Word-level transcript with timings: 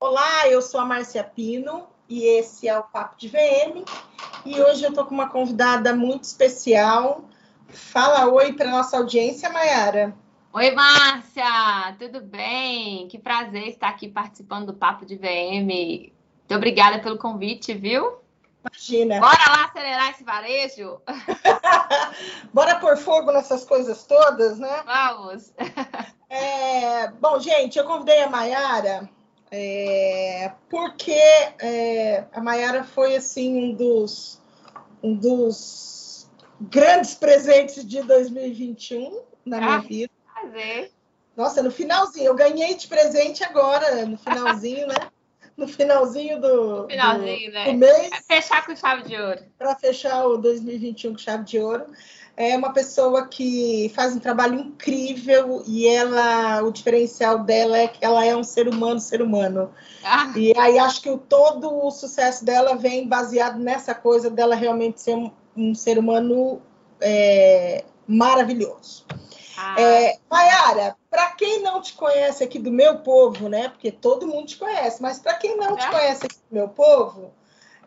Olá, 0.00 0.48
eu 0.48 0.62
sou 0.62 0.78
a 0.78 0.84
Márcia 0.84 1.24
Pino 1.24 1.88
e 2.08 2.24
esse 2.24 2.68
é 2.68 2.78
o 2.78 2.84
Papo 2.84 3.16
de 3.18 3.26
VM. 3.26 3.84
E 4.46 4.60
hoje 4.60 4.84
eu 4.84 4.90
estou 4.90 5.04
com 5.04 5.12
uma 5.12 5.28
convidada 5.28 5.92
muito 5.92 6.22
especial. 6.22 7.24
Fala 7.68 8.28
oi 8.28 8.52
para 8.52 8.70
nossa 8.70 8.96
audiência, 8.96 9.50
Mayara. 9.50 10.14
Oi, 10.52 10.70
Márcia, 10.70 11.96
tudo 11.98 12.20
bem? 12.20 13.08
Que 13.08 13.18
prazer 13.18 13.66
estar 13.66 13.88
aqui 13.88 14.08
participando 14.08 14.66
do 14.66 14.74
Papo 14.74 15.04
de 15.04 15.16
VM. 15.16 15.66
Muito 15.66 16.54
obrigada 16.54 17.00
pelo 17.00 17.18
convite, 17.18 17.74
viu? 17.74 18.18
Imagina. 18.64 19.18
Bora 19.18 19.50
lá 19.50 19.64
acelerar 19.64 20.10
esse 20.10 20.22
varejo? 20.22 21.02
Bora 22.54 22.78
pôr 22.78 22.96
fogo 22.98 23.32
nessas 23.32 23.64
coisas 23.64 24.04
todas, 24.04 24.60
né? 24.60 24.84
Vamos. 24.86 25.52
É, 26.30 27.08
bom, 27.12 27.40
gente, 27.40 27.78
eu 27.78 27.86
convidei 27.86 28.22
a 28.22 28.28
Mayara 28.28 29.08
é, 29.50 30.52
porque 30.68 31.12
é, 31.12 32.24
a 32.32 32.40
Mayara 32.40 32.84
foi 32.84 33.16
assim 33.16 33.56
um 33.56 33.74
dos, 33.74 34.40
um 35.02 35.14
dos 35.14 36.30
grandes 36.60 37.14
presentes 37.14 37.86
de 37.86 38.02
2021 38.02 39.22
na 39.44 39.58
minha 39.58 39.74
ah, 39.76 39.78
vida. 39.78 40.12
Prazer. 40.34 40.92
Nossa, 41.36 41.62
no 41.62 41.70
finalzinho, 41.70 42.26
eu 42.26 42.34
ganhei 42.34 42.74
de 42.74 42.88
presente 42.88 43.44
agora, 43.44 44.04
no 44.06 44.18
finalzinho, 44.18 44.86
né? 44.88 44.96
No 45.56 45.66
finalzinho 45.66 46.40
do, 46.40 46.86
finalzinho, 46.88 47.50
do, 47.50 47.54
né? 47.54 47.64
do 47.64 47.74
mês. 47.74 48.08
Pra 48.10 48.22
fechar 48.22 48.66
com 48.66 48.76
chave 48.76 49.02
de 49.04 49.16
ouro. 49.16 49.40
Para 49.56 49.74
fechar 49.76 50.26
o 50.26 50.36
2021 50.36 51.12
com 51.12 51.18
chave 51.18 51.44
de 51.44 51.58
ouro 51.58 51.86
é 52.38 52.56
uma 52.56 52.72
pessoa 52.72 53.26
que 53.26 53.90
faz 53.96 54.14
um 54.14 54.20
trabalho 54.20 54.60
incrível 54.60 55.60
e 55.66 55.88
ela, 55.88 56.62
o 56.62 56.70
diferencial 56.70 57.40
dela 57.40 57.76
é 57.76 57.88
que 57.88 58.04
ela 58.04 58.24
é 58.24 58.34
um 58.36 58.44
ser 58.44 58.68
humano, 58.68 59.00
ser 59.00 59.20
humano. 59.20 59.72
Ah. 60.04 60.32
E 60.36 60.56
aí 60.56 60.78
acho 60.78 61.02
que 61.02 61.10
o, 61.10 61.18
todo 61.18 61.84
o 61.84 61.90
sucesso 61.90 62.44
dela 62.44 62.76
vem 62.76 63.08
baseado 63.08 63.58
nessa 63.58 63.92
coisa 63.92 64.30
dela 64.30 64.54
realmente 64.54 65.00
ser 65.00 65.16
um, 65.16 65.32
um 65.56 65.74
ser 65.74 65.98
humano 65.98 66.62
é, 67.00 67.84
maravilhoso. 68.06 69.04
Ah. 69.58 69.74
É, 69.76 70.18
Mayara, 70.30 70.96
para 71.10 71.32
quem 71.32 71.60
não 71.60 71.82
te 71.82 71.94
conhece 71.94 72.44
aqui 72.44 72.60
do 72.60 72.70
meu 72.70 73.00
povo, 73.00 73.48
né? 73.48 73.68
Porque 73.68 73.90
todo 73.90 74.28
mundo 74.28 74.46
te 74.46 74.58
conhece, 74.58 75.02
mas 75.02 75.18
para 75.18 75.34
quem 75.34 75.56
não 75.56 75.76
é. 75.76 75.76
te 75.76 75.90
conhece 75.90 76.26
aqui 76.26 76.36
do 76.36 76.54
meu 76.54 76.68
povo, 76.68 77.32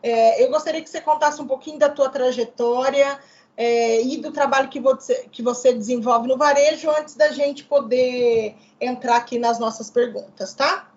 é, 0.02 0.44
eu 0.44 0.50
gostaria 0.50 0.82
que 0.82 0.90
você 0.90 1.00
contasse 1.00 1.40
um 1.40 1.46
pouquinho 1.46 1.78
da 1.78 1.88
tua 1.88 2.10
trajetória, 2.10 3.18
é, 3.62 4.02
e 4.02 4.16
do 4.16 4.32
trabalho 4.32 4.68
que 4.68 4.80
você, 4.80 5.28
que 5.30 5.40
você 5.40 5.72
desenvolve 5.72 6.26
no 6.26 6.36
varejo 6.36 6.90
antes 6.90 7.14
da 7.14 7.30
gente 7.30 7.62
poder 7.62 8.56
entrar 8.80 9.18
aqui 9.18 9.38
nas 9.38 9.60
nossas 9.60 9.88
perguntas, 9.88 10.52
tá? 10.52 10.90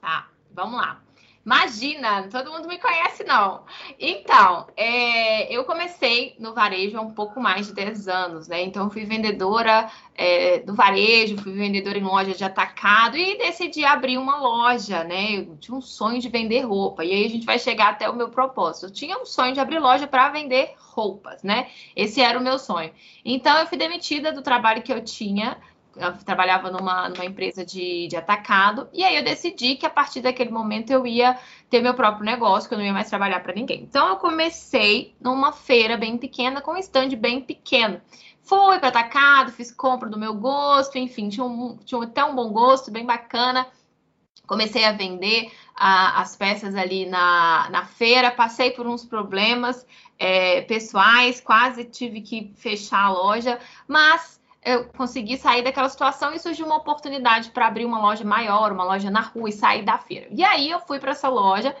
Tá, 0.00 0.28
vamos 0.52 0.80
lá. 0.80 1.01
Imagina, 1.44 2.28
todo 2.28 2.52
mundo 2.52 2.68
me 2.68 2.78
conhece, 2.78 3.24
não. 3.24 3.64
Então, 3.98 4.68
é, 4.76 5.52
eu 5.52 5.64
comecei 5.64 6.36
no 6.38 6.54
varejo 6.54 6.96
há 6.96 7.00
um 7.00 7.10
pouco 7.10 7.40
mais 7.40 7.66
de 7.66 7.74
10 7.74 8.06
anos, 8.06 8.46
né? 8.46 8.62
Então, 8.62 8.88
fui 8.88 9.04
vendedora 9.04 9.90
é, 10.14 10.60
do 10.60 10.72
varejo, 10.72 11.36
fui 11.38 11.52
vendedora 11.52 11.98
em 11.98 12.04
loja 12.04 12.32
de 12.32 12.44
atacado 12.44 13.16
e 13.16 13.36
decidi 13.38 13.84
abrir 13.84 14.18
uma 14.18 14.36
loja, 14.36 15.02
né? 15.02 15.38
Eu 15.38 15.56
tinha 15.56 15.76
um 15.76 15.80
sonho 15.80 16.20
de 16.20 16.28
vender 16.28 16.60
roupa. 16.60 17.04
E 17.04 17.10
aí 17.10 17.26
a 17.26 17.30
gente 17.30 17.44
vai 17.44 17.58
chegar 17.58 17.88
até 17.88 18.08
o 18.08 18.14
meu 18.14 18.28
propósito. 18.28 18.86
Eu 18.86 18.92
tinha 18.92 19.18
um 19.18 19.26
sonho 19.26 19.52
de 19.52 19.58
abrir 19.58 19.80
loja 19.80 20.06
para 20.06 20.28
vender 20.28 20.74
roupas, 20.78 21.42
né? 21.42 21.68
Esse 21.96 22.20
era 22.20 22.38
o 22.38 22.42
meu 22.42 22.56
sonho. 22.56 22.92
Então, 23.24 23.58
eu 23.58 23.66
fui 23.66 23.76
demitida 23.76 24.30
do 24.30 24.42
trabalho 24.42 24.82
que 24.82 24.92
eu 24.92 25.02
tinha 25.02 25.58
eu 25.96 26.12
trabalhava 26.24 26.70
numa, 26.70 27.08
numa 27.08 27.24
empresa 27.24 27.64
de, 27.64 28.06
de 28.08 28.16
atacado, 28.16 28.88
e 28.92 29.04
aí 29.04 29.16
eu 29.16 29.24
decidi 29.24 29.76
que 29.76 29.86
a 29.86 29.90
partir 29.90 30.20
daquele 30.20 30.50
momento 30.50 30.90
eu 30.90 31.06
ia 31.06 31.38
ter 31.68 31.80
meu 31.80 31.94
próprio 31.94 32.24
negócio, 32.24 32.68
que 32.68 32.74
eu 32.74 32.78
não 32.78 32.84
ia 32.84 32.92
mais 32.92 33.08
trabalhar 33.08 33.40
para 33.40 33.54
ninguém. 33.54 33.82
Então 33.82 34.08
eu 34.08 34.16
comecei 34.16 35.14
numa 35.20 35.52
feira 35.52 35.96
bem 35.96 36.16
pequena, 36.16 36.60
com 36.60 36.72
um 36.72 36.78
stand 36.78 37.10
bem 37.16 37.40
pequeno. 37.40 38.00
Fui 38.42 38.78
para 38.78 38.88
atacado, 38.88 39.52
fiz 39.52 39.70
compra 39.70 40.08
do 40.08 40.18
meu 40.18 40.34
gosto, 40.34 40.98
enfim, 40.98 41.28
tinha, 41.28 41.44
um, 41.44 41.76
tinha 41.84 42.02
até 42.02 42.24
um 42.24 42.34
bom 42.34 42.50
gosto, 42.52 42.90
bem 42.90 43.06
bacana. 43.06 43.66
Comecei 44.46 44.84
a 44.84 44.92
vender 44.92 45.52
a, 45.74 46.20
as 46.20 46.36
peças 46.36 46.74
ali 46.74 47.06
na, 47.06 47.68
na 47.70 47.84
feira, 47.84 48.30
passei 48.30 48.72
por 48.72 48.86
uns 48.86 49.04
problemas 49.04 49.86
é, 50.18 50.62
pessoais, 50.62 51.40
quase 51.40 51.84
tive 51.84 52.20
que 52.20 52.52
fechar 52.56 53.04
a 53.06 53.10
loja, 53.10 53.58
mas 53.86 54.41
eu 54.64 54.84
consegui 54.96 55.36
sair 55.36 55.62
daquela 55.62 55.88
situação 55.88 56.32
e 56.32 56.38
surgiu 56.38 56.66
uma 56.66 56.76
oportunidade 56.76 57.50
para 57.50 57.66
abrir 57.66 57.84
uma 57.84 57.98
loja 57.98 58.24
maior, 58.24 58.72
uma 58.72 58.84
loja 58.84 59.10
na 59.10 59.20
rua 59.20 59.48
e 59.48 59.52
sair 59.52 59.82
da 59.82 59.98
feira. 59.98 60.28
E 60.30 60.44
aí 60.44 60.70
eu 60.70 60.80
fui 60.80 61.00
para 61.00 61.10
essa 61.10 61.28
loja 61.28 61.74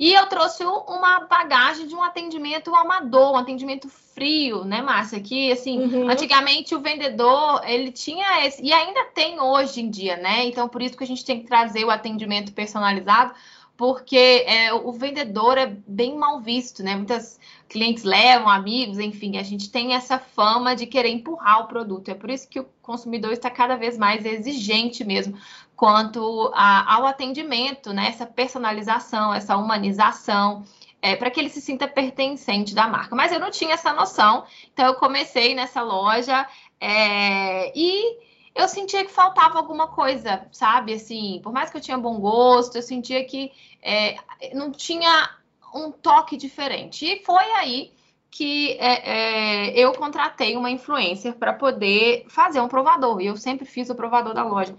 e 0.00 0.14
eu 0.14 0.26
trouxe 0.26 0.64
uma 0.64 1.20
bagagem 1.26 1.86
de 1.86 1.94
um 1.94 2.02
atendimento 2.02 2.74
amador, 2.74 3.32
um 3.32 3.36
atendimento 3.36 3.88
frio, 3.88 4.64
né, 4.64 4.80
Márcia? 4.80 5.20
Que 5.20 5.52
assim, 5.52 5.78
uhum. 5.78 6.08
antigamente 6.10 6.74
o 6.74 6.80
vendedor 6.80 7.62
ele 7.64 7.92
tinha 7.92 8.46
esse, 8.46 8.62
e 8.62 8.72
ainda 8.72 9.04
tem 9.14 9.38
hoje 9.38 9.82
em 9.82 9.90
dia, 9.90 10.16
né? 10.16 10.46
Então 10.46 10.68
por 10.68 10.80
isso 10.80 10.96
que 10.96 11.04
a 11.04 11.06
gente 11.06 11.24
tem 11.24 11.40
que 11.40 11.46
trazer 11.46 11.84
o 11.84 11.90
atendimento 11.90 12.52
personalizado 12.52 13.34
porque 13.76 14.44
é, 14.46 14.72
o 14.72 14.92
vendedor 14.92 15.58
é 15.58 15.66
bem 15.66 16.16
mal 16.16 16.40
visto, 16.40 16.82
né? 16.82 16.94
Muitas 16.94 17.38
clientes 17.72 18.04
levam, 18.04 18.48
amigos, 18.48 18.98
enfim, 18.98 19.38
a 19.38 19.42
gente 19.42 19.70
tem 19.70 19.94
essa 19.94 20.18
fama 20.18 20.76
de 20.76 20.86
querer 20.86 21.08
empurrar 21.08 21.62
o 21.62 21.66
produto. 21.66 22.10
É 22.10 22.14
por 22.14 22.30
isso 22.30 22.48
que 22.48 22.60
o 22.60 22.68
consumidor 22.80 23.32
está 23.32 23.50
cada 23.50 23.74
vez 23.74 23.98
mais 23.98 24.24
exigente 24.24 25.02
mesmo 25.02 25.36
quanto 25.74 26.52
a, 26.54 26.94
ao 26.94 27.06
atendimento, 27.06 27.92
né? 27.92 28.08
Essa 28.08 28.26
personalização, 28.26 29.34
essa 29.34 29.56
humanização. 29.56 30.64
É, 31.04 31.16
para 31.16 31.32
que 31.32 31.40
ele 31.40 31.48
se 31.48 31.60
sinta 31.60 31.88
pertencente 31.88 32.76
da 32.76 32.86
marca. 32.86 33.16
Mas 33.16 33.32
eu 33.32 33.40
não 33.40 33.50
tinha 33.50 33.74
essa 33.74 33.92
noção, 33.92 34.44
então 34.72 34.86
eu 34.86 34.94
comecei 34.94 35.52
nessa 35.52 35.82
loja 35.82 36.46
é, 36.80 37.76
e 37.76 38.18
eu 38.54 38.68
sentia 38.68 39.04
que 39.04 39.10
faltava 39.10 39.58
alguma 39.58 39.88
coisa, 39.88 40.46
sabe? 40.52 40.92
Assim, 40.92 41.40
por 41.42 41.52
mais 41.52 41.70
que 41.70 41.76
eu 41.76 41.80
tinha 41.80 41.98
bom 41.98 42.20
gosto, 42.20 42.76
eu 42.76 42.82
sentia 42.82 43.24
que 43.24 43.50
é, 43.82 44.16
não 44.54 44.70
tinha 44.70 45.28
um 45.74 45.90
toque 45.90 46.36
diferente. 46.36 47.06
E 47.06 47.24
foi 47.24 47.44
aí 47.52 47.92
que 48.30 48.72
é, 48.80 49.68
é, 49.68 49.78
eu 49.78 49.92
contratei 49.92 50.56
uma 50.56 50.70
influencer 50.70 51.34
para 51.34 51.52
poder 51.52 52.24
fazer 52.28 52.60
um 52.60 52.68
provador. 52.68 53.20
E 53.20 53.26
eu 53.26 53.36
sempre 53.36 53.66
fiz 53.66 53.90
o 53.90 53.94
provador 53.94 54.32
da 54.32 54.42
loja. 54.42 54.74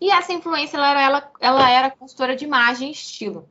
E 0.00 0.10
essa 0.10 0.32
influencer, 0.32 0.78
ela 0.78 0.90
era, 0.90 1.02
ela, 1.02 1.32
ela 1.40 1.70
era 1.70 1.90
consultora 1.90 2.34
de 2.34 2.44
imagem 2.44 2.88
e 2.88 2.92
estilo. 2.92 3.48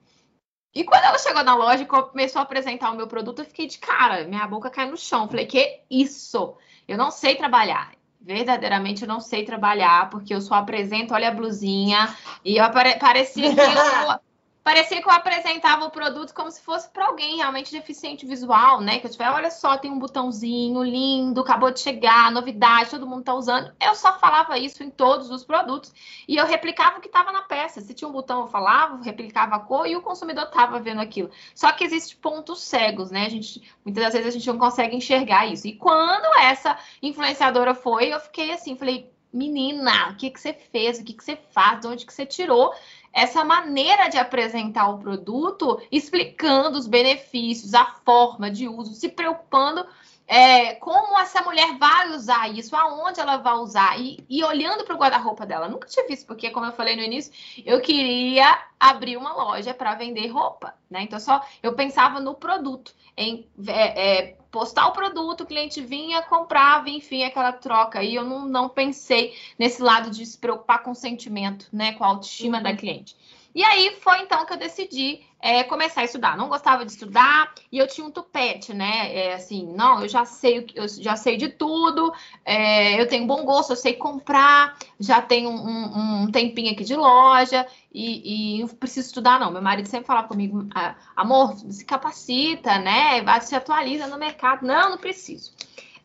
E 0.74 0.84
quando 0.84 1.04
ela 1.04 1.20
chegou 1.20 1.44
na 1.44 1.56
loja 1.56 1.84
e 1.84 1.86
começou 1.86 2.40
a 2.40 2.44
apresentar 2.44 2.92
o 2.92 2.96
meu 2.98 3.08
produto, 3.08 3.40
eu 3.40 3.46
fiquei 3.46 3.68
de 3.68 3.78
cara, 3.78 4.28
minha 4.28 4.48
boca 4.48 4.72
caiu 4.72 4.90
no 4.90 4.98
chão. 4.98 5.30
Falei, 5.30 5.46
que 5.46 5.82
isso? 5.90 6.58
Eu 6.88 6.98
não 6.98 7.12
sei 7.12 7.36
trabalhar 7.36 7.92
verdadeiramente 8.24 9.02
eu 9.02 9.08
não 9.08 9.20
sei 9.20 9.44
trabalhar, 9.44 10.10
porque 10.10 10.34
eu 10.34 10.40
só 10.40 10.56
apresento, 10.56 11.14
olha 11.14 11.28
a 11.28 11.34
blusinha, 11.34 12.16
e 12.44 12.58
eu 12.58 12.64
apare 12.64 12.98
parecia 12.98 13.54
que 13.54 13.60
eu, 13.60 14.20
parecia 14.64 15.02
que 15.02 15.08
eu 15.08 15.12
apresentava 15.12 15.86
o 15.86 15.92
produto 15.92 16.34
como 16.34 16.50
se 16.50 16.62
fosse 16.62 16.90
para 16.90 17.08
alguém 17.08 17.38
realmente 17.38 17.72
deficiente 17.72 18.26
visual, 18.26 18.80
né? 18.80 19.00
Que 19.00 19.08
eu 19.08 19.12
tiver, 19.12 19.30
olha 19.30 19.52
só, 19.52 19.78
tem 19.78 19.92
um 19.92 20.00
botãozinho 20.00 20.82
lindo, 20.84 21.42
acabou 21.42 21.70
de 21.70 21.82
chegar, 21.82 22.32
novidade, 22.32 22.92
todo 22.92 23.06
mundo 23.06 23.24
tá 23.24 23.34
usando. 23.34 23.74
Eu 23.82 23.94
só 23.94 24.18
falava 24.18 24.58
isso 24.58 24.82
em 24.82 24.90
todos 24.90 25.30
os 25.30 25.44
produtos 25.44 25.94
e 26.28 26.38
eu 26.38 26.46
replicava 26.46 26.98
o 26.98 27.02
que 27.02 27.08
estava 27.08 27.32
na 27.32 27.42
peça. 27.42 27.82
Se 27.82 27.94
tinha 27.94 28.08
um 28.08 28.14
botão, 28.14 28.42
eu 28.42 28.48
falava, 28.48 29.04
replicava 29.04 29.56
a 29.56 29.60
cor 29.60 29.86
e 29.86 29.98
o 29.98 30.02
consumidor 30.02 30.46
tava 30.50 30.80
vendo 30.80 31.02
aquilo. 31.02 31.30
Só 31.54 31.72
que 31.74 31.84
existem 31.84 32.18
pontos 32.18 32.62
cegos, 32.62 33.12
né? 33.12 33.26
A 33.26 33.30
gente, 33.30 33.62
muitas 33.84 34.04
das 34.04 34.14
vezes 34.14 34.28
a 34.30 34.32
gente 34.32 34.48
não 34.48 34.58
consegue 34.58 34.96
enxergar 34.96 35.46
isso. 35.46 35.68
E 35.68 35.76
quando 35.76 36.38
essa 36.40 36.78
influenciadora 37.02 37.76
foi, 37.76 38.14
eu 38.14 38.20
fiquei 38.20 38.52
assim, 38.54 38.78
falei, 38.78 39.12
menina, 39.34 40.12
o 40.12 40.16
que 40.16 40.30
que 40.30 40.40
você 40.40 40.54
fez? 40.54 41.00
O 41.00 41.04
que 41.04 41.14
que 41.14 41.24
você 41.24 41.36
faz? 41.52 41.82
De 41.82 41.88
onde 41.88 42.06
que 42.06 42.14
você 42.14 42.26
tirou 42.26 42.74
essa 43.14 43.46
maneira 43.46 44.10
de 44.10 44.18
apresentar 44.18 44.90
o 44.90 44.98
produto, 44.98 45.80
explicando 45.92 46.78
os 46.78 46.88
benefícios, 46.88 47.74
a 47.76 47.86
forma 48.04 48.50
de 48.50 48.68
uso, 48.68 48.94
se 48.94 49.08
preocupando 49.08 49.86
é, 50.28 50.76
como 50.76 51.20
essa 51.20 51.42
mulher 51.42 51.78
vai 51.78 52.10
usar 52.12 52.50
isso, 52.50 52.76
aonde 52.76 53.20
ela 53.20 53.38
vai 53.38 53.54
usar, 53.56 54.00
e, 54.00 54.26
e 54.30 54.44
olhando 54.44 54.84
para 54.84 54.96
o 54.96 54.98
guarda-roupa 54.98 55.46
dela. 55.46 55.68
Nunca 55.68 55.88
tinha 55.88 56.08
visto, 56.08 56.26
porque, 56.26 56.50
como 56.50 56.66
eu 56.66 56.72
falei 56.72 56.96
no 56.96 57.04
início, 57.04 57.32
eu 57.66 57.82
queria 57.82 58.46
abrir 58.80 59.18
uma 59.18 59.34
loja 59.34 59.74
para 59.74 59.96
vender 59.96 60.28
roupa, 60.28 60.74
né? 60.90 61.04
Então, 61.04 61.20
só 61.20 61.46
eu 61.62 61.76
pensava 61.76 62.20
no 62.20 62.34
produto, 62.34 62.96
em 63.18 63.48
é, 63.68 64.30
é, 64.30 64.38
postar 64.54 64.86
o 64.86 64.92
produto, 64.92 65.42
o 65.42 65.46
cliente 65.48 65.82
vinha, 65.82 66.22
comprava, 66.22 66.88
enfim, 66.88 67.24
aquela 67.24 67.52
troca. 67.52 68.04
E 68.04 68.14
eu 68.14 68.24
não, 68.24 68.48
não 68.48 68.70
pensei 68.70 69.34
nesse 69.58 69.82
lado 69.82 70.12
de 70.12 70.24
se 70.24 70.38
preocupar 70.38 70.84
com 70.84 70.92
o 70.92 70.96
sentimento, 70.96 71.68
né? 71.74 71.94
Com 71.94 72.04
a 72.04 72.08
autoestima 72.10 72.58
uhum. 72.58 72.64
da 72.64 72.76
cliente. 72.76 73.18
E 73.54 73.64
aí 73.64 73.96
foi 74.02 74.20
então 74.22 74.46
que 74.46 74.54
eu 74.54 74.58
decidi 74.58 75.22
é, 75.40 75.64
começar 75.64 76.02
a 76.02 76.06
estudar. 76.06 76.38
Não 76.38 76.48
gostava 76.48 76.86
de 76.86 76.92
estudar 76.92 77.54
e 77.72 77.78
eu 77.78 77.88
tinha 77.88 78.08
um 78.08 78.12
tupete, 78.12 78.74
né? 78.74 79.14
É, 79.14 79.34
assim, 79.34 79.72
não, 79.76 80.02
eu 80.02 80.08
já 80.08 80.26
sei, 80.26 80.66
eu 80.74 80.88
já 80.88 81.16
sei 81.16 81.38
de 81.38 81.50
tudo, 81.50 82.14
é, 82.46 83.00
eu 83.00 83.08
tenho 83.08 83.28
bom 83.28 83.44
gosto, 83.44 83.72
eu 83.72 83.76
sei 83.76 83.94
comprar, 83.94 84.78
já 85.00 85.22
tenho 85.22 85.50
um, 85.50 86.24
um 86.24 86.32
tempinho 86.32 86.72
aqui 86.72 86.84
de 86.84 86.96
loja 86.96 87.68
e, 87.94 88.62
e 88.62 88.68
preciso 88.76 89.08
estudar, 89.08 89.40
não. 89.40 89.52
Meu 89.52 89.62
marido 89.62 89.88
sempre 89.88 90.08
falava 90.08 90.28
comigo, 90.28 90.68
ah, 90.74 90.96
amor, 91.16 91.56
se 91.56 91.86
capacita, 91.86 92.80
né? 92.80 93.24
Se 93.42 93.56
atualiza 93.56 94.08
no 94.08 94.18
mercado. 94.18 94.66
Não, 94.66 94.92
não 94.92 94.98
preciso. 94.98 95.54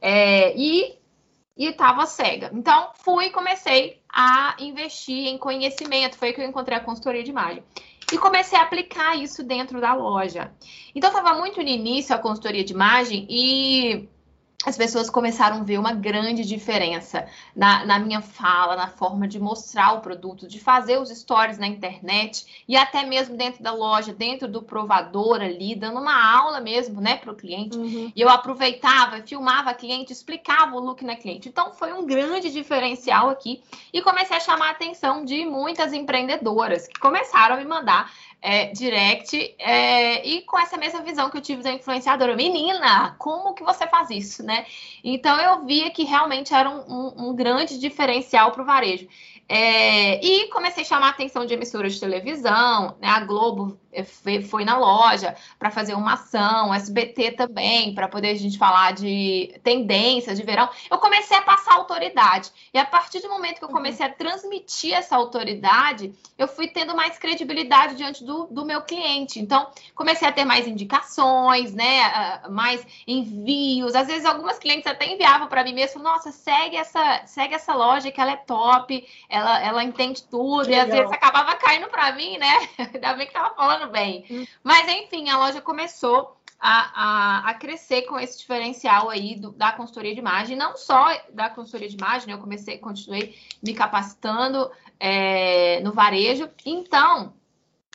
É, 0.00 0.54
e 0.56 0.98
e 1.58 1.66
estava 1.66 2.06
cega. 2.06 2.50
Então, 2.54 2.92
fui 2.94 3.26
e 3.26 3.30
comecei 3.30 3.97
a 4.12 4.56
investir 4.58 5.26
em 5.26 5.38
conhecimento. 5.38 6.16
Foi 6.16 6.32
que 6.32 6.40
eu 6.40 6.46
encontrei 6.46 6.78
a 6.78 6.80
consultoria 6.80 7.22
de 7.22 7.30
imagem. 7.30 7.62
E 8.12 8.16
comecei 8.16 8.58
a 8.58 8.62
aplicar 8.62 9.16
isso 9.16 9.42
dentro 9.42 9.80
da 9.80 9.92
loja. 9.94 10.50
Então, 10.94 11.10
estava 11.10 11.38
muito 11.38 11.60
no 11.60 11.68
início 11.68 12.14
a 12.14 12.18
consultoria 12.18 12.64
de 12.64 12.72
imagem 12.72 13.26
e 13.28 14.08
as 14.66 14.76
pessoas 14.76 15.08
começaram 15.08 15.58
a 15.58 15.62
ver 15.62 15.78
uma 15.78 15.92
grande 15.92 16.44
diferença 16.44 17.28
na, 17.54 17.86
na, 17.86 17.98
minha 17.98 18.20
fala, 18.20 18.74
na 18.74 18.88
forma 18.88 19.28
de 19.28 19.38
mostrar 19.38 19.92
o 19.92 20.00
produto, 20.00 20.48
de 20.48 20.58
fazer 20.58 20.98
os 20.98 21.10
stories 21.10 21.58
na 21.58 21.66
internet 21.66 22.64
e 22.66 22.76
até 22.76 23.04
mesmo 23.04 23.36
dentro 23.36 23.62
da 23.62 23.72
loja, 23.72 24.12
dentro 24.12 24.48
do 24.48 24.60
provador 24.60 25.40
ali, 25.40 25.76
dando 25.76 26.00
uma 26.00 26.36
aula 26.36 26.60
mesmo, 26.60 27.00
né, 27.00 27.16
para 27.16 27.30
o 27.30 27.36
cliente. 27.36 27.78
Uhum. 27.78 28.12
E 28.14 28.20
eu 28.20 28.28
aproveitava, 28.28 29.22
filmava 29.22 29.70
a 29.70 29.74
cliente, 29.74 30.12
explicava 30.12 30.74
o 30.74 30.80
look 30.80 31.04
na 31.04 31.14
cliente. 31.14 31.48
Então 31.48 31.72
foi 31.72 31.92
um 31.92 32.04
grande 32.04 32.50
diferencial 32.50 33.30
aqui 33.30 33.62
e 33.92 34.02
comecei 34.02 34.36
a 34.36 34.40
chamar 34.40 34.68
a 34.68 34.72
atenção 34.72 35.24
de 35.24 35.46
muitas 35.46 35.92
empreendedoras 35.92 36.88
que 36.88 36.98
começaram 36.98 37.54
a 37.54 37.58
me 37.58 37.64
mandar 37.64 38.12
é, 38.40 38.66
direct 38.72 39.54
é, 39.58 40.26
e 40.26 40.42
com 40.42 40.58
essa 40.58 40.76
mesma 40.76 41.00
visão 41.02 41.28
que 41.30 41.36
eu 41.36 41.40
tive 41.40 41.62
da 41.62 41.72
influenciadora. 41.72 42.36
Menina, 42.36 43.14
como 43.18 43.54
que 43.54 43.64
você 43.64 43.86
faz 43.86 44.10
isso, 44.10 44.42
né? 44.42 44.66
Então 45.02 45.38
eu 45.40 45.64
via 45.64 45.90
que 45.90 46.04
realmente 46.04 46.54
era 46.54 46.68
um, 46.70 46.80
um, 46.88 47.28
um 47.28 47.34
grande 47.34 47.78
diferencial 47.78 48.52
para 48.52 48.62
o 48.62 48.66
varejo. 48.66 49.08
É, 49.48 50.22
e 50.22 50.48
comecei 50.48 50.82
a 50.82 50.86
chamar 50.86 51.06
a 51.06 51.10
atenção 51.10 51.46
de 51.46 51.54
emissoras 51.54 51.94
de 51.94 52.00
televisão, 52.00 52.96
né? 53.00 53.08
A 53.08 53.20
Globo 53.20 53.78
é, 53.90 54.04
foi 54.42 54.64
na 54.64 54.76
loja 54.76 55.34
para 55.58 55.70
fazer 55.70 55.94
uma 55.94 56.12
ação, 56.12 56.74
SBT 56.74 57.32
também, 57.32 57.94
para 57.94 58.06
poder 58.06 58.28
a 58.28 58.34
gente 58.34 58.58
falar 58.58 58.92
de 58.92 59.58
tendências 59.64 60.38
de 60.38 60.44
verão. 60.44 60.68
Eu 60.90 60.98
comecei 60.98 61.36
a 61.36 61.42
passar 61.42 61.74
autoridade. 61.74 62.50
E 62.74 62.78
a 62.78 62.84
partir 62.84 63.20
do 63.20 63.28
momento 63.30 63.58
que 63.58 63.64
eu 63.64 63.70
comecei 63.70 64.04
a 64.04 64.12
transmitir 64.12 64.92
essa 64.92 65.16
autoridade, 65.16 66.12
eu 66.36 66.46
fui 66.46 66.68
tendo 66.68 66.94
mais 66.94 67.18
credibilidade 67.18 67.94
diante 67.94 68.22
do, 68.24 68.46
do 68.46 68.66
meu 68.66 68.82
cliente. 68.82 69.40
Então, 69.40 69.70
comecei 69.94 70.28
a 70.28 70.32
ter 70.32 70.44
mais 70.44 70.66
indicações, 70.66 71.72
né? 71.72 72.42
Mais 72.50 72.86
envios. 73.06 73.94
Às 73.94 74.08
vezes, 74.08 74.26
algumas 74.26 74.58
clientes 74.58 74.86
até 74.86 75.06
enviavam 75.06 75.48
para 75.48 75.64
mim 75.64 75.72
mesmo, 75.72 76.02
nossa, 76.02 76.30
segue 76.30 76.76
essa, 76.76 77.22
segue 77.24 77.54
essa 77.54 77.74
loja 77.74 78.12
que 78.12 78.20
ela 78.20 78.32
é 78.32 78.36
top, 78.36 79.06
ela, 79.28 79.37
ela 79.38 79.84
entende 79.84 80.22
tudo. 80.24 80.70
e 80.70 80.74
às 80.74 80.88
vezes 80.88 81.10
acabava 81.12 81.56
caindo 81.56 81.88
para 81.88 82.12
mim, 82.12 82.38
né? 82.38 82.68
Ainda 82.94 83.14
bem 83.14 83.26
que 83.26 83.32
tava 83.32 83.54
falando 83.54 83.90
bem. 83.90 84.24
Hum. 84.30 84.46
Mas, 84.62 84.88
enfim, 84.88 85.28
a 85.28 85.38
loja 85.38 85.60
começou 85.60 86.36
a, 86.60 86.90
a, 86.94 87.50
a 87.50 87.54
crescer 87.54 88.02
com 88.02 88.18
esse 88.18 88.38
diferencial 88.38 89.08
aí 89.08 89.36
do, 89.36 89.52
da 89.52 89.72
consultoria 89.72 90.12
de 90.12 90.20
imagem. 90.20 90.56
Não 90.56 90.76
só 90.76 91.06
da 91.32 91.48
consultoria 91.48 91.88
de 91.88 91.96
imagem, 91.96 92.28
né? 92.28 92.34
eu 92.34 92.38
comecei, 92.38 92.78
continuei 92.78 93.36
me 93.62 93.74
capacitando 93.74 94.70
é, 94.98 95.80
no 95.80 95.92
varejo. 95.92 96.50
Então, 96.64 97.32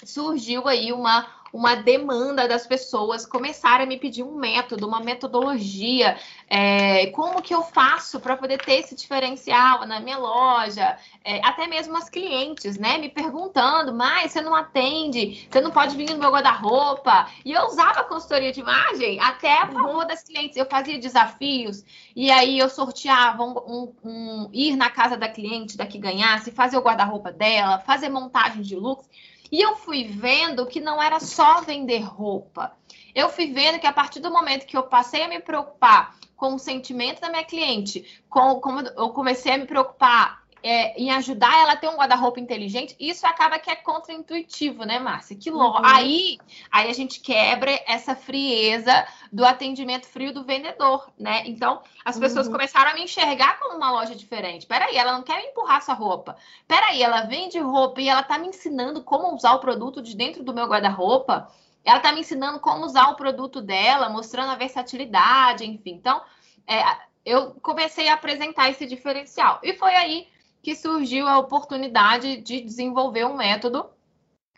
surgiu 0.03 0.67
aí 0.67 0.93
uma 0.93 1.42
uma 1.53 1.75
demanda 1.75 2.47
das 2.47 2.65
pessoas 2.65 3.27
começarem 3.27 3.85
a 3.85 3.87
me 3.87 3.99
pedir 3.99 4.23
um 4.23 4.33
método, 4.33 4.87
uma 4.87 4.99
metodologia, 4.99 6.17
é, 6.49 7.05
como 7.07 7.43
que 7.43 7.53
eu 7.53 7.61
faço 7.61 8.19
para 8.19 8.35
poder 8.35 8.57
ter 8.57 8.79
esse 8.79 8.95
diferencial 8.95 9.85
na 9.85 9.99
minha 9.99 10.17
loja, 10.17 10.97
é, 11.23 11.39
até 11.45 11.67
mesmo 11.67 11.95
as 11.95 12.09
clientes, 12.09 12.75
né, 12.75 12.97
me 12.97 13.07
perguntando, 13.07 13.93
mas 13.93 14.31
você 14.31 14.41
não 14.41 14.55
atende, 14.55 15.47
você 15.47 15.61
não 15.61 15.69
pode 15.69 15.95
vir 15.95 16.09
no 16.09 16.17
meu 16.17 16.31
guarda-roupa, 16.31 17.27
e 17.45 17.51
eu 17.51 17.67
usava 17.67 17.99
a 17.99 18.03
consultoria 18.03 18.51
de 18.51 18.59
imagem 18.59 19.19
até 19.19 19.59
a 19.59 19.67
favor 19.67 20.01
uhum. 20.01 20.07
das 20.07 20.23
clientes, 20.23 20.57
eu 20.57 20.65
fazia 20.65 20.97
desafios, 20.97 21.85
e 22.15 22.31
aí 22.31 22.57
eu 22.57 22.67
sorteava 22.67 23.43
um, 23.43 23.53
um, 23.67 23.93
um 24.03 24.49
ir 24.51 24.75
na 24.75 24.89
casa 24.89 25.15
da 25.15 25.29
cliente, 25.29 25.77
da 25.77 25.85
que 25.85 25.99
ganhasse, 25.99 26.49
fazer 26.49 26.77
o 26.77 26.81
guarda-roupa 26.81 27.31
dela, 27.31 27.77
fazer 27.77 28.09
montagem 28.09 28.63
de 28.63 28.75
looks, 28.75 29.07
e 29.53 29.61
eu 29.61 29.75
fui 29.75 30.05
vendo 30.05 30.65
que 30.65 30.81
não 30.81 30.99
era 30.99 31.19
só 31.19 31.61
vender 31.61 31.99
roupa. 31.99 32.75
Eu 33.13 33.29
fui 33.29 33.53
vendo 33.53 33.79
que 33.79 33.85
a 33.85 33.93
partir 33.93 34.19
do 34.19 34.31
momento 34.31 34.65
que 34.65 34.75
eu 34.75 34.81
passei 34.81 35.21
a 35.21 35.27
me 35.27 35.39
preocupar 35.39 36.15
com 36.35 36.55
o 36.55 36.59
sentimento 36.59 37.21
da 37.21 37.29
minha 37.29 37.43
cliente, 37.43 38.23
com 38.27 38.59
como 38.59 38.79
eu 38.79 39.09
comecei 39.11 39.51
a 39.51 39.57
me 39.59 39.67
preocupar 39.67 40.42
é, 40.63 40.97
em 40.99 41.11
ajudar 41.11 41.53
ela 41.59 41.73
a 41.73 41.75
ter 41.75 41.89
um 41.89 41.97
guarda-roupa 41.97 42.39
inteligente, 42.39 42.95
isso 42.97 43.27
acaba 43.27 43.59
que 43.59 43.69
é 43.69 43.75
contraintuitivo, 43.75 44.85
né, 44.85 44.97
Márcia? 44.97 45.35
Que 45.35 45.51
Uhum. 45.51 45.85
Aí, 45.85 46.37
aí 46.71 46.89
a 46.89 46.93
gente 46.93 47.19
quebra 47.19 47.71
essa 47.85 48.15
frieza 48.15 49.05
do 49.31 49.45
atendimento 49.45 50.07
frio 50.07 50.33
do 50.33 50.43
vendedor, 50.43 51.11
né? 51.19 51.43
Então, 51.45 51.81
as 52.03 52.17
pessoas 52.17 52.47
uhum. 52.47 52.53
começaram 52.53 52.91
a 52.91 52.93
me 52.93 53.03
enxergar 53.03 53.59
como 53.59 53.75
uma 53.75 53.91
loja 53.91 54.15
diferente. 54.15 54.65
Peraí, 54.65 54.95
ela 54.95 55.11
não 55.11 55.21
quer 55.21 55.37
me 55.37 55.49
empurrar 55.49 55.77
essa 55.77 55.93
roupa. 55.93 56.37
Peraí, 56.67 57.03
ela 57.03 57.21
vende 57.21 57.59
roupa 57.59 58.01
e 58.01 58.07
ela 58.07 58.23
tá 58.23 58.37
me 58.37 58.47
ensinando 58.47 59.03
como 59.03 59.35
usar 59.35 59.53
o 59.53 59.59
produto 59.59 60.01
de 60.01 60.15
dentro 60.15 60.43
do 60.43 60.53
meu 60.53 60.65
guarda-roupa. 60.65 61.51
Ela 61.83 61.99
tá 61.99 62.13
me 62.13 62.21
ensinando 62.21 62.59
como 62.59 62.85
usar 62.85 63.09
o 63.09 63.15
produto 63.15 63.61
dela, 63.61 64.09
mostrando 64.09 64.51
a 64.51 64.55
versatilidade, 64.55 65.65
enfim. 65.65 65.91
Então, 65.91 66.21
é, 66.65 66.81
eu 67.25 67.51
comecei 67.61 68.07
a 68.07 68.13
apresentar 68.13 68.69
esse 68.69 68.85
diferencial. 68.85 69.59
E 69.61 69.73
foi 69.73 69.93
aí 69.93 70.32
que 70.63 70.75
surgiu 70.75 71.27
a 71.27 71.37
oportunidade 71.37 72.37
de 72.37 72.61
desenvolver 72.61 73.25
um 73.25 73.35
método 73.35 73.85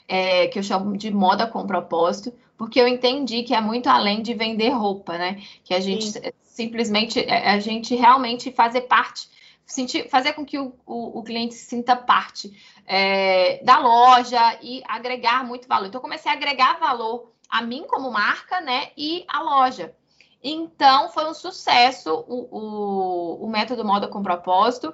é, 0.07 0.47
que 0.47 0.59
eu 0.59 0.63
chamo 0.63 0.95
de 0.95 1.09
moda 1.09 1.47
com 1.47 1.65
propósito, 1.65 2.31
porque 2.55 2.79
eu 2.79 2.87
entendi 2.87 3.41
que 3.41 3.55
é 3.55 3.59
muito 3.59 3.87
além 3.87 4.21
de 4.21 4.35
vender 4.35 4.69
roupa, 4.69 5.17
né? 5.17 5.41
Que 5.63 5.73
a 5.73 5.79
gente 5.79 6.11
Sim. 6.11 6.21
simplesmente, 6.43 7.19
é, 7.19 7.49
a 7.49 7.59
gente 7.59 7.95
realmente 7.95 8.51
fazer 8.51 8.81
parte, 8.81 9.27
sentir, 9.65 10.07
fazer 10.07 10.33
com 10.33 10.45
que 10.45 10.59
o, 10.59 10.75
o, 10.85 11.19
o 11.19 11.23
cliente 11.23 11.55
se 11.55 11.65
sinta 11.65 11.95
parte 11.95 12.55
é, 12.85 13.63
da 13.63 13.79
loja 13.79 14.59
e 14.61 14.83
agregar 14.87 15.43
muito 15.43 15.67
valor. 15.67 15.87
Então, 15.87 15.97
eu 15.97 16.03
comecei 16.03 16.31
a 16.31 16.35
agregar 16.35 16.79
valor 16.79 17.31
a 17.49 17.63
mim 17.63 17.83
como 17.87 18.11
marca, 18.11 18.61
né? 18.61 18.89
E 18.95 19.25
a 19.27 19.41
loja. 19.41 19.95
Então, 20.43 21.09
foi 21.09 21.27
um 21.27 21.33
sucesso 21.33 22.13
o, 22.27 22.47
o, 22.51 23.45
o 23.45 23.49
método 23.49 23.83
Moda 23.83 24.07
com 24.07 24.21
Propósito. 24.21 24.93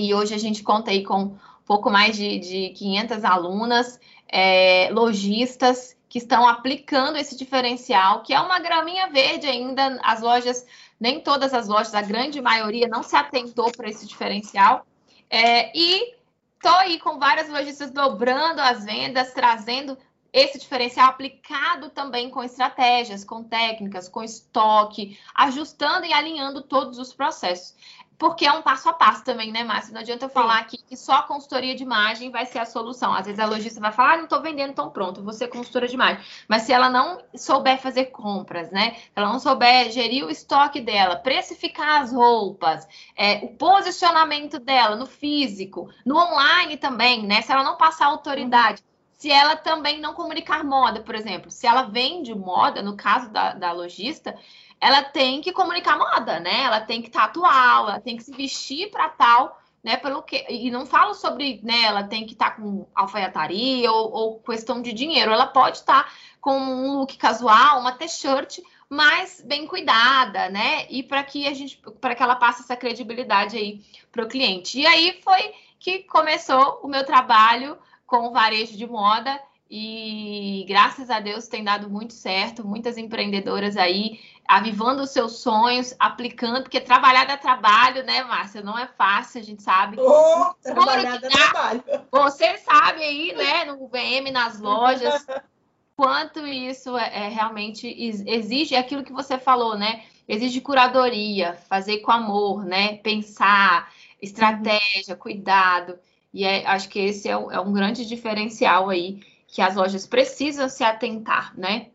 E 0.00 0.14
hoje 0.14 0.34
a 0.34 0.38
gente 0.38 0.62
conta 0.62 0.90
aí 0.90 1.04
com 1.04 1.36
pouco 1.66 1.90
mais 1.90 2.16
de, 2.16 2.38
de 2.38 2.70
500 2.70 3.22
alunas, 3.22 4.00
é, 4.26 4.88
lojistas 4.90 5.94
que 6.08 6.16
estão 6.16 6.48
aplicando 6.48 7.18
esse 7.18 7.36
diferencial, 7.36 8.22
que 8.22 8.32
é 8.32 8.40
uma 8.40 8.58
graminha 8.58 9.08
verde 9.08 9.46
ainda. 9.46 10.00
As 10.02 10.22
lojas, 10.22 10.66
nem 10.98 11.20
todas 11.20 11.52
as 11.52 11.68
lojas, 11.68 11.94
a 11.94 12.00
grande 12.00 12.40
maioria 12.40 12.88
não 12.88 13.02
se 13.02 13.14
atentou 13.14 13.70
para 13.70 13.90
esse 13.90 14.06
diferencial. 14.06 14.86
É, 15.28 15.70
e 15.78 16.14
estou 16.56 16.76
aí 16.78 16.98
com 16.98 17.18
várias 17.18 17.50
lojistas 17.50 17.90
dobrando 17.90 18.58
as 18.60 18.86
vendas, 18.86 19.34
trazendo 19.34 19.98
esse 20.32 20.58
diferencial 20.58 21.08
aplicado 21.08 21.90
também 21.90 22.30
com 22.30 22.42
estratégias, 22.42 23.22
com 23.22 23.42
técnicas, 23.42 24.08
com 24.08 24.22
estoque, 24.22 25.18
ajustando 25.34 26.06
e 26.06 26.12
alinhando 26.12 26.62
todos 26.62 26.98
os 26.98 27.12
processos 27.12 27.74
porque 28.20 28.44
é 28.44 28.52
um 28.52 28.60
passo 28.60 28.86
a 28.86 28.92
passo 28.92 29.24
também, 29.24 29.50
né, 29.50 29.64
Márcia? 29.64 29.94
Não 29.94 30.02
adianta 30.02 30.26
eu 30.26 30.28
falar 30.28 30.56
Sim. 30.56 30.60
aqui 30.60 30.78
que 30.86 30.94
só 30.94 31.14
a 31.14 31.22
consultoria 31.22 31.74
de 31.74 31.82
imagem 31.82 32.30
vai 32.30 32.44
ser 32.44 32.58
a 32.58 32.66
solução. 32.66 33.14
Às 33.14 33.24
vezes 33.24 33.40
a 33.40 33.46
lojista 33.46 33.80
vai 33.80 33.92
falar, 33.92 34.12
ah, 34.12 34.16
não 34.18 34.24
estou 34.24 34.42
vendendo 34.42 34.74
tão 34.74 34.90
pronto, 34.90 35.24
vou 35.24 35.32
ser 35.32 35.48
consultora 35.48 35.88
de 35.88 35.94
imagem. 35.94 36.22
Mas 36.46 36.64
se 36.64 36.72
ela 36.72 36.90
não 36.90 37.22
souber 37.34 37.78
fazer 37.78 38.06
compras, 38.06 38.70
né? 38.70 38.96
Se 38.96 39.10
ela 39.16 39.32
não 39.32 39.38
souber 39.40 39.90
gerir 39.90 40.26
o 40.26 40.30
estoque 40.30 40.82
dela, 40.82 41.16
precificar 41.16 42.02
as 42.02 42.12
roupas, 42.12 42.86
é, 43.16 43.36
o 43.42 43.48
posicionamento 43.56 44.58
dela 44.58 44.96
no 44.96 45.06
físico, 45.06 45.88
no 46.04 46.18
online 46.18 46.76
também, 46.76 47.26
né? 47.26 47.40
Se 47.40 47.50
ela 47.50 47.64
não 47.64 47.78
passar 47.78 48.04
autoridade, 48.04 48.82
se 49.20 49.30
ela 49.30 49.56
também 49.56 49.98
não 49.98 50.12
comunicar 50.12 50.62
moda, 50.62 51.00
por 51.00 51.14
exemplo, 51.14 51.50
se 51.50 51.66
ela 51.66 51.82
vende 51.82 52.34
moda, 52.34 52.82
no 52.82 52.96
caso 52.96 53.30
da, 53.30 53.54
da 53.54 53.72
lojista, 53.72 54.34
ela 54.80 55.02
tem 55.02 55.40
que 55.40 55.52
comunicar 55.52 55.98
moda, 55.98 56.40
né? 56.40 56.62
Ela 56.62 56.80
tem 56.80 57.02
que 57.02 57.08
estar 57.08 57.24
atual, 57.24 57.88
ela 57.88 58.00
tem 58.00 58.16
que 58.16 58.22
se 58.22 58.32
vestir 58.32 58.90
para 58.90 59.08
tal, 59.10 59.60
né? 59.84 59.96
Pelo 59.96 60.22
que 60.22 60.46
e 60.48 60.70
não 60.70 60.86
falo 60.86 61.14
sobre, 61.14 61.60
né? 61.62 61.82
Ela 61.82 62.04
tem 62.04 62.24
que 62.24 62.32
estar 62.32 62.56
com 62.56 62.86
alfaiataria 62.94 63.92
ou, 63.92 64.10
ou 64.10 64.40
questão 64.40 64.80
de 64.80 64.92
dinheiro. 64.92 65.32
Ela 65.32 65.46
pode 65.46 65.78
estar 65.78 66.10
com 66.40 66.58
um 66.58 66.98
look 66.98 67.16
casual, 67.18 67.80
uma 67.80 67.92
t-shirt 67.92 68.60
mais 68.88 69.42
bem 69.42 69.66
cuidada, 69.66 70.48
né? 70.48 70.86
E 70.88 71.02
para 71.02 71.22
que 71.22 71.46
a 71.46 71.52
gente, 71.52 71.76
para 72.00 72.14
que 72.14 72.22
ela 72.22 72.34
passe 72.34 72.62
essa 72.62 72.76
credibilidade 72.76 73.56
aí 73.56 73.84
para 74.10 74.24
o 74.24 74.28
cliente. 74.28 74.80
E 74.80 74.86
aí 74.86 75.20
foi 75.22 75.54
que 75.78 76.00
começou 76.00 76.80
o 76.82 76.88
meu 76.88 77.04
trabalho 77.04 77.78
com 78.06 78.26
o 78.26 78.32
varejo 78.32 78.76
de 78.76 78.86
moda 78.86 79.40
e 79.70 80.64
graças 80.66 81.10
a 81.10 81.20
Deus 81.20 81.46
tem 81.46 81.62
dado 81.62 81.88
muito 81.88 82.12
certo, 82.12 82.66
muitas 82.66 82.98
empreendedoras 82.98 83.76
aí 83.76 84.18
avivando 84.50 85.02
os 85.02 85.10
seus 85.10 85.38
sonhos, 85.38 85.94
aplicando, 85.96 86.62
porque 86.62 86.80
trabalhar 86.80 87.24
dá 87.24 87.36
trabalho, 87.36 88.02
né, 88.02 88.24
Márcia? 88.24 88.60
Não 88.60 88.76
é 88.76 88.84
fácil, 88.84 89.40
a 89.40 89.44
gente 89.44 89.62
sabe. 89.62 89.96
Oh, 90.00 90.52
trabalhar 90.60 91.20
dá 91.20 91.28
trabalho. 91.28 91.84
Você 92.10 92.58
sabe 92.58 93.00
aí, 93.00 93.32
né, 93.32 93.64
no 93.66 93.86
VM, 93.86 94.32
nas 94.32 94.58
lojas, 94.58 95.24
quanto 95.96 96.44
isso 96.44 96.98
é, 96.98 97.26
é, 97.26 97.28
realmente 97.28 97.86
exige 98.26 98.74
aquilo 98.74 99.04
que 99.04 99.12
você 99.12 99.38
falou, 99.38 99.78
né? 99.78 100.02
Exige 100.26 100.60
curadoria, 100.60 101.54
fazer 101.68 101.98
com 101.98 102.10
amor, 102.10 102.64
né? 102.64 102.96
Pensar, 102.96 103.92
estratégia, 104.20 105.14
cuidado. 105.14 105.96
E 106.34 106.44
é, 106.44 106.66
acho 106.66 106.88
que 106.88 106.98
esse 106.98 107.28
é, 107.28 107.32
é 107.32 107.60
um 107.60 107.72
grande 107.72 108.04
diferencial 108.04 108.90
aí 108.90 109.20
que 109.46 109.62
as 109.62 109.76
lojas 109.76 110.08
precisam 110.08 110.68
se 110.68 110.82
atentar, 110.82 111.56
né? 111.56 111.90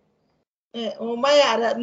É, 0.77 1.01
Mayara, 1.01 1.77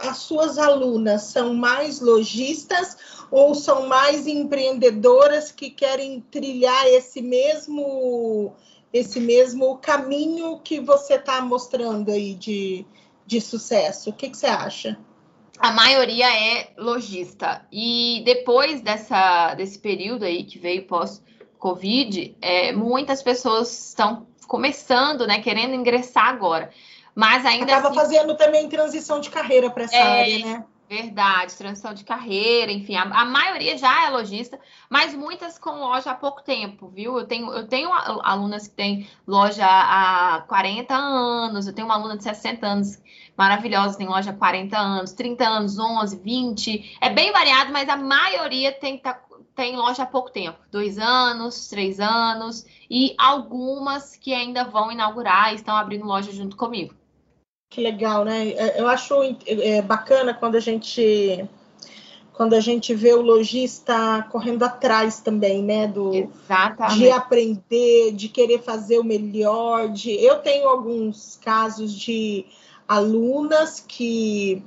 as 0.00 0.18
suas 0.18 0.58
alunas 0.58 1.22
são 1.22 1.54
mais 1.54 1.98
lojistas 1.98 3.24
ou 3.30 3.54
são 3.54 3.88
mais 3.88 4.26
empreendedoras 4.26 5.50
que 5.50 5.70
querem 5.70 6.20
trilhar 6.30 6.86
esse 6.88 7.22
mesmo 7.22 8.52
esse 8.92 9.18
mesmo 9.18 9.78
caminho 9.78 10.60
que 10.62 10.78
você 10.78 11.14
está 11.14 11.40
mostrando 11.40 12.12
aí 12.12 12.34
de, 12.34 12.84
de 13.26 13.40
sucesso? 13.40 14.10
O 14.10 14.12
que, 14.12 14.28
que 14.28 14.36
você 14.36 14.46
acha? 14.46 14.98
A 15.58 15.72
maioria 15.72 16.26
é 16.30 16.68
lojista. 16.76 17.66
E 17.72 18.22
depois 18.26 18.82
dessa, 18.82 19.54
desse 19.54 19.78
período 19.78 20.24
aí 20.24 20.44
que 20.44 20.58
veio 20.58 20.86
pós-Covid, 20.86 22.36
é, 22.40 22.72
muitas 22.72 23.20
pessoas 23.22 23.88
estão 23.88 24.28
começando, 24.46 25.26
né, 25.26 25.40
querendo 25.40 25.74
ingressar 25.74 26.28
agora. 26.28 26.70
Mas 27.14 27.46
ainda 27.46 27.72
Acaba 27.76 27.88
assim, 27.88 27.98
fazendo 27.98 28.36
também 28.36 28.68
transição 28.68 29.20
de 29.20 29.30
carreira 29.30 29.70
para 29.70 29.84
essa 29.84 29.96
é, 29.96 30.20
área, 30.20 30.38
né? 30.44 30.64
Verdade, 30.88 31.56
transição 31.56 31.94
de 31.94 32.04
carreira, 32.04 32.70
enfim, 32.70 32.94
a, 32.94 33.04
a, 33.04 33.24
maioria 33.24 33.76
já 33.78 34.06
é 34.06 34.10
lojista, 34.10 34.60
mas 34.90 35.14
muitas 35.14 35.58
com 35.58 35.70
loja 35.70 36.10
há 36.10 36.14
pouco 36.14 36.42
tempo, 36.42 36.88
viu? 36.88 37.18
Eu 37.18 37.26
tenho, 37.26 37.50
eu 37.52 37.66
tenho 37.66 37.90
alunas 38.22 38.68
que 38.68 38.74
têm 38.74 39.08
loja 39.26 39.64
há 39.66 40.42
40 40.46 40.94
anos, 40.94 41.66
eu 41.66 41.72
tenho 41.72 41.86
uma 41.86 41.94
aluna 41.94 42.18
de 42.18 42.24
60 42.24 42.66
anos 42.66 43.02
maravilhosa, 43.34 43.96
tem 43.96 44.06
loja 44.06 44.30
há 44.30 44.34
40 44.34 44.76
anos, 44.78 45.12
30 45.12 45.48
anos, 45.48 45.78
11, 45.78 46.18
20, 46.18 46.98
é 47.00 47.08
bem 47.08 47.32
variado, 47.32 47.72
mas 47.72 47.88
a 47.88 47.96
maioria 47.96 48.70
tem, 48.70 48.98
tá, 48.98 49.18
tem 49.54 49.76
loja 49.76 50.02
há 50.02 50.06
pouco 50.06 50.30
tempo, 50.30 50.58
dois 50.70 50.98
anos, 50.98 51.66
três 51.68 51.98
anos, 51.98 52.66
e 52.90 53.14
algumas 53.16 54.16
que 54.16 54.34
ainda 54.34 54.64
vão 54.64 54.92
inaugurar 54.92 55.52
e 55.52 55.56
estão 55.56 55.74
abrindo 55.74 56.04
loja 56.04 56.30
junto 56.30 56.56
comigo. 56.56 56.94
Que 57.74 57.80
legal, 57.80 58.24
né? 58.24 58.50
É, 58.50 58.80
eu 58.80 58.86
acho 58.86 59.14
é, 59.46 59.82
bacana 59.82 60.32
quando 60.32 60.54
a 60.54 60.60
gente 60.60 61.44
quando 62.32 62.54
a 62.54 62.60
gente 62.60 62.94
vê 62.94 63.12
o 63.12 63.20
lojista 63.20 64.24
correndo 64.30 64.62
atrás 64.62 65.20
também, 65.20 65.60
né? 65.60 65.88
Do, 65.88 66.14
Exatamente. 66.14 66.98
De 67.00 67.10
aprender, 67.10 68.12
de 68.12 68.28
querer 68.28 68.62
fazer 68.62 69.00
o 69.00 69.04
melhor. 69.04 69.88
De... 69.88 70.12
Eu 70.12 70.38
tenho 70.38 70.68
alguns 70.68 71.36
casos 71.42 71.92
de 71.92 72.46
alunas 72.86 73.80
que, 73.80 74.62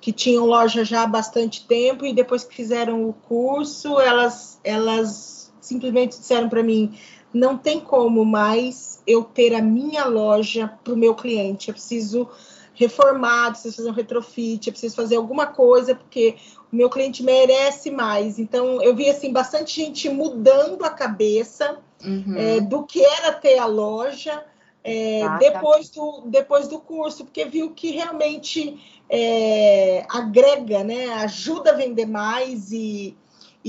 que 0.00 0.10
tinham 0.10 0.46
loja 0.46 0.84
já 0.86 1.02
há 1.02 1.06
bastante 1.06 1.66
tempo 1.66 2.06
e 2.06 2.14
depois 2.14 2.44
que 2.44 2.54
fizeram 2.54 3.06
o 3.06 3.12
curso, 3.12 4.00
elas, 4.00 4.58
elas 4.64 5.52
simplesmente 5.60 6.18
disseram 6.18 6.48
para 6.48 6.62
mim: 6.62 6.98
não 7.32 7.56
tem 7.56 7.80
como 7.80 8.24
mais 8.24 9.02
eu 9.06 9.22
ter 9.22 9.54
a 9.54 9.62
minha 9.62 10.04
loja 10.04 10.72
para 10.82 10.92
o 10.92 10.96
meu 10.96 11.14
cliente. 11.14 11.68
Eu 11.68 11.74
preciso 11.74 12.28
reformar, 12.74 13.50
preciso 13.50 13.76
fazer 13.76 13.90
um 13.90 13.94
retrofit, 13.94 14.66
eu 14.66 14.72
preciso 14.72 14.94
fazer 14.94 15.16
alguma 15.16 15.46
coisa, 15.46 15.94
porque 15.94 16.36
o 16.72 16.76
meu 16.76 16.88
cliente 16.88 17.22
merece 17.22 17.90
mais. 17.90 18.38
Então, 18.38 18.82
eu 18.82 18.94
vi 18.94 19.08
assim 19.08 19.32
bastante 19.32 19.76
gente 19.76 20.08
mudando 20.08 20.84
a 20.84 20.90
cabeça 20.90 21.78
uhum. 22.04 22.36
é, 22.36 22.60
do 22.60 22.84
que 22.84 23.04
era 23.04 23.32
ter 23.32 23.58
a 23.58 23.66
loja 23.66 24.44
é, 24.84 25.22
ah, 25.22 25.36
depois, 25.38 25.90
tá. 25.90 26.00
do, 26.00 26.22
depois 26.26 26.68
do 26.68 26.78
curso, 26.78 27.24
porque 27.24 27.44
viu 27.44 27.72
que 27.72 27.90
realmente 27.90 28.78
é, 29.10 30.06
agrega, 30.08 30.84
né? 30.84 31.08
Ajuda 31.14 31.72
a 31.72 31.74
vender 31.74 32.06
mais 32.06 32.72
e 32.72 33.16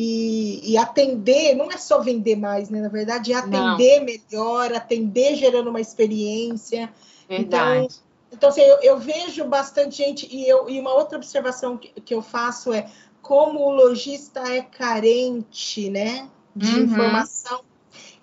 e, 0.01 0.62
e, 0.63 0.77
atender, 0.77 1.56
não 1.56 1.70
é 1.70 1.77
só 1.77 2.00
vender 2.00 2.38
mais, 2.38 2.70
né? 2.70 2.79
Na 2.79 2.88
verdade, 2.88 3.34
é 3.34 3.36
atender 3.36 4.00
não. 4.00 4.06
melhor, 4.06 4.74
atender 4.74 5.36
gerando 5.36 5.70
uma 5.70 5.82
experiência. 5.82 6.89
Verdade. 7.27 7.84
Então, 7.84 7.98
então 8.32 8.50
assim, 8.50 8.62
eu, 8.62 8.79
eu, 8.82 8.98
vejo 8.98 9.44
bastante 9.44 9.98
gente, 9.98 10.25
e, 10.34 10.48
eu, 10.48 10.70
e 10.70 10.79
uma 10.79 10.94
outra 10.94 11.18
observação 11.18 11.75
que, 11.75 11.89
que 12.00 12.13
eu 12.13 12.22
faço 12.22 12.72
é 12.72 12.89
como 13.22 13.60
o 13.60 13.72
lojista 13.72 14.39
é 14.39 14.62
carente, 14.62 15.89
né? 15.89 16.29
De 16.56 16.75
uhum. 16.75 16.84
informação. 16.84 17.60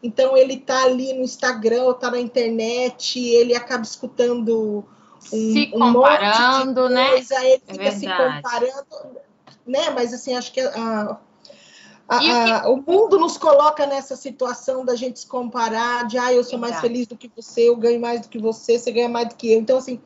Então, 0.03 0.35
ele 0.35 0.57
tá 0.57 0.85
ali 0.85 1.13
no 1.13 1.25
Instagram, 1.25 1.93
tá 1.93 2.11
na 2.11 2.21
internet, 2.21 3.23
ele 3.23 3.55
acaba 3.55 3.83
escutando 3.83 4.83
um, 5.31 5.53
se 5.53 5.67
comparando, 5.67 6.87
um 6.87 6.89
né? 6.89 7.11
Coisa, 7.11 7.45
ele 7.45 7.63
é 7.67 7.73
fica 7.73 7.91
verdade. 7.91 8.01
se 8.01 8.07
comparando, 8.07 9.21
né? 9.67 9.91
Mas 9.91 10.15
assim, 10.15 10.35
acho 10.35 10.53
que 10.53 10.61
a, 10.61 11.19
a, 12.09 12.61
a, 12.63 12.71
o 12.71 12.77
mundo 12.77 13.19
nos 13.19 13.37
coloca 13.37 13.85
nessa 13.85 14.15
situação 14.15 14.85
da 14.85 14.95
gente 14.95 15.21
se 15.21 15.27
comparar, 15.27 16.07
de 16.07 16.17
ah, 16.17 16.33
eu 16.33 16.45
sou 16.45 16.59
mais 16.59 16.81
feliz 16.81 17.07
do 17.07 17.17
que 17.17 17.31
você, 17.35 17.69
eu 17.69 17.77
ganho 17.77 18.01
mais 18.01 18.21
do 18.21 18.29
que 18.29 18.39
você, 18.39 18.79
você 18.79 18.93
ganha 18.93 19.09
mais 19.09 19.29
do 19.29 19.35
que 19.35 19.53
eu. 19.53 19.59
Então, 19.59 19.79
assim, 19.79 20.01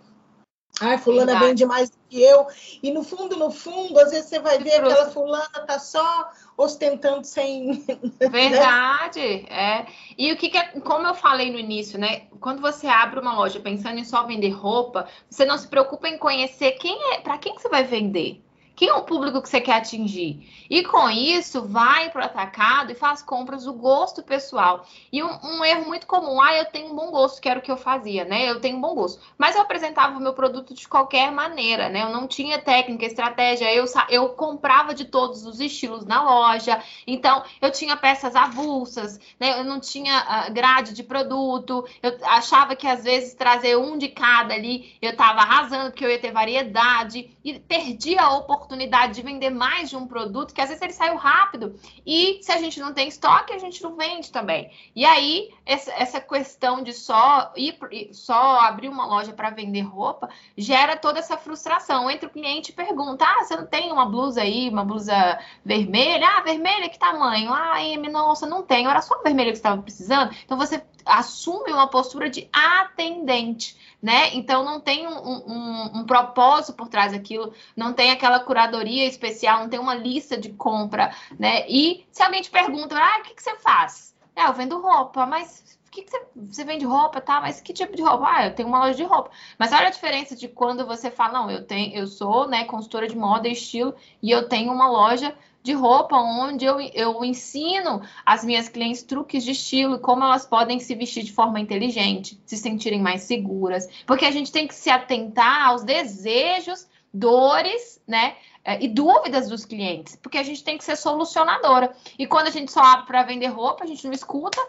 ai, 0.80 0.96
fulana 0.96 1.32
Verdade. 1.32 1.46
vende 1.46 1.66
mais 1.66 1.90
do 1.90 1.96
que 2.08 2.22
eu. 2.22 2.46
E 2.82 2.90
no 2.90 3.04
fundo, 3.04 3.36
no 3.36 3.50
fundo, 3.50 3.98
às 3.98 4.10
vezes 4.10 4.30
você 4.30 4.38
vai 4.38 4.58
ver 4.58 4.76
aquela 4.76 5.10
fulana 5.10 5.66
tá 5.66 5.78
só 5.78 6.30
ostentando 6.56 7.24
sem. 7.24 7.84
Né? 8.20 8.28
Verdade, 8.28 9.20
é. 9.50 9.86
E 10.16 10.32
o 10.32 10.36
que, 10.36 10.48
que 10.48 10.56
é, 10.56 10.80
como 10.80 11.06
eu 11.06 11.14
falei 11.14 11.50
no 11.50 11.58
início, 11.58 11.98
né? 11.98 12.22
Quando 12.40 12.62
você 12.62 12.86
abre 12.86 13.20
uma 13.20 13.34
loja 13.34 13.60
pensando 13.60 13.98
em 13.98 14.04
só 14.04 14.24
vender 14.24 14.50
roupa, 14.50 15.06
você 15.28 15.44
não 15.44 15.58
se 15.58 15.68
preocupa 15.68 16.08
em 16.08 16.18
conhecer 16.18 16.72
quem 16.72 17.14
é, 17.14 17.20
para 17.20 17.36
quem 17.36 17.54
que 17.54 17.60
você 17.60 17.68
vai 17.68 17.84
vender. 17.84 18.42
Quem 18.80 18.88
é 18.88 18.94
o 18.94 19.02
público 19.02 19.42
que 19.42 19.48
você 19.50 19.60
quer 19.60 19.74
atingir? 19.74 20.48
E 20.70 20.82
com 20.82 21.10
isso, 21.10 21.68
vai 21.68 22.08
para 22.08 22.22
o 22.22 22.24
atacado 22.24 22.90
e 22.90 22.94
faz 22.94 23.20
compras 23.20 23.64
do 23.64 23.74
gosto 23.74 24.22
pessoal. 24.22 24.86
E 25.12 25.22
um, 25.22 25.28
um, 25.44 25.62
erro 25.62 25.86
muito 25.86 26.06
comum, 26.06 26.40
ah, 26.40 26.54
eu 26.54 26.64
tenho 26.64 26.90
um 26.90 26.96
bom 26.96 27.10
gosto, 27.10 27.42
que 27.42 27.48
era 27.50 27.58
o 27.58 27.62
que 27.62 27.70
eu 27.70 27.76
fazia, 27.76 28.24
né? 28.24 28.48
Eu 28.48 28.58
tenho 28.58 28.78
um 28.78 28.80
bom 28.80 28.94
gosto. 28.94 29.20
Mas 29.36 29.54
eu 29.54 29.60
apresentava 29.60 30.16
o 30.16 30.20
meu 30.20 30.32
produto 30.32 30.72
de 30.72 30.88
qualquer 30.88 31.30
maneira, 31.30 31.90
né? 31.90 32.04
Eu 32.04 32.08
não 32.08 32.26
tinha 32.26 32.58
técnica, 32.58 33.04
estratégia, 33.04 33.70
eu, 33.70 33.84
eu 34.08 34.30
comprava 34.30 34.94
de 34.94 35.04
todos 35.04 35.44
os 35.44 35.60
estilos 35.60 36.06
na 36.06 36.22
loja. 36.22 36.82
Então, 37.06 37.44
eu 37.60 37.70
tinha 37.70 37.98
peças 37.98 38.34
avulsas, 38.34 39.20
né? 39.38 39.60
Eu 39.60 39.64
não 39.64 39.78
tinha 39.78 40.46
uh, 40.48 40.54
grade 40.54 40.94
de 40.94 41.02
produto. 41.02 41.86
Eu 42.02 42.16
achava 42.22 42.74
que 42.74 42.86
às 42.86 43.04
vezes 43.04 43.34
trazer 43.34 43.76
um 43.76 43.98
de 43.98 44.08
cada 44.08 44.54
ali, 44.54 44.96
eu 45.02 45.10
estava 45.10 45.40
arrasando, 45.40 45.90
porque 45.90 46.06
eu 46.06 46.10
ia 46.10 46.18
ter 46.18 46.32
variedade. 46.32 47.36
E 47.44 47.58
perdia 47.58 48.22
a 48.22 48.38
oportunidade 48.38 48.69
oportunidade 48.70 49.14
de 49.14 49.22
vender 49.22 49.50
mais 49.50 49.90
de 49.90 49.96
um 49.96 50.06
produto, 50.06 50.54
que 50.54 50.60
às 50.60 50.68
vezes 50.68 50.82
ele 50.82 50.92
saiu 50.92 51.16
rápido. 51.16 51.74
E 52.06 52.38
se 52.42 52.52
a 52.52 52.58
gente 52.58 52.78
não 52.78 52.94
tem 52.94 53.08
estoque, 53.08 53.52
a 53.52 53.58
gente 53.58 53.82
não 53.82 53.96
vende 53.96 54.30
também. 54.30 54.70
E 54.94 55.04
aí, 55.04 55.50
essa, 55.66 55.90
essa 55.92 56.20
questão 56.20 56.82
de 56.82 56.92
só 56.92 57.52
ir 57.56 57.76
só 58.12 58.60
abrir 58.60 58.88
uma 58.88 59.06
loja 59.06 59.32
para 59.32 59.50
vender 59.50 59.82
roupa 59.82 60.28
gera 60.56 60.96
toda 60.96 61.18
essa 61.18 61.36
frustração. 61.36 62.10
Entra 62.10 62.28
o 62.28 62.32
cliente 62.32 62.70
e 62.70 62.74
pergunta: 62.74 63.24
Ah, 63.24 63.42
você 63.42 63.56
não 63.56 63.66
tem 63.66 63.92
uma 63.92 64.06
blusa 64.06 64.42
aí, 64.42 64.68
uma 64.68 64.84
blusa 64.84 65.38
vermelha? 65.64 66.28
Ah, 66.28 66.42
vermelha, 66.42 66.88
que 66.88 66.98
tamanho? 66.98 67.52
Ah, 67.52 67.82
M, 67.82 68.08
nossa, 68.08 68.46
não 68.46 68.62
tem. 68.62 68.86
Era 68.86 69.02
só 69.02 69.20
vermelha 69.22 69.50
que 69.50 69.56
você 69.56 69.60
estava 69.60 69.82
precisando. 69.82 70.32
Então 70.44 70.56
você 70.56 70.82
assume 71.04 71.72
uma 71.72 71.88
postura 71.88 72.28
de 72.28 72.48
atendente 72.52 73.76
né? 74.02 74.34
Então 74.34 74.64
não 74.64 74.80
tem 74.80 75.06
um, 75.06 75.12
um, 75.12 75.98
um, 75.98 76.04
propósito 76.04 76.74
por 76.74 76.88
trás 76.88 77.12
daquilo, 77.12 77.52
não 77.76 77.92
tem 77.92 78.10
aquela 78.10 78.40
curadoria 78.40 79.06
especial, 79.06 79.60
não 79.60 79.68
tem 79.68 79.78
uma 79.78 79.94
lista 79.94 80.36
de 80.38 80.50
compra, 80.50 81.14
né? 81.38 81.68
E 81.68 82.06
se 82.10 82.22
alguém 82.22 82.40
te 82.40 82.50
pergunta, 82.50 82.96
ah, 82.96 83.18
o 83.20 83.22
que, 83.22 83.34
que 83.34 83.42
você 83.42 83.56
faz? 83.56 84.14
Ah, 84.34 84.48
eu 84.48 84.54
vendo 84.54 84.80
roupa, 84.80 85.26
mas 85.26 85.78
o 85.86 85.90
que, 85.90 86.02
que 86.02 86.10
você, 86.10 86.22
você, 86.34 86.64
vende 86.64 86.84
roupa, 86.86 87.20
tá? 87.20 87.40
Mas 87.40 87.60
que 87.60 87.72
tipo 87.72 87.94
de 87.94 88.02
roupa? 88.02 88.24
Ah, 88.26 88.46
eu 88.46 88.54
tenho 88.54 88.68
uma 88.68 88.78
loja 88.78 88.94
de 88.94 89.04
roupa. 89.04 89.30
Mas 89.58 89.72
olha 89.72 89.88
a 89.88 89.90
diferença 89.90 90.34
de 90.34 90.48
quando 90.48 90.86
você 90.86 91.10
fala, 91.10 91.40
não, 91.40 91.50
eu 91.50 91.66
tenho, 91.66 91.94
eu 91.94 92.06
sou, 92.06 92.48
né, 92.48 92.64
consultora 92.64 93.06
de 93.06 93.16
moda 93.16 93.48
e 93.48 93.52
estilo 93.52 93.94
e 94.22 94.30
eu 94.30 94.48
tenho 94.48 94.72
uma 94.72 94.88
loja 94.88 95.34
de 95.62 95.72
roupa, 95.72 96.16
onde 96.16 96.64
eu, 96.64 96.80
eu 96.80 97.24
ensino 97.24 98.02
as 98.24 98.44
minhas 98.44 98.68
clientes 98.68 99.02
truques 99.02 99.44
de 99.44 99.52
estilo, 99.52 99.98
como 99.98 100.24
elas 100.24 100.46
podem 100.46 100.80
se 100.80 100.94
vestir 100.94 101.22
de 101.22 101.32
forma 101.32 101.60
inteligente, 101.60 102.40
se 102.46 102.56
sentirem 102.56 103.00
mais 103.00 103.22
seguras, 103.22 103.88
porque 104.06 104.24
a 104.24 104.30
gente 104.30 104.50
tem 104.50 104.66
que 104.66 104.74
se 104.74 104.90
atentar 104.90 105.68
aos 105.68 105.82
desejos, 105.82 106.88
dores, 107.12 108.00
né, 108.06 108.36
é, 108.62 108.82
e 108.82 108.88
dúvidas 108.88 109.48
dos 109.48 109.64
clientes, 109.64 110.16
porque 110.16 110.36
a 110.36 110.42
gente 110.42 110.62
tem 110.62 110.76
que 110.76 110.84
ser 110.84 110.94
solucionadora. 110.94 111.94
E 112.18 112.26
quando 112.26 112.48
a 112.48 112.50
gente 112.50 112.70
só 112.70 112.80
abre 112.80 113.06
para 113.06 113.22
vender 113.22 113.46
roupa, 113.46 113.84
a 113.84 113.86
gente 113.86 114.04
não 114.04 114.12
escuta, 114.12 114.60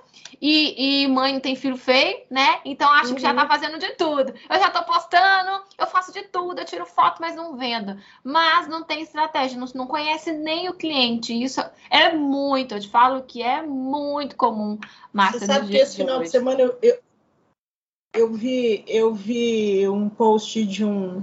e, 0.41 1.03
e, 1.03 1.07
mãe 1.09 1.33
não 1.33 1.41
tem 1.41 1.55
filho 1.55 1.75
feio, 1.75 2.21
né? 2.29 2.61
Então 2.63 2.89
acha 2.89 3.09
uhum. 3.09 3.15
que 3.15 3.21
já 3.21 3.33
tá 3.33 3.43
uhum. 3.43 3.47
fazendo 3.49 3.77
de 3.77 3.89
tudo. 3.95 4.33
Eu 4.49 4.59
já 4.59 4.69
tô 4.69 4.83
postando, 4.83 5.63
eu 5.77 5.85
faço 5.87 6.13
de 6.13 6.23
tudo, 6.23 6.59
eu 6.59 6.65
tiro 6.65 6.85
foto, 6.85 7.17
mas 7.19 7.35
não 7.35 7.57
vendo. 7.57 7.97
Mas 8.23 8.67
não 8.67 8.83
tem 8.83 9.01
estratégia, 9.01 9.59
não, 9.59 9.67
não 9.75 9.87
conhece 9.87 10.31
nem 10.31 10.69
o 10.69 10.73
cliente. 10.73 11.33
Isso 11.33 11.61
é 11.89 12.13
muito, 12.13 12.73
eu 12.73 12.79
te 12.79 12.87
falo 12.87 13.23
que 13.23 13.43
é 13.43 13.61
muito 13.61 14.37
comum, 14.37 14.79
Márcia. 15.11 15.39
Você 15.41 15.45
sabe 15.47 15.67
que 15.67 15.77
esse 15.77 15.97
final 15.97 16.19
de, 16.19 16.25
de 16.25 16.29
semana 16.31 16.61
eu, 16.61 16.77
eu, 16.81 16.97
eu, 18.13 18.33
vi, 18.33 18.85
eu 18.87 19.13
vi 19.13 19.87
um 19.89 20.07
post 20.07 20.65
de 20.65 20.85
um 20.85 21.21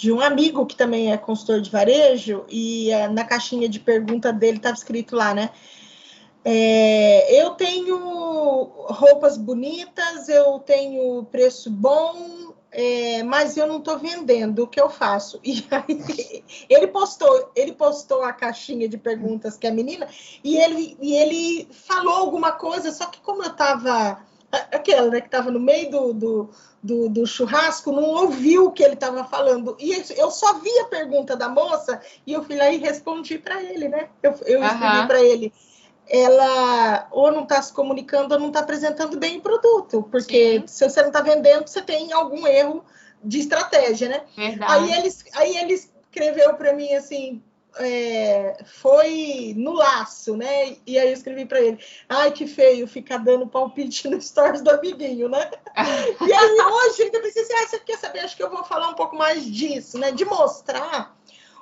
de 0.00 0.10
um 0.10 0.18
amigo 0.18 0.64
que 0.64 0.74
também 0.74 1.12
é 1.12 1.18
consultor 1.18 1.60
de 1.60 1.68
varejo, 1.70 2.46
e 2.48 2.90
é, 2.90 3.06
na 3.06 3.22
caixinha 3.22 3.68
de 3.68 3.78
pergunta 3.78 4.32
dele 4.32 4.56
estava 4.56 4.74
escrito 4.74 5.14
lá, 5.14 5.34
né? 5.34 5.50
É, 6.42 7.38
eu 7.38 7.50
tenho 7.50 7.98
roupas 8.88 9.36
bonitas, 9.36 10.26
eu 10.30 10.58
tenho 10.60 11.22
preço 11.24 11.70
bom, 11.70 12.54
é, 12.72 13.22
mas 13.24 13.58
eu 13.58 13.66
não 13.66 13.76
estou 13.76 13.98
vendendo. 13.98 14.62
O 14.62 14.66
que 14.66 14.80
eu 14.80 14.88
faço? 14.88 15.38
E 15.44 15.66
aí, 15.70 16.42
ele 16.66 16.86
postou, 16.86 17.52
ele 17.54 17.72
postou 17.72 18.22
a 18.22 18.32
caixinha 18.32 18.88
de 18.88 18.96
perguntas 18.96 19.58
que 19.58 19.66
a 19.66 19.70
menina 19.70 20.08
e 20.42 20.56
ele 20.56 20.96
e 20.98 21.12
ele 21.14 21.68
falou 21.72 22.14
alguma 22.14 22.52
coisa. 22.52 22.90
Só 22.90 23.04
que 23.04 23.20
como 23.20 23.42
eu 23.42 23.50
estava 23.50 24.24
aquela 24.50 25.08
né, 25.10 25.20
que 25.20 25.28
estava 25.28 25.50
no 25.50 25.60
meio 25.60 25.90
do, 25.90 26.12
do, 26.12 26.50
do, 26.82 27.08
do, 27.08 27.26
churrasco, 27.26 27.92
não 27.92 28.02
ouviu 28.02 28.66
o 28.66 28.72
que 28.72 28.82
ele 28.82 28.94
estava 28.94 29.24
falando. 29.24 29.76
E 29.78 29.92
eu 30.16 30.30
só 30.30 30.58
vi 30.58 30.78
a 30.80 30.86
pergunta 30.86 31.36
da 31.36 31.48
moça 31.48 32.00
e 32.26 32.32
eu 32.32 32.42
fui 32.42 32.56
lá 32.56 32.70
e 32.70 32.78
respondi 32.78 33.38
para 33.38 33.62
ele, 33.62 33.88
né? 33.88 34.08
Eu, 34.22 34.34
eu 34.46 34.64
escrevi 34.64 35.06
para 35.06 35.22
ele 35.22 35.52
ela 36.12 37.06
ou 37.12 37.30
não 37.30 37.44
está 37.44 37.62
se 37.62 37.72
comunicando 37.72 38.34
ou 38.34 38.40
não 38.40 38.48
está 38.48 38.60
apresentando 38.60 39.16
bem 39.16 39.38
o 39.38 39.42
produto, 39.42 40.02
porque 40.10 40.58
Sim. 40.60 40.66
se 40.66 40.90
você 40.90 41.00
não 41.02 41.08
está 41.08 41.22
vendendo, 41.22 41.68
você 41.68 41.80
tem 41.80 42.12
algum 42.12 42.46
erro 42.48 42.84
de 43.22 43.38
estratégia, 43.38 44.08
né? 44.08 44.22
Verdade. 44.36 44.72
Aí 44.72 44.92
ele, 44.92 45.14
aí 45.34 45.56
ele 45.56 45.74
escreveu 45.74 46.54
para 46.54 46.72
mim 46.72 46.92
assim, 46.94 47.40
é, 47.76 48.62
foi 48.64 49.54
no 49.56 49.72
laço, 49.72 50.36
né? 50.36 50.76
E 50.86 50.98
aí 50.98 51.08
eu 51.08 51.14
escrevi 51.14 51.44
para 51.46 51.60
ele: 51.60 51.78
ai, 52.08 52.32
que 52.32 52.46
feio 52.46 52.86
ficar 52.86 53.18
dando 53.18 53.46
palpite 53.46 54.08
no 54.08 54.20
stories 54.20 54.62
do 54.62 54.70
amiguinho, 54.70 55.28
né? 55.28 55.50
e 56.26 56.32
aí 56.32 56.60
hoje 56.60 57.02
ainda 57.02 57.20
pensei 57.20 57.42
assim: 57.42 57.54
ah, 57.54 57.66
você 57.68 57.78
quer 57.80 57.98
saber? 57.98 58.20
Acho 58.20 58.36
que 58.36 58.42
eu 58.42 58.50
vou 58.50 58.64
falar 58.64 58.88
um 58.88 58.94
pouco 58.94 59.16
mais 59.16 59.44
disso, 59.44 59.98
né? 59.98 60.10
De 60.10 60.24
mostrar 60.24 61.16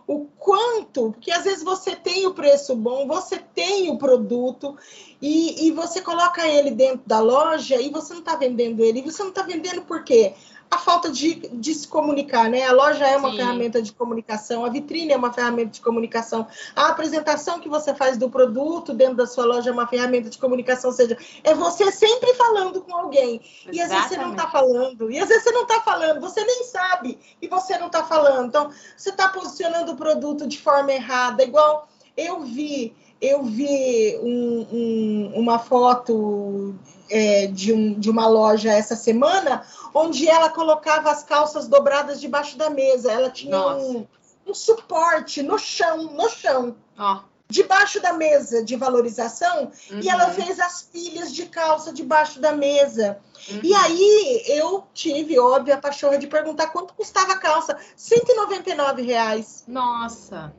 o 0.08 0.24
quanto, 0.38 1.12
porque 1.12 1.30
às 1.30 1.44
vezes 1.44 1.62
você 1.62 1.94
tem 1.94 2.26
o 2.26 2.32
preço 2.32 2.74
bom, 2.74 3.06
você 3.06 3.36
tem 3.36 3.90
o 3.90 3.98
produto 3.98 4.74
e, 5.20 5.66
e 5.66 5.70
você 5.70 6.00
coloca 6.00 6.48
ele 6.48 6.70
dentro 6.70 7.02
da 7.06 7.20
loja 7.20 7.78
e 7.78 7.90
você 7.90 8.14
não 8.14 8.20
está 8.20 8.34
vendendo 8.34 8.82
ele. 8.82 9.00
E 9.00 9.02
você 9.02 9.22
não 9.22 9.28
está 9.28 9.42
vendendo 9.42 9.82
por 9.82 10.02
quê? 10.02 10.32
A 10.70 10.78
falta 10.78 11.10
de, 11.10 11.34
de 11.34 11.74
se 11.74 11.88
comunicar, 11.88 12.48
né? 12.50 12.64
A 12.64 12.72
loja 12.72 13.06
é 13.06 13.16
uma 13.16 13.30
Sim. 13.30 13.36
ferramenta 13.36 13.80
de 13.80 13.92
comunicação, 13.92 14.64
a 14.64 14.68
vitrine 14.68 15.12
é 15.12 15.16
uma 15.16 15.32
ferramenta 15.32 15.70
de 15.70 15.80
comunicação, 15.80 16.46
a 16.76 16.88
apresentação 16.88 17.58
que 17.58 17.68
você 17.68 17.94
faz 17.94 18.16
do 18.16 18.28
produto 18.28 18.92
dentro 18.92 19.16
da 19.16 19.26
sua 19.26 19.44
loja 19.44 19.70
é 19.70 19.72
uma 19.72 19.86
ferramenta 19.86 20.28
de 20.28 20.38
comunicação, 20.38 20.90
ou 20.90 20.96
seja, 20.96 21.16
é 21.42 21.54
você 21.54 21.90
sempre 21.90 22.34
falando 22.34 22.82
com 22.82 22.94
alguém. 22.94 23.40
Exatamente. 23.66 23.76
E 23.76 23.80
às 23.80 23.88
vezes 23.88 24.08
você 24.08 24.16
não 24.16 24.30
está 24.32 24.48
falando, 24.48 25.10
e 25.10 25.18
às 25.18 25.28
vezes 25.28 25.44
você 25.44 25.50
não 25.52 25.62
está 25.62 25.80
falando, 25.80 26.20
você 26.20 26.44
nem 26.44 26.64
sabe, 26.64 27.18
e 27.40 27.48
você 27.48 27.78
não 27.78 27.86
está 27.86 28.04
falando. 28.04 28.48
Então, 28.48 28.70
você 28.96 29.10
está 29.10 29.28
posicionando 29.28 29.92
o 29.92 29.96
produto 29.96 30.46
de 30.46 30.60
forma 30.60 30.92
errada, 30.92 31.42
igual 31.42 31.88
eu 32.16 32.40
vi 32.40 32.94
eu 33.20 33.42
vi 33.42 34.18
um, 34.22 34.66
um, 34.72 35.32
uma 35.34 35.58
foto 35.58 36.74
é, 37.10 37.46
de, 37.46 37.72
um, 37.72 37.98
de, 37.98 38.08
uma 38.10 38.26
loja 38.28 38.72
essa 38.72 38.94
semana, 38.94 39.64
onde 39.92 40.28
ela 40.28 40.50
colocava 40.50 41.10
as 41.10 41.22
calças 41.22 41.66
dobradas 41.66 42.20
debaixo 42.20 42.56
da 42.56 42.70
mesa. 42.70 43.10
Ela 43.10 43.30
tinha 43.30 43.58
um, 43.76 44.06
suporte 44.54 45.42
no 45.42 45.58
chão, 45.58 46.04
no 46.04 46.28
chão. 46.28 46.76
Oh. 46.98 47.18
Debaixo 47.50 47.98
da 48.00 48.12
mesa 48.12 48.62
de 48.62 48.76
valorização, 48.76 49.72
uhum. 49.90 50.00
e 50.00 50.08
ela 50.10 50.26
uhum. 50.26 50.34
fez 50.34 50.60
as 50.60 50.82
pilhas 50.82 51.34
de 51.34 51.46
calça 51.46 51.94
debaixo 51.94 52.38
da 52.38 52.52
mesa. 52.52 53.20
Uhum. 53.50 53.60
E 53.62 53.74
aí 53.74 54.42
eu 54.48 54.86
tive, 54.92 55.38
óbvio, 55.38 55.72
a 55.72 55.78
pachorra 55.78 56.18
de 56.18 56.26
perguntar 56.26 56.66
quanto 56.66 56.92
custava 56.92 57.32
a 57.32 57.38
calça. 57.38 57.78
199 57.96 59.00
reais. 59.00 59.64
Nossa! 59.66 60.52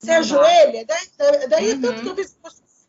Você 0.00 0.10
ajoelha? 0.12 0.86
Daí, 0.86 1.48
daí 1.48 1.72
uhum. 1.74 1.80
tanto 1.82 2.02
que 2.02 2.08
eu 2.08 2.16
fiz. 2.16 2.36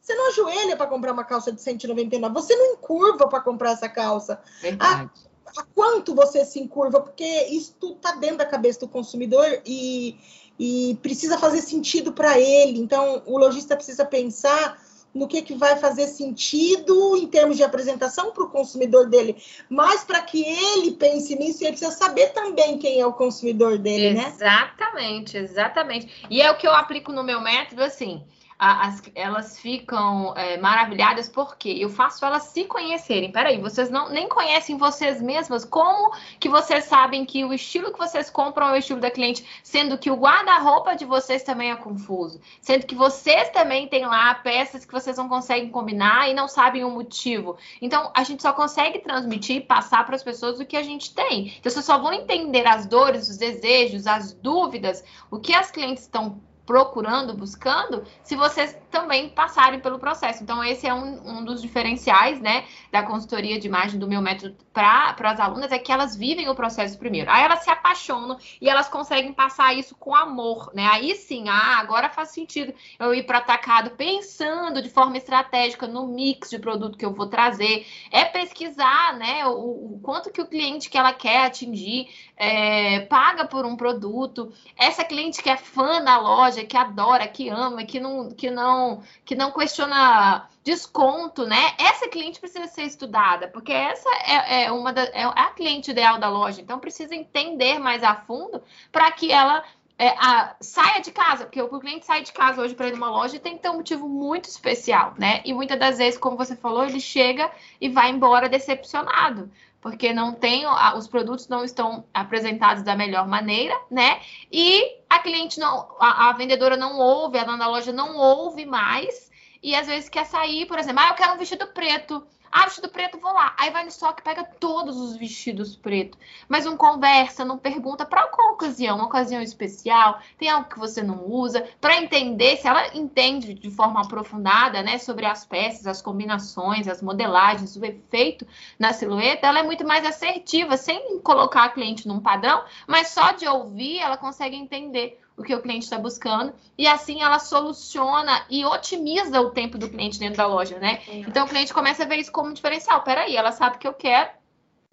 Você 0.02 0.15
não 0.15 0.30
ajoelha 0.30 0.76
para 0.76 0.88
comprar 0.88 1.12
uma 1.12 1.24
calça 1.24 1.52
de 1.52 1.62
199, 1.62 2.34
você 2.34 2.56
não 2.56 2.74
encurva 2.74 3.28
para 3.28 3.39
comprar 3.39 3.71
essa 3.71 3.88
calça. 3.88 4.41
A, 4.80 5.04
a, 5.04 5.63
quanto 5.76 6.15
você 6.15 6.43
se 6.43 6.60
encurva? 6.60 7.00
Porque 7.02 7.24
isso 7.50 7.76
tudo 7.80 7.97
está 7.97 8.13
dentro 8.13 8.38
da 8.38 8.45
cabeça 8.45 8.80
do 8.80 8.88
consumidor 8.88 9.62
e, 9.63 10.17
e 10.58 10.97
precisa 11.04 11.38
fazer 11.38 11.62
sentido 11.62 12.13
para 12.13 12.39
ele. 12.39 12.80
Então, 12.80 13.21
o 13.26 13.38
lojista 13.38 13.76
precisa 13.76 14.04
pensar 14.04 14.82
no 15.13 15.28
que, 15.28 15.41
que 15.41 15.54
vai 15.54 15.76
fazer 15.78 16.08
sentido 16.08 17.15
em 17.17 17.28
termos 17.28 17.58
de 17.58 17.63
apresentação 17.63 18.32
para 18.32 18.43
o 18.43 18.50
consumidor 18.50 19.10
dele, 19.10 19.36
mas 19.69 20.04
para 20.04 20.21
que 20.21 20.43
ele 20.43 20.91
pense 20.91 21.36
nisso, 21.36 21.63
ele 21.63 21.71
precisa 21.71 21.91
saber 21.91 22.28
também 22.28 22.78
quem 22.78 23.00
é 23.00 23.06
o 23.06 23.13
consumidor 23.13 23.78
dele, 23.78 24.17
exatamente, 24.17 24.24
né? 24.24 24.34
Exatamente, 24.36 25.38
exatamente. 25.38 26.26
E 26.30 26.41
é 26.41 26.50
o 26.50 26.58
que 26.58 26.67
eu 26.67 26.74
aplico 26.74 27.12
no 27.12 27.24
meu 27.24 27.41
método, 27.41 27.84
assim 27.84 28.24
as, 28.63 29.02
elas 29.15 29.58
ficam 29.58 30.38
é, 30.38 30.56
maravilhadas 30.58 31.28
porque 31.28 31.67
eu 31.67 31.89
faço 31.89 32.24
elas 32.24 32.43
se 32.43 32.65
conhecerem. 32.65 33.32
Peraí, 33.32 33.60
vocês 33.60 33.89
não 33.89 34.10
nem 34.10 34.30
conhecem 34.30 34.78
vocês 34.78 35.19
mesmas? 35.19 35.65
Como 35.65 36.15
que 36.39 36.47
vocês 36.47 36.84
sabem 36.84 37.26
que 37.26 37.43
o 37.43 37.52
estilo 37.52 37.91
que 37.91 37.97
vocês 37.97 38.30
compram 38.30 38.69
é 38.69 38.74
o 38.74 38.76
estilo 38.76 39.00
da 39.00 39.10
cliente, 39.10 39.43
sendo 39.63 39.97
que 39.97 40.12
o 40.12 40.15
guarda-roupa 40.15 40.95
de 40.95 41.06
vocês 41.06 41.41
também 41.41 41.71
é 41.71 41.76
confuso, 41.76 42.39
sendo 42.62 42.86
que 42.86 42.93
vocês 42.93 43.50
também 43.50 43.88
têm 43.88 44.06
lá 44.06 44.36
peças 44.36 44.86
que 44.86 44.93
vocês 44.93 45.17
não 45.17 45.28
conseguem 45.28 45.71
combinar 45.71 46.30
e 46.30 46.36
não 46.36 46.47
sabem 46.47 46.84
o 46.84 46.91
motivo. 46.91 47.58
Então, 47.82 48.12
a 48.13 48.24
gente 48.24 48.43
só 48.43 48.54
consegue 48.54 49.00
transmitir 49.00 49.56
e 49.56 49.62
passar 49.62 50.06
para 50.06 50.15
as 50.15 50.24
pessoas 50.24 50.60
o 50.60 50.65
que 50.67 50.78
a 50.78 50.84
gente 50.84 51.15
tem. 51.15 51.56
Então, 51.58 51.71
vocês 51.71 51.84
só 51.84 51.97
vão 51.97 52.13
entender 52.13 52.67
as 52.67 52.86
dores, 52.86 53.28
os 53.28 53.38
desejos, 53.38 54.06
as 54.06 54.34
dúvidas, 54.34 55.04
o 55.32 55.39
que 55.39 55.52
as 55.52 55.71
clientes 55.71 56.04
estão 56.04 56.39
procurando, 56.72 57.34
buscando, 57.34 58.06
se 58.24 58.34
vocês 58.34 58.78
também 58.90 59.28
passarem 59.28 59.82
pelo 59.82 60.00
processo. 60.00 60.42
Então, 60.42 60.64
esse 60.64 60.88
é 60.88 60.94
um, 60.94 61.40
um 61.40 61.44
dos 61.44 61.62
diferenciais, 61.62 62.40
né, 62.40 62.64
da 62.90 63.04
consultoria 63.04 63.60
de 63.60 63.68
imagem 63.68 64.00
do 64.00 64.08
meu 64.08 64.22
método 64.22 64.56
para 64.72 65.14
as 65.20 65.40
alunas, 65.42 65.74
é 65.74 65.78
que 65.78 65.92
elas 65.92 66.16
vivem 66.16 66.48
o 66.48 66.56
processo 66.56 66.98
primeiro. 66.98 67.30
Aí 67.30 67.44
elas 67.44 67.60
se 67.60 67.70
apaixonam 67.70 68.38
e 68.62 68.70
elas 68.70 68.88
conseguem 68.88 69.34
passar 69.34 69.74
isso 69.74 69.96
com 69.96 70.16
amor, 70.16 70.72
né? 70.74 70.88
Aí 70.88 71.14
sim, 71.16 71.50
ah, 71.50 71.78
agora 71.78 72.10
faz 72.10 72.30
sentido 72.30 72.74
eu 72.98 73.14
ir 73.14 73.24
para 73.24 73.40
atacado 73.40 73.92
pensando 73.92 74.82
de 74.82 74.90
forma 74.90 75.18
estratégica 75.18 75.88
no 75.88 76.08
mix 76.08 76.50
de 76.50 76.58
produto 76.58 76.98
que 76.98 77.06
eu 77.06 77.14
vou 77.14 77.28
trazer. 77.28 77.86
É 78.10 78.24
pesquisar, 78.24 79.18
né, 79.18 79.46
o, 79.46 79.96
o 79.96 80.00
quanto 80.02 80.32
que 80.32 80.42
o 80.42 80.48
cliente 80.48 80.90
que 80.90 80.98
ela 80.98 81.12
quer 81.12 81.48
atingir 81.48 82.08
é, 82.38 83.02
paga 83.02 83.46
por 83.46 83.66
um 83.66 83.76
produto. 83.76 84.54
Essa 84.78 85.04
cliente 85.04 85.44
que 85.44 85.50
é 85.50 85.58
fã 85.58 86.02
da 86.02 86.18
loja, 86.18 86.61
que 86.65 86.78
adora, 86.78 87.28
que 87.28 87.50
ama, 87.50 87.84
que 87.84 88.00
não, 88.00 88.30
que 88.30 88.50
não, 88.50 89.02
que 89.26 89.36
não 89.36 89.52
questiona 89.52 90.47
desconto, 90.63 91.45
né? 91.45 91.74
Essa 91.78 92.08
cliente 92.08 92.39
precisa 92.39 92.67
ser 92.67 92.84
estudada, 92.84 93.47
porque 93.47 93.71
essa 93.71 94.10
é, 94.26 94.63
é 94.63 94.71
uma 94.71 94.93
da, 94.93 95.04
é 95.04 95.24
a 95.24 95.47
cliente 95.47 95.91
ideal 95.91 96.19
da 96.19 96.30
loja. 96.30 96.62
Então 96.62 96.80
precisa 96.80 97.15
entender 97.15 97.80
mais 97.80 98.04
a 98.04 98.15
fundo 98.15 98.62
para 98.91 99.12
que 99.12 99.32
ela 99.32 99.63
é, 99.97 100.10
a, 100.17 100.56
saia 100.60 101.00
de 101.00 101.12
casa, 101.12 101.45
porque 101.45 101.62
o 101.62 101.80
cliente 101.80 102.08
sai 102.08 102.24
de 102.24 102.34
casa 102.34 102.60
hoje 102.60 102.74
para 102.74 102.88
ir 102.88 102.93
numa 102.93 103.12
loja 103.12 103.39
tem 103.39 103.56
que 103.56 103.62
ter 103.62 103.69
um 103.69 103.78
motivo 103.78 104.10
muito 104.10 104.45
especial, 104.45 105.13
né? 105.17 105.41
E 105.45 105.54
muitas 105.54 105.78
das 105.78 106.00
vezes, 106.00 106.19
como 106.19 106.36
você 106.36 106.56
falou, 106.56 106.86
ele 106.86 107.00
chega 107.00 107.52
e 107.80 107.88
vai 107.88 108.10
embora 108.10 108.50
decepcionado 108.50 109.52
porque 109.82 110.13
não 110.13 110.34
tem, 110.34 110.63
os 110.96 111.08
produtos 111.08 111.48
não 111.48 111.65
estão 111.65 112.06
apresentados 112.13 112.84
da 112.84 112.96
melhor 112.96 113.28
maneira, 113.28 113.76
né? 113.89 114.22
E 114.52 115.00
a 115.10 115.20
cliente 115.20 115.60
não, 115.60 115.88
a, 116.00 116.30
a 116.30 116.34
vendedora 116.34 116.78
não 116.78 117.00
ouve, 117.00 117.39
a 117.39 117.44
dona 117.44 117.58
da 117.58 117.67
loja 117.67 117.91
não 117.91 118.15
ouve 118.15 118.63
mais, 118.63 119.32
e 119.62 119.76
às 119.76 119.88
vezes 119.88 120.08
quer 120.08 120.26
sair, 120.26 120.67
por 120.67 120.78
exemplo, 120.78 121.02
ah, 121.04 121.10
eu 121.10 121.15
quero 121.15 121.34
um 121.34 121.38
vestido 121.38 121.67
preto. 121.67 122.26
Ah, 122.52 122.66
vestido 122.66 122.90
preto, 122.90 123.18
vou 123.18 123.32
lá. 123.32 123.56
Aí 123.58 123.70
vai 123.72 123.84
no 123.84 123.90
estoque, 123.90 124.22
pega 124.22 124.44
todos 124.44 124.98
os 124.98 125.16
vestidos 125.16 125.76
pretos. 125.76 126.20
Mas 126.50 126.66
não 126.66 126.76
conversa, 126.76 127.46
não 127.46 127.58
pergunta 127.58 128.06
para 128.06 128.28
qual 128.28 128.54
ocasião, 128.54 128.98
uma 128.98 129.06
ocasião 129.06 129.42
especial, 129.42 130.20
tem 130.38 130.50
algo 130.50 130.68
que 130.68 130.78
você 130.78 131.02
não 131.02 131.26
usa, 131.26 131.66
para 131.80 131.98
entender 131.98 132.58
se 132.58 132.68
ela 132.68 132.96
entende 132.96 133.54
de 133.54 133.72
forma 133.72 134.02
aprofundada, 134.02 134.84
né, 134.84 134.98
sobre 134.98 135.26
as 135.26 135.46
peças, 135.46 135.88
as 135.88 136.02
combinações, 136.02 136.88
as 136.88 137.02
modelagens, 137.02 137.76
o 137.76 137.86
efeito 137.86 138.46
na 138.78 138.92
silhueta, 138.92 139.48
ela 139.48 139.60
é 139.60 139.64
muito 139.64 139.88
mais 139.88 140.06
assertiva, 140.06 140.76
sem 140.76 141.20
colocar 141.20 141.64
a 141.64 141.70
cliente 141.70 142.08
num 142.08 142.20
padrão, 142.20 142.64
mas 142.86 143.10
só 143.10 143.32
de 143.32 143.48
ouvir 143.48 144.00
ela 144.00 144.18
consegue 144.18 144.56
entender 144.56 145.22
o 145.42 145.44
que 145.44 145.54
o 145.54 145.62
cliente 145.62 145.84
está 145.84 145.98
buscando, 145.98 146.54
e 146.78 146.88
assim 146.88 147.22
ela 147.22 147.40
soluciona 147.40 148.46
e 148.50 148.64
otimiza 148.66 149.42
o 149.42 149.52
tempo 149.52 149.78
do 149.78 149.90
cliente 149.90 150.20
dentro 150.20 150.38
da 150.38 150.48
loja, 150.48 150.80
né? 150.80 151.02
Então 151.08 151.46
o 151.46 151.50
cliente 151.50 151.74
começa 151.74 152.04
a 152.04 152.08
ver 152.08 152.18
isso 152.18 152.32
como 152.32 152.50
um 152.50 152.54
diferencial. 152.54 153.02
Peraí, 153.04 153.36
ela 153.36 153.52
sabe 153.52 153.78
que 153.78 153.88
eu 153.88 153.94
quero, 153.94 154.30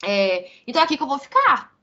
é, 0.04 0.50
então 0.66 0.82
é 0.82 0.84
aqui 0.84 0.96
que 0.96 1.02
eu 1.02 1.08
vou 1.08 1.18
ficar. 1.18 1.76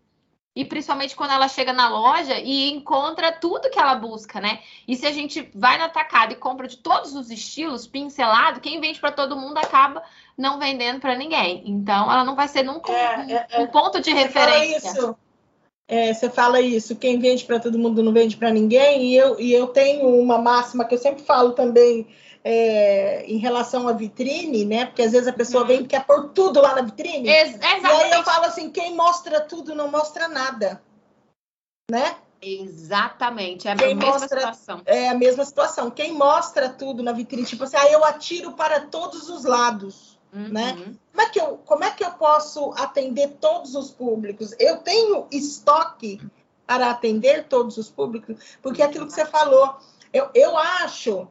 E 0.56 0.64
principalmente 0.64 1.18
quando 1.18 1.32
ela 1.32 1.50
chega 1.50 1.74
na 1.74 1.90
loja 1.90 2.40
e 2.40 2.72
encontra 2.72 3.30
tudo 3.30 3.70
que 3.70 3.78
ela 3.78 3.96
busca, 3.96 4.40
né? 4.40 4.62
E 4.88 4.96
se 4.96 5.06
a 5.06 5.12
gente 5.12 5.52
vai 5.54 5.78
no 5.78 5.84
atacado 5.84 6.32
e 6.32 6.38
compra 6.38 6.66
de 6.66 6.78
todos 6.78 7.14
os 7.14 7.30
estilos, 7.30 7.86
pincelado, 7.86 8.62
quem 8.62 8.80
vende 8.80 8.98
para 8.98 9.12
todo 9.12 9.36
mundo 9.36 9.58
acaba 9.58 10.02
não 10.38 10.58
vendendo 10.58 11.02
para 11.02 11.14
ninguém. 11.14 11.62
Então, 11.66 12.10
ela 12.10 12.24
não 12.24 12.36
vai 12.36 12.48
ser 12.48 12.64
nunca 12.64 12.90
é, 12.90 13.18
um, 13.18 13.32
é, 13.32 13.48
um, 13.60 13.68
ponto 13.68 14.00
de 14.00 14.14
referência. 14.14 14.94
Fala 14.94 15.04
isso. 15.04 15.18
É, 15.88 16.14
você 16.14 16.30
fala 16.30 16.60
isso, 16.60 16.96
quem 16.96 17.20
vende 17.20 17.46
para 17.46 17.60
todo 17.60 17.78
mundo 17.78 18.02
não 18.02 18.12
vende 18.12 18.36
para 18.36 18.50
ninguém, 18.50 19.06
e 19.06 19.16
eu, 19.16 19.40
e 19.40 19.54
eu 19.54 19.68
tenho 19.68 20.08
uma 20.20 20.40
máxima 20.40 20.84
que 20.84 20.96
eu 20.96 21.00
sempre 21.00 21.24
falo 21.24 21.52
também 21.52 22.08
é, 22.44 23.24
em 23.28 23.38
relação 23.38 23.88
à 23.88 23.94
vitrine, 23.94 24.66
né? 24.66 24.86
Porque 24.86 25.04
às 25.04 25.12
vezes 25.12 25.28
a 25.28 25.34
pessoa 25.34 25.62
uhum. 25.62 25.68
vem 25.68 25.82
e 25.82 25.88
quer 25.88 26.06
pôr 26.06 26.30
tudo 26.30 26.60
lá 26.60 26.76
na 26.76 26.82
vitrine. 26.82 27.30
Ex 27.30 27.56
exatamente. 27.56 27.84
E 27.84 27.88
aí 27.88 28.12
eu 28.12 28.24
falo 28.24 28.46
assim: 28.46 28.70
quem 28.70 28.96
mostra 28.96 29.42
tudo 29.42 29.76
não 29.76 29.90
mostra 29.90 30.28
nada, 30.28 30.82
né? 31.90 32.16
Exatamente, 32.42 33.68
é 33.68 33.72
a 33.72 33.76
quem 33.76 33.96
mesma 33.96 34.12
mostra, 34.12 34.40
situação. 34.40 34.82
É 34.86 35.10
a 35.10 35.16
mesma 35.16 35.44
situação. 35.44 35.90
Quem 35.90 36.14
mostra 36.14 36.70
tudo 36.70 37.02
na 37.02 37.12
vitrine, 37.12 37.46
tipo 37.46 37.64
assim, 37.64 37.78
ah, 37.78 37.92
eu 37.92 38.06
atiro 38.06 38.52
para 38.52 38.82
todos 38.82 39.30
os 39.30 39.44
lados, 39.44 40.15
uhum. 40.36 40.50
né? 40.50 40.74
Como 41.12 41.22
é, 41.22 41.30
que 41.30 41.40
eu, 41.40 41.58
como 41.66 41.84
é 41.84 41.92
que 41.92 42.04
eu 42.04 42.12
posso 42.12 42.72
atender 42.74 43.38
todos 43.40 43.74
os 43.76 43.90
públicos? 43.90 44.54
Eu 44.60 44.78
tenho 44.78 45.28
estoque 45.32 46.22
para 46.68 46.90
atender 46.90 47.48
todos 47.48 47.78
os 47.78 47.90
públicos, 47.90 48.58
porque 48.62 48.82
é 48.82 48.86
aquilo 48.86 49.06
que 49.06 49.14
você 49.14 49.26
falou, 49.26 49.78
eu, 50.12 50.30
eu 50.34 50.58
acho 50.58 51.28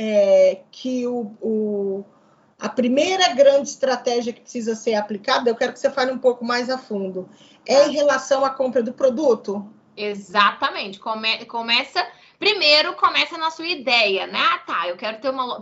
é, 0.00 0.62
que 0.70 1.06
o, 1.06 1.36
o, 1.40 2.04
a 2.58 2.68
primeira 2.68 3.34
grande 3.34 3.68
estratégia 3.68 4.32
que 4.32 4.40
precisa 4.40 4.74
ser 4.74 4.94
aplicada, 4.94 5.48
eu 5.48 5.54
quero 5.54 5.72
que 5.72 5.78
você 5.78 5.90
fale 5.90 6.10
um 6.10 6.18
pouco 6.18 6.44
mais 6.44 6.70
a 6.70 6.78
fundo, 6.78 7.28
é 7.66 7.86
em 7.86 7.92
relação 7.92 8.44
à 8.44 8.50
compra 8.50 8.82
do 8.82 8.92
produto? 8.92 9.68
Exatamente. 9.96 10.98
Come, 10.98 11.44
começa. 11.44 12.04
Primeiro, 12.42 12.94
começa 12.94 13.38
na 13.38 13.52
sua 13.52 13.68
ideia, 13.68 14.26
né? 14.26 14.36
Ah, 14.36 14.58
tá, 14.58 14.88
eu 14.88 14.96
quero 14.96 15.20
ter 15.20 15.30
uma, 15.30 15.60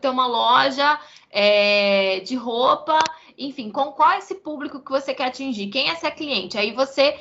ter, 0.00 0.08
uma 0.08 0.28
loja 0.28 0.96
é, 1.28 2.20
de 2.20 2.36
roupa, 2.36 3.00
enfim, 3.36 3.68
com 3.68 3.90
qual 3.90 4.12
é 4.12 4.18
esse 4.18 4.36
público 4.36 4.78
que 4.78 4.92
você 4.92 5.12
quer 5.12 5.24
atingir? 5.24 5.66
Quem 5.70 5.88
é 5.88 5.94
essa 5.94 6.08
cliente? 6.08 6.56
Aí 6.56 6.70
você 6.70 7.18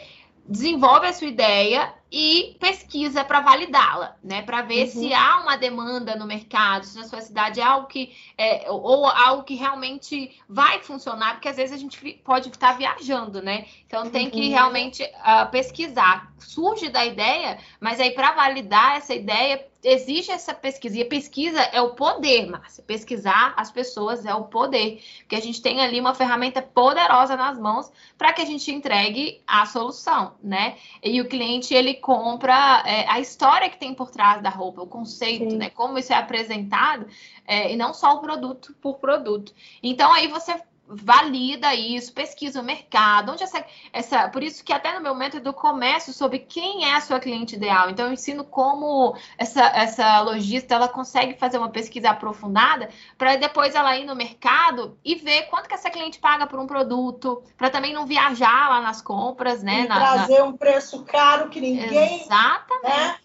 desenvolve 0.47 1.07
a 1.07 1.13
sua 1.13 1.25
ideia 1.25 1.91
e 2.11 2.55
pesquisa 2.59 3.23
para 3.23 3.41
validá-la, 3.41 4.15
né? 4.23 4.41
Para 4.41 4.61
ver 4.61 4.85
uhum. 4.85 4.91
se 4.91 5.13
há 5.13 5.41
uma 5.41 5.57
demanda 5.57 6.15
no 6.15 6.25
mercado, 6.25 6.85
se 6.85 6.97
na 6.97 7.03
sua 7.03 7.19
cidade 7.19 7.59
é 7.59 7.63
algo 7.63 7.87
que 7.87 8.15
é, 8.37 8.71
ou 8.71 9.05
algo 9.05 9.43
que 9.43 9.55
realmente 9.55 10.39
vai 10.47 10.79
funcionar, 10.79 11.33
porque 11.33 11.49
às 11.49 11.57
vezes 11.57 11.75
a 11.75 11.77
gente 11.77 12.13
pode 12.23 12.49
estar 12.49 12.77
viajando, 12.77 13.41
né? 13.41 13.65
Então 13.85 14.09
tem 14.09 14.29
que 14.29 14.41
uhum. 14.41 14.49
realmente 14.49 15.03
uh, 15.03 15.49
pesquisar. 15.51 16.31
Surge 16.39 16.89
da 16.89 17.05
ideia, 17.05 17.57
mas 17.79 17.99
aí 17.99 18.11
para 18.11 18.31
validar 18.31 18.97
essa 18.97 19.13
ideia 19.13 19.65
existe 19.83 20.31
essa 20.31 20.53
pesquisa. 20.53 20.97
E 20.97 21.01
a 21.01 21.05
pesquisa 21.05 21.61
é 21.61 21.81
o 21.81 21.91
poder, 21.91 22.47
Márcia. 22.47 22.83
Pesquisar 22.83 23.53
as 23.55 23.71
pessoas 23.71 24.25
é 24.25 24.33
o 24.33 24.45
poder. 24.45 25.01
Porque 25.19 25.35
a 25.35 25.41
gente 25.41 25.61
tem 25.61 25.81
ali 25.81 25.99
uma 25.99 26.13
ferramenta 26.13 26.61
poderosa 26.61 27.35
nas 27.35 27.57
mãos 27.57 27.91
para 28.17 28.33
que 28.33 28.41
a 28.41 28.45
gente 28.45 28.71
entregue 28.71 29.41
a 29.47 29.65
solução, 29.65 30.35
né? 30.43 30.77
E 31.03 31.21
o 31.21 31.27
cliente, 31.27 31.73
ele 31.73 31.95
compra 31.97 32.83
é, 32.85 33.07
a 33.07 33.19
história 33.19 33.69
que 33.69 33.77
tem 33.77 33.93
por 33.93 34.09
trás 34.09 34.41
da 34.41 34.49
roupa, 34.49 34.81
o 34.81 34.87
conceito, 34.87 35.51
Sim. 35.51 35.57
né? 35.57 35.69
Como 35.69 35.97
isso 35.97 36.13
é 36.13 36.15
apresentado, 36.15 37.07
é, 37.45 37.71
e 37.71 37.75
não 37.75 37.93
só 37.93 38.15
o 38.15 38.19
produto 38.19 38.75
por 38.81 38.99
produto. 38.99 39.53
Então, 39.83 40.11
aí 40.13 40.27
você 40.27 40.61
valida 40.87 41.75
isso, 41.75 42.13
pesquisa 42.13 42.61
o 42.61 42.63
mercado, 42.63 43.31
onde 43.31 43.43
essa, 43.43 43.63
essa, 43.91 44.29
por 44.29 44.41
isso 44.41 44.63
que 44.63 44.71
até 44.71 44.93
no 44.93 45.01
meu 45.01 45.13
método 45.13 45.49
eu 45.49 45.53
começo 45.53 46.13
sobre 46.13 46.39
quem 46.39 46.85
é 46.85 46.95
a 46.95 47.01
sua 47.01 47.19
cliente 47.19 47.55
ideal. 47.55 47.89
Então 47.89 48.07
eu 48.07 48.13
ensino 48.13 48.43
como 48.43 49.15
essa, 49.37 49.63
essa 49.75 50.21
lojista 50.21 50.75
ela 50.75 50.87
consegue 50.87 51.37
fazer 51.37 51.57
uma 51.57 51.69
pesquisa 51.69 52.11
aprofundada 52.11 52.89
para 53.17 53.35
depois 53.35 53.75
ela 53.75 53.97
ir 53.97 54.05
no 54.05 54.15
mercado 54.15 54.97
e 55.03 55.15
ver 55.15 55.43
quanto 55.43 55.67
que 55.67 55.73
essa 55.73 55.89
cliente 55.89 56.19
paga 56.19 56.47
por 56.47 56.59
um 56.59 56.67
produto, 56.67 57.43
para 57.57 57.69
também 57.69 57.93
não 57.93 58.05
viajar 58.05 58.69
lá 58.69 58.81
nas 58.81 59.01
compras, 59.01 59.61
né? 59.61 59.81
E 59.81 59.87
na, 59.87 59.99
trazer 59.99 60.39
na... 60.39 60.45
um 60.45 60.53
preço 60.53 61.03
caro 61.03 61.49
que 61.49 61.59
ninguém. 61.59 62.21
Exatamente. 62.21 62.97
Né? 62.97 63.17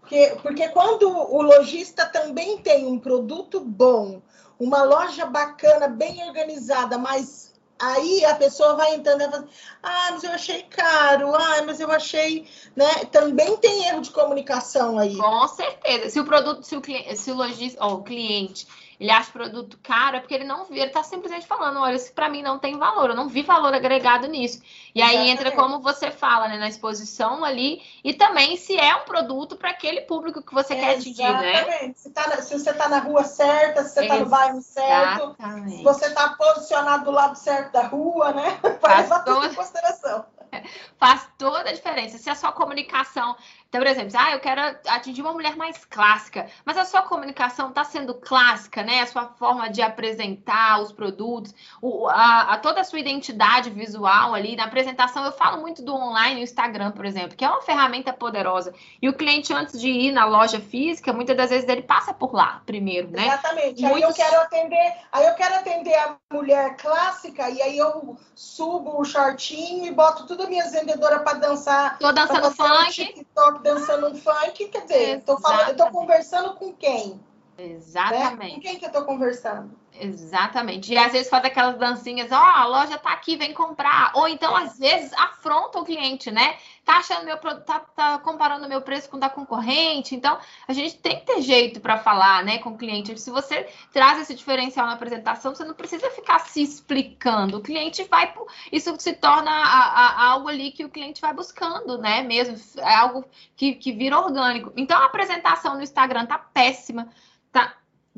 Porque, 0.00 0.36
porque 0.42 0.68
quando 0.70 1.08
o 1.08 1.40
lojista 1.40 2.04
também 2.06 2.58
tem 2.58 2.86
um 2.86 2.98
produto 2.98 3.60
bom, 3.60 4.20
uma 4.60 4.82
loja 4.82 5.24
bacana, 5.24 5.88
bem 5.88 6.22
organizada, 6.28 6.98
mas 6.98 7.50
aí 7.78 8.24
a 8.26 8.34
pessoa 8.34 8.76
vai 8.76 8.94
entrando 8.94 9.22
e 9.22 9.30
fala, 9.30 9.48
ah, 9.82 10.08
mas 10.12 10.22
eu 10.22 10.32
achei 10.32 10.62
caro, 10.64 11.34
ah, 11.34 11.62
mas 11.66 11.80
eu 11.80 11.90
achei, 11.90 12.46
né? 12.76 13.06
Também 13.10 13.56
tem 13.56 13.86
erro 13.86 14.02
de 14.02 14.10
comunicação 14.10 14.98
aí. 14.98 15.16
Com 15.16 15.48
certeza. 15.48 16.10
Se 16.10 16.20
o 16.20 16.24
produto, 16.26 16.62
se 16.62 16.76
o 16.76 16.82
cliente, 16.82 17.16
se 17.16 17.32
o 17.32 17.34
lojista, 17.34 17.82
ou 17.84 17.94
o 17.94 18.02
cliente 18.02 18.66
ele 19.00 19.10
acha 19.10 19.30
o 19.30 19.32
produto 19.32 19.78
caro, 19.82 20.18
é 20.18 20.20
porque 20.20 20.34
ele 20.34 20.44
não 20.44 20.66
vê, 20.66 20.80
ele 20.80 20.86
está 20.88 21.02
simplesmente 21.02 21.46
falando, 21.46 21.80
olha, 21.80 21.94
isso 21.94 22.12
para 22.12 22.28
mim 22.28 22.42
não 22.42 22.58
tem 22.58 22.76
valor, 22.76 23.08
eu 23.08 23.16
não 23.16 23.28
vi 23.28 23.42
valor 23.42 23.72
agregado 23.72 24.28
nisso. 24.28 24.60
E 24.94 25.00
Exatamente. 25.00 25.22
aí 25.22 25.30
entra 25.30 25.52
como 25.52 25.80
você 25.80 26.10
fala, 26.10 26.48
né, 26.48 26.56
na 26.56 26.68
exposição 26.68 27.44
ali, 27.44 27.82
e 28.02 28.14
também 28.14 28.56
se 28.56 28.76
é 28.76 28.94
um 28.96 29.04
produto 29.04 29.56
para 29.56 29.70
aquele 29.70 30.02
público 30.02 30.42
que 30.42 30.54
você 30.54 30.74
quer 30.74 30.96
atingir, 30.96 31.22
né? 31.22 31.52
Exatamente. 31.52 32.00
Se, 32.00 32.10
tá, 32.10 32.42
se 32.42 32.58
você 32.58 32.70
está 32.70 32.88
na 32.88 32.98
rua 32.98 33.24
certa, 33.24 33.84
se 33.84 33.94
você 33.94 34.02
está 34.02 34.16
no 34.16 34.26
bairro 34.26 34.60
certo, 34.62 35.36
se 35.68 35.82
você 35.82 36.06
está 36.06 36.30
posicionado 36.30 37.04
do 37.04 37.10
lado 37.10 37.36
certo 37.36 37.72
da 37.72 37.86
rua, 37.86 38.32
né? 38.32 38.58
Faz, 38.80 39.08
toda... 39.24 39.46
em 39.46 39.54
consideração. 39.54 40.24
Faz 40.98 41.28
toda 41.38 41.70
a 41.70 41.72
diferença. 41.72 42.18
Se 42.18 42.28
a 42.28 42.34
sua 42.34 42.50
comunicação 42.50 43.36
então, 43.70 43.80
por 43.80 43.86
exemplo, 43.86 44.12
ah, 44.18 44.32
eu 44.32 44.40
quero 44.40 44.60
atingir 44.88 45.22
uma 45.22 45.32
mulher 45.32 45.54
mais 45.54 45.84
clássica, 45.84 46.48
mas 46.64 46.76
a 46.76 46.84
sua 46.84 47.02
comunicação 47.02 47.68
está 47.68 47.84
sendo 47.84 48.14
clássica, 48.14 48.82
né? 48.82 49.02
A 49.02 49.06
sua 49.06 49.28
forma 49.28 49.70
de 49.70 49.80
apresentar 49.80 50.80
os 50.80 50.90
produtos, 50.90 51.54
o, 51.80 52.08
a, 52.08 52.54
a, 52.54 52.58
toda 52.58 52.80
a 52.80 52.84
sua 52.84 52.98
identidade 52.98 53.70
visual 53.70 54.34
ali 54.34 54.56
na 54.56 54.64
apresentação. 54.64 54.79
Eu 55.24 55.32
falo 55.32 55.60
muito 55.60 55.82
do 55.82 55.94
online, 55.94 56.40
o 56.40 56.44
Instagram, 56.44 56.92
por 56.92 57.04
exemplo, 57.04 57.36
que 57.36 57.44
é 57.44 57.48
uma 57.48 57.62
ferramenta 57.62 58.12
poderosa. 58.12 58.72
E 59.00 59.08
o 59.08 59.12
cliente, 59.12 59.52
antes 59.52 59.80
de 59.80 59.88
ir 59.88 60.12
na 60.12 60.24
loja 60.24 60.60
física, 60.60 61.12
muitas 61.12 61.36
das 61.36 61.50
vezes 61.50 61.68
ele 61.68 61.82
passa 61.82 62.12
por 62.14 62.34
lá 62.34 62.62
primeiro, 62.64 63.10
né? 63.10 63.26
Exatamente. 63.26 63.82
Muitos... 63.82 63.96
Aí 63.96 64.02
eu 64.02 64.14
quero 64.14 64.40
atender, 64.42 64.96
aí 65.12 65.26
eu 65.26 65.34
quero 65.34 65.54
atender 65.56 65.94
a 65.94 66.16
mulher 66.32 66.76
clássica 66.76 67.48
e 67.50 67.60
aí 67.62 67.78
eu 67.78 68.16
subo 68.34 69.00
o 69.00 69.04
shortinho 69.04 69.86
e 69.86 69.90
boto 69.90 70.26
todas 70.26 70.44
as 70.44 70.50
minhas 70.50 70.72
vendedoras 70.72 71.22
para 71.22 71.38
dançar. 71.38 71.98
Tô 71.98 72.12
dançando 72.12 72.50
funk. 72.50 72.92
TikTok, 72.92 73.62
dançando 73.62 74.08
um 74.08 74.14
funk, 74.14 74.68
quer 74.68 74.82
dizer, 74.82 75.22
tô, 75.22 75.38
falando, 75.38 75.68
eu 75.68 75.76
tô 75.76 75.86
conversando 75.90 76.54
com 76.54 76.72
quem? 76.72 77.20
Exatamente. 77.62 78.38
Né? 78.38 78.54
Com 78.54 78.60
quem 78.60 78.78
que 78.78 78.86
eu 78.86 78.92
tô 78.92 79.04
conversando? 79.04 79.78
Exatamente. 79.92 80.92
E 80.92 80.96
às 80.96 81.12
vezes 81.12 81.28
faz 81.28 81.44
aquelas 81.44 81.76
dancinhas, 81.76 82.32
ó, 82.32 82.36
oh, 82.36 82.38
a 82.38 82.66
loja 82.66 82.96
tá 82.96 83.12
aqui, 83.12 83.36
vem 83.36 83.52
comprar. 83.52 84.12
Ou 84.14 84.26
então, 84.28 84.56
às 84.56 84.78
vezes, 84.78 85.12
afronta 85.12 85.78
o 85.78 85.84
cliente, 85.84 86.30
né? 86.30 86.56
Tá 86.84 86.98
achando 86.98 87.24
meu 87.24 87.36
produto, 87.36 87.64
tá, 87.64 87.80
tá 87.80 88.18
comparando 88.18 88.66
meu 88.68 88.80
preço 88.80 89.10
com 89.10 89.18
o 89.18 89.20
da 89.20 89.28
concorrente. 89.28 90.14
Então, 90.14 90.38
a 90.66 90.72
gente 90.72 90.96
tem 90.96 91.20
que 91.20 91.26
ter 91.26 91.42
jeito 91.42 91.80
para 91.80 91.98
falar, 91.98 92.42
né, 92.44 92.58
com 92.58 92.70
o 92.70 92.78
cliente. 92.78 93.18
Se 93.20 93.30
você 93.30 93.68
traz 93.92 94.18
esse 94.20 94.34
diferencial 94.34 94.86
na 94.86 94.94
apresentação, 94.94 95.54
você 95.54 95.64
não 95.64 95.74
precisa 95.74 96.08
ficar 96.10 96.38
se 96.40 96.62
explicando. 96.62 97.58
O 97.58 97.62
cliente 97.62 98.02
vai, 98.04 98.32
isso 98.72 98.94
se 98.98 99.12
torna 99.12 99.50
a, 99.50 100.06
a, 100.06 100.24
algo 100.30 100.48
ali 100.48 100.70
que 100.72 100.84
o 100.84 100.88
cliente 100.88 101.20
vai 101.20 101.34
buscando, 101.34 101.98
né? 101.98 102.22
Mesmo, 102.22 102.56
é 102.78 102.94
algo 102.94 103.24
que, 103.54 103.74
que 103.74 103.92
vira 103.92 104.18
orgânico. 104.18 104.72
Então, 104.76 104.98
a 104.98 105.04
apresentação 105.04 105.74
no 105.74 105.82
Instagram 105.82 106.24
tá 106.24 106.38
péssima. 106.38 107.08
Tá, 107.52 107.76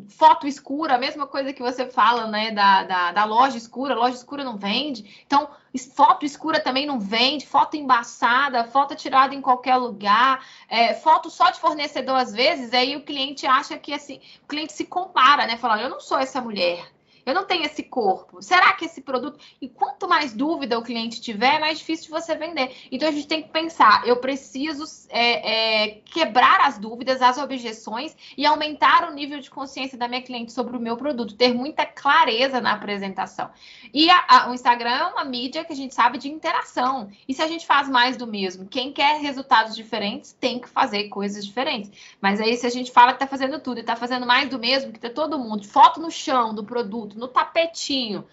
foto 0.09 0.47
escura, 0.47 0.95
a 0.95 0.99
mesma 0.99 1.27
coisa 1.27 1.53
que 1.53 1.63
você 1.63 1.87
fala, 1.87 2.27
né, 2.27 2.51
da, 2.51 2.85
da, 2.85 3.13
da, 3.13 3.25
loja 3.25 3.57
escura, 3.57 3.95
loja 3.95 4.17
escura 4.17 4.45
não 4.45 4.57
vende. 4.57 5.23
Então, 5.27 5.51
foto 5.95 6.25
escura 6.25 6.61
também 6.61 6.87
não 6.87 6.99
vende, 6.99 7.47
foto 7.47 7.77
embaçada, 7.77 8.65
foto 8.65 8.95
tirada 8.95 9.35
em 9.35 9.41
qualquer 9.41 9.77
lugar, 9.77 10.45
é, 10.69 10.95
foto 10.95 11.31
só 11.31 11.51
de 11.51 11.61
fornecedor 11.61 12.17
às 12.17 12.33
vezes, 12.33 12.73
aí 12.73 12.97
o 12.97 13.05
cliente 13.05 13.47
acha 13.47 13.79
que 13.79 13.93
assim, 13.93 14.21
o 14.43 14.47
cliente 14.47 14.73
se 14.73 14.85
compara, 14.85 15.47
né, 15.47 15.57
falando, 15.57 15.83
eu 15.83 15.91
não 15.91 16.01
sou 16.01 16.19
essa 16.19 16.41
mulher. 16.41 16.91
Eu 17.25 17.35
não 17.35 17.45
tenho 17.45 17.65
esse 17.65 17.83
corpo. 17.83 18.43
Será 18.43 18.73
que 18.73 18.85
esse 18.85 19.01
produto. 19.01 19.39
E 19.61 19.69
quanto 19.69 20.09
mais 20.09 20.33
dúvida 20.33 20.79
o 20.79 20.83
cliente 20.83 21.21
tiver, 21.21 21.61
mais 21.61 21.79
difícil 21.79 22.07
de 22.07 22.11
você 22.11 22.35
vender. 22.35 22.75
Então 22.91 23.09
a 23.09 23.13
gente 23.13 23.27
tem 23.27 23.43
que 23.43 23.49
pensar: 23.49 24.07
eu 24.07 24.17
preciso 24.17 24.85
é, 25.09 25.87
é, 25.87 26.01
quebrar 26.05 26.61
as 26.61 26.79
dúvidas, 26.79 27.23
as 27.23 27.39
objeções 27.39 28.17
e 28.37 28.45
aumentar 28.45 29.09
o 29.09 29.15
nível 29.15 29.41
de 29.41 29.51
consciência 29.51 29.97
da 29.97 30.09
minha 30.09 30.23
cliente 30.23 30.53
sobre 30.53 30.77
o 30.77 30.81
meu 30.81 30.97
produto, 30.97 31.35
ter 31.35 31.55
muita 31.55 31.87
clareza 31.87 32.61
na 32.61 32.73
apresentação. 32.73 33.51
E 33.93 34.11
a, 34.11 34.25
a, 34.29 34.51
o 34.51 34.55
Instagram 34.55 34.91
é 34.91 35.05
uma 35.05 35.25
mídia 35.25 35.65
que 35.65 35.73
a 35.73 35.77
gente 35.77 35.95
sabe 35.95 36.19
de 36.19 36.29
interação. 36.29 37.11
E 37.29 37.35
se 37.35 37.43
a 37.43 37.47
gente 37.47 37.67
faz 37.67 37.89
mais 37.89 38.17
do 38.17 38.27
mesmo? 38.27 38.67
Quem 38.67 38.93
quer 38.93 39.21
resultados 39.21 39.75
diferentes 39.75 40.33
tem 40.33 40.59
que 40.59 40.69
fazer 40.69 41.09
coisas 41.09 41.45
diferentes. 41.45 41.91
Mas 42.21 42.41
aí, 42.41 42.57
se 42.57 42.67
a 42.67 42.71
gente 42.71 42.91
fala 42.91 43.13
que 43.13 43.17
está 43.17 43.27
fazendo 43.27 43.61
tudo 43.61 43.79
e 43.79 43.81
está 43.81 43.97
fazendo 43.97 44.27
mais 44.27 44.49
do 44.49 44.59
mesmo, 44.59 44.93
que 44.93 45.01
tá 45.01 45.11
todo 45.11 45.39
mundo, 45.39 45.67
foto 45.67 46.01
no 46.01 46.11
chão 46.11 46.55
do 46.55 46.65
produto, 46.65 47.12
no 47.15 47.29
tapetinho. 47.29 48.27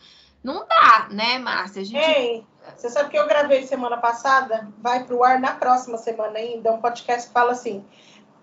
Não 0.44 0.66
dá, 0.68 1.08
né, 1.10 1.38
Márcia? 1.38 1.84
Gente... 1.84 1.98
Ei, 1.98 2.46
você 2.76 2.90
sabe 2.90 3.10
que 3.10 3.18
eu 3.18 3.28
gravei 3.28 3.66
semana 3.66 3.98
passada? 3.98 4.68
Vai 4.78 5.04
para 5.04 5.16
o 5.16 5.24
ar 5.24 5.40
na 5.40 5.54
próxima 5.54 5.98
semana 5.98 6.40
ainda, 6.40 6.72
um 6.72 6.82
podcast 6.82 7.28
que 7.28 7.34
fala 7.34 7.52
assim: 7.52 7.86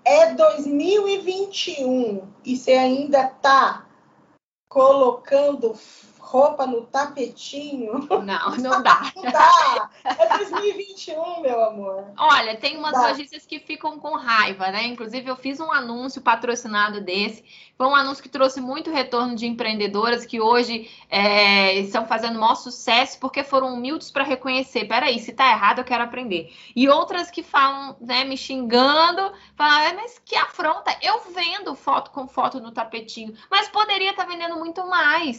é 0.05 0.35
2021 0.35 2.29
e 2.44 2.57
você 2.57 2.72
ainda 2.72 3.22
está 3.22 3.87
colocando 4.68 5.75
roupa 6.27 6.67
no 6.67 6.83
tapetinho. 6.83 8.07
Não, 8.25 8.57
não 8.59 8.83
dá. 8.83 9.12
não 9.15 9.23
dá. 9.23 9.91
É 10.05 10.39
2021, 10.39 11.41
meu 11.41 11.65
amor. 11.65 12.05
Olha, 12.19 12.57
tem 12.57 12.77
umas 12.77 12.93
dá. 12.93 13.09
lojistas 13.09 13.47
que 13.47 13.61
ficam 13.61 13.99
com 14.01 14.17
raiva, 14.17 14.69
né? 14.73 14.85
Inclusive, 14.87 15.31
eu 15.31 15.37
fiz 15.37 15.61
um 15.61 15.71
anúncio 15.71 16.21
patrocinado 16.21 17.01
desse. 17.01 17.45
Foi 17.77 17.87
um 17.87 17.95
anúncio 17.95 18.23
que 18.25 18.29
trouxe 18.29 18.61
muito 18.61 18.91
retorno 18.91 19.37
de 19.37 19.47
empreendedoras 19.47 20.27
que 20.27 20.41
hoje 20.41 20.91
é, 21.09 21.75
estão 21.79 22.07
fazendo 22.07 22.41
maior 22.41 22.57
sucesso 22.57 23.21
porque 23.21 23.45
foram 23.45 23.75
humildes 23.75 24.11
para 24.11 24.25
reconhecer. 24.25 24.87
Peraí, 24.87 25.21
se 25.21 25.33
tá 25.33 25.49
errado, 25.49 25.79
eu 25.79 25.85
quero 25.85 26.03
aprender. 26.03 26.53
E 26.75 26.89
outras 26.89 27.31
que 27.31 27.43
falam, 27.45 27.97
né, 28.01 28.25
me 28.25 28.37
xingando, 28.37 29.33
falam, 29.55 29.95
mas 29.95 30.21
que 30.25 30.35
afronta. 30.35 30.97
Eu 31.01 31.21
vendo 31.33 31.77
foto 31.77 32.11
com 32.11 32.27
foto 32.27 32.59
no 32.59 32.73
tapetinho, 32.73 33.33
mas 33.49 33.69
poderia 33.69 34.11
estar 34.11 34.25
tá 34.25 34.29
vendendo 34.29 34.57
muito 34.57 34.85
mais. 34.89 35.37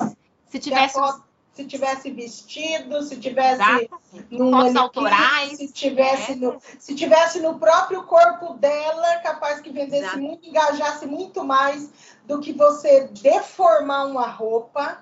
Se 0.49 0.59
tivesse. 0.59 0.93
Foto, 0.93 1.27
se 1.57 1.65
tivesse 1.65 2.11
vestido, 2.11 3.01
se 3.01 3.17
tivesse 3.17 3.89
no 4.29 4.51
fotos 4.51 4.75
autorais, 4.75 5.57
se 5.57 5.71
tivesse, 5.71 6.33
é. 6.33 6.35
no, 6.35 6.61
se 6.77 6.93
tivesse 6.93 7.39
no 7.39 7.57
próprio 7.57 8.03
corpo 8.03 8.53
dela, 8.53 9.15
capaz 9.23 9.59
que 9.59 9.71
vendesse 9.71 10.03
Exato. 10.03 10.19
muito, 10.19 10.47
engajasse 10.47 11.07
muito 11.07 11.43
mais 11.43 11.89
do 12.25 12.39
que 12.39 12.53
você 12.53 13.07
deformar 13.07 14.05
uma 14.05 14.27
roupa. 14.27 14.99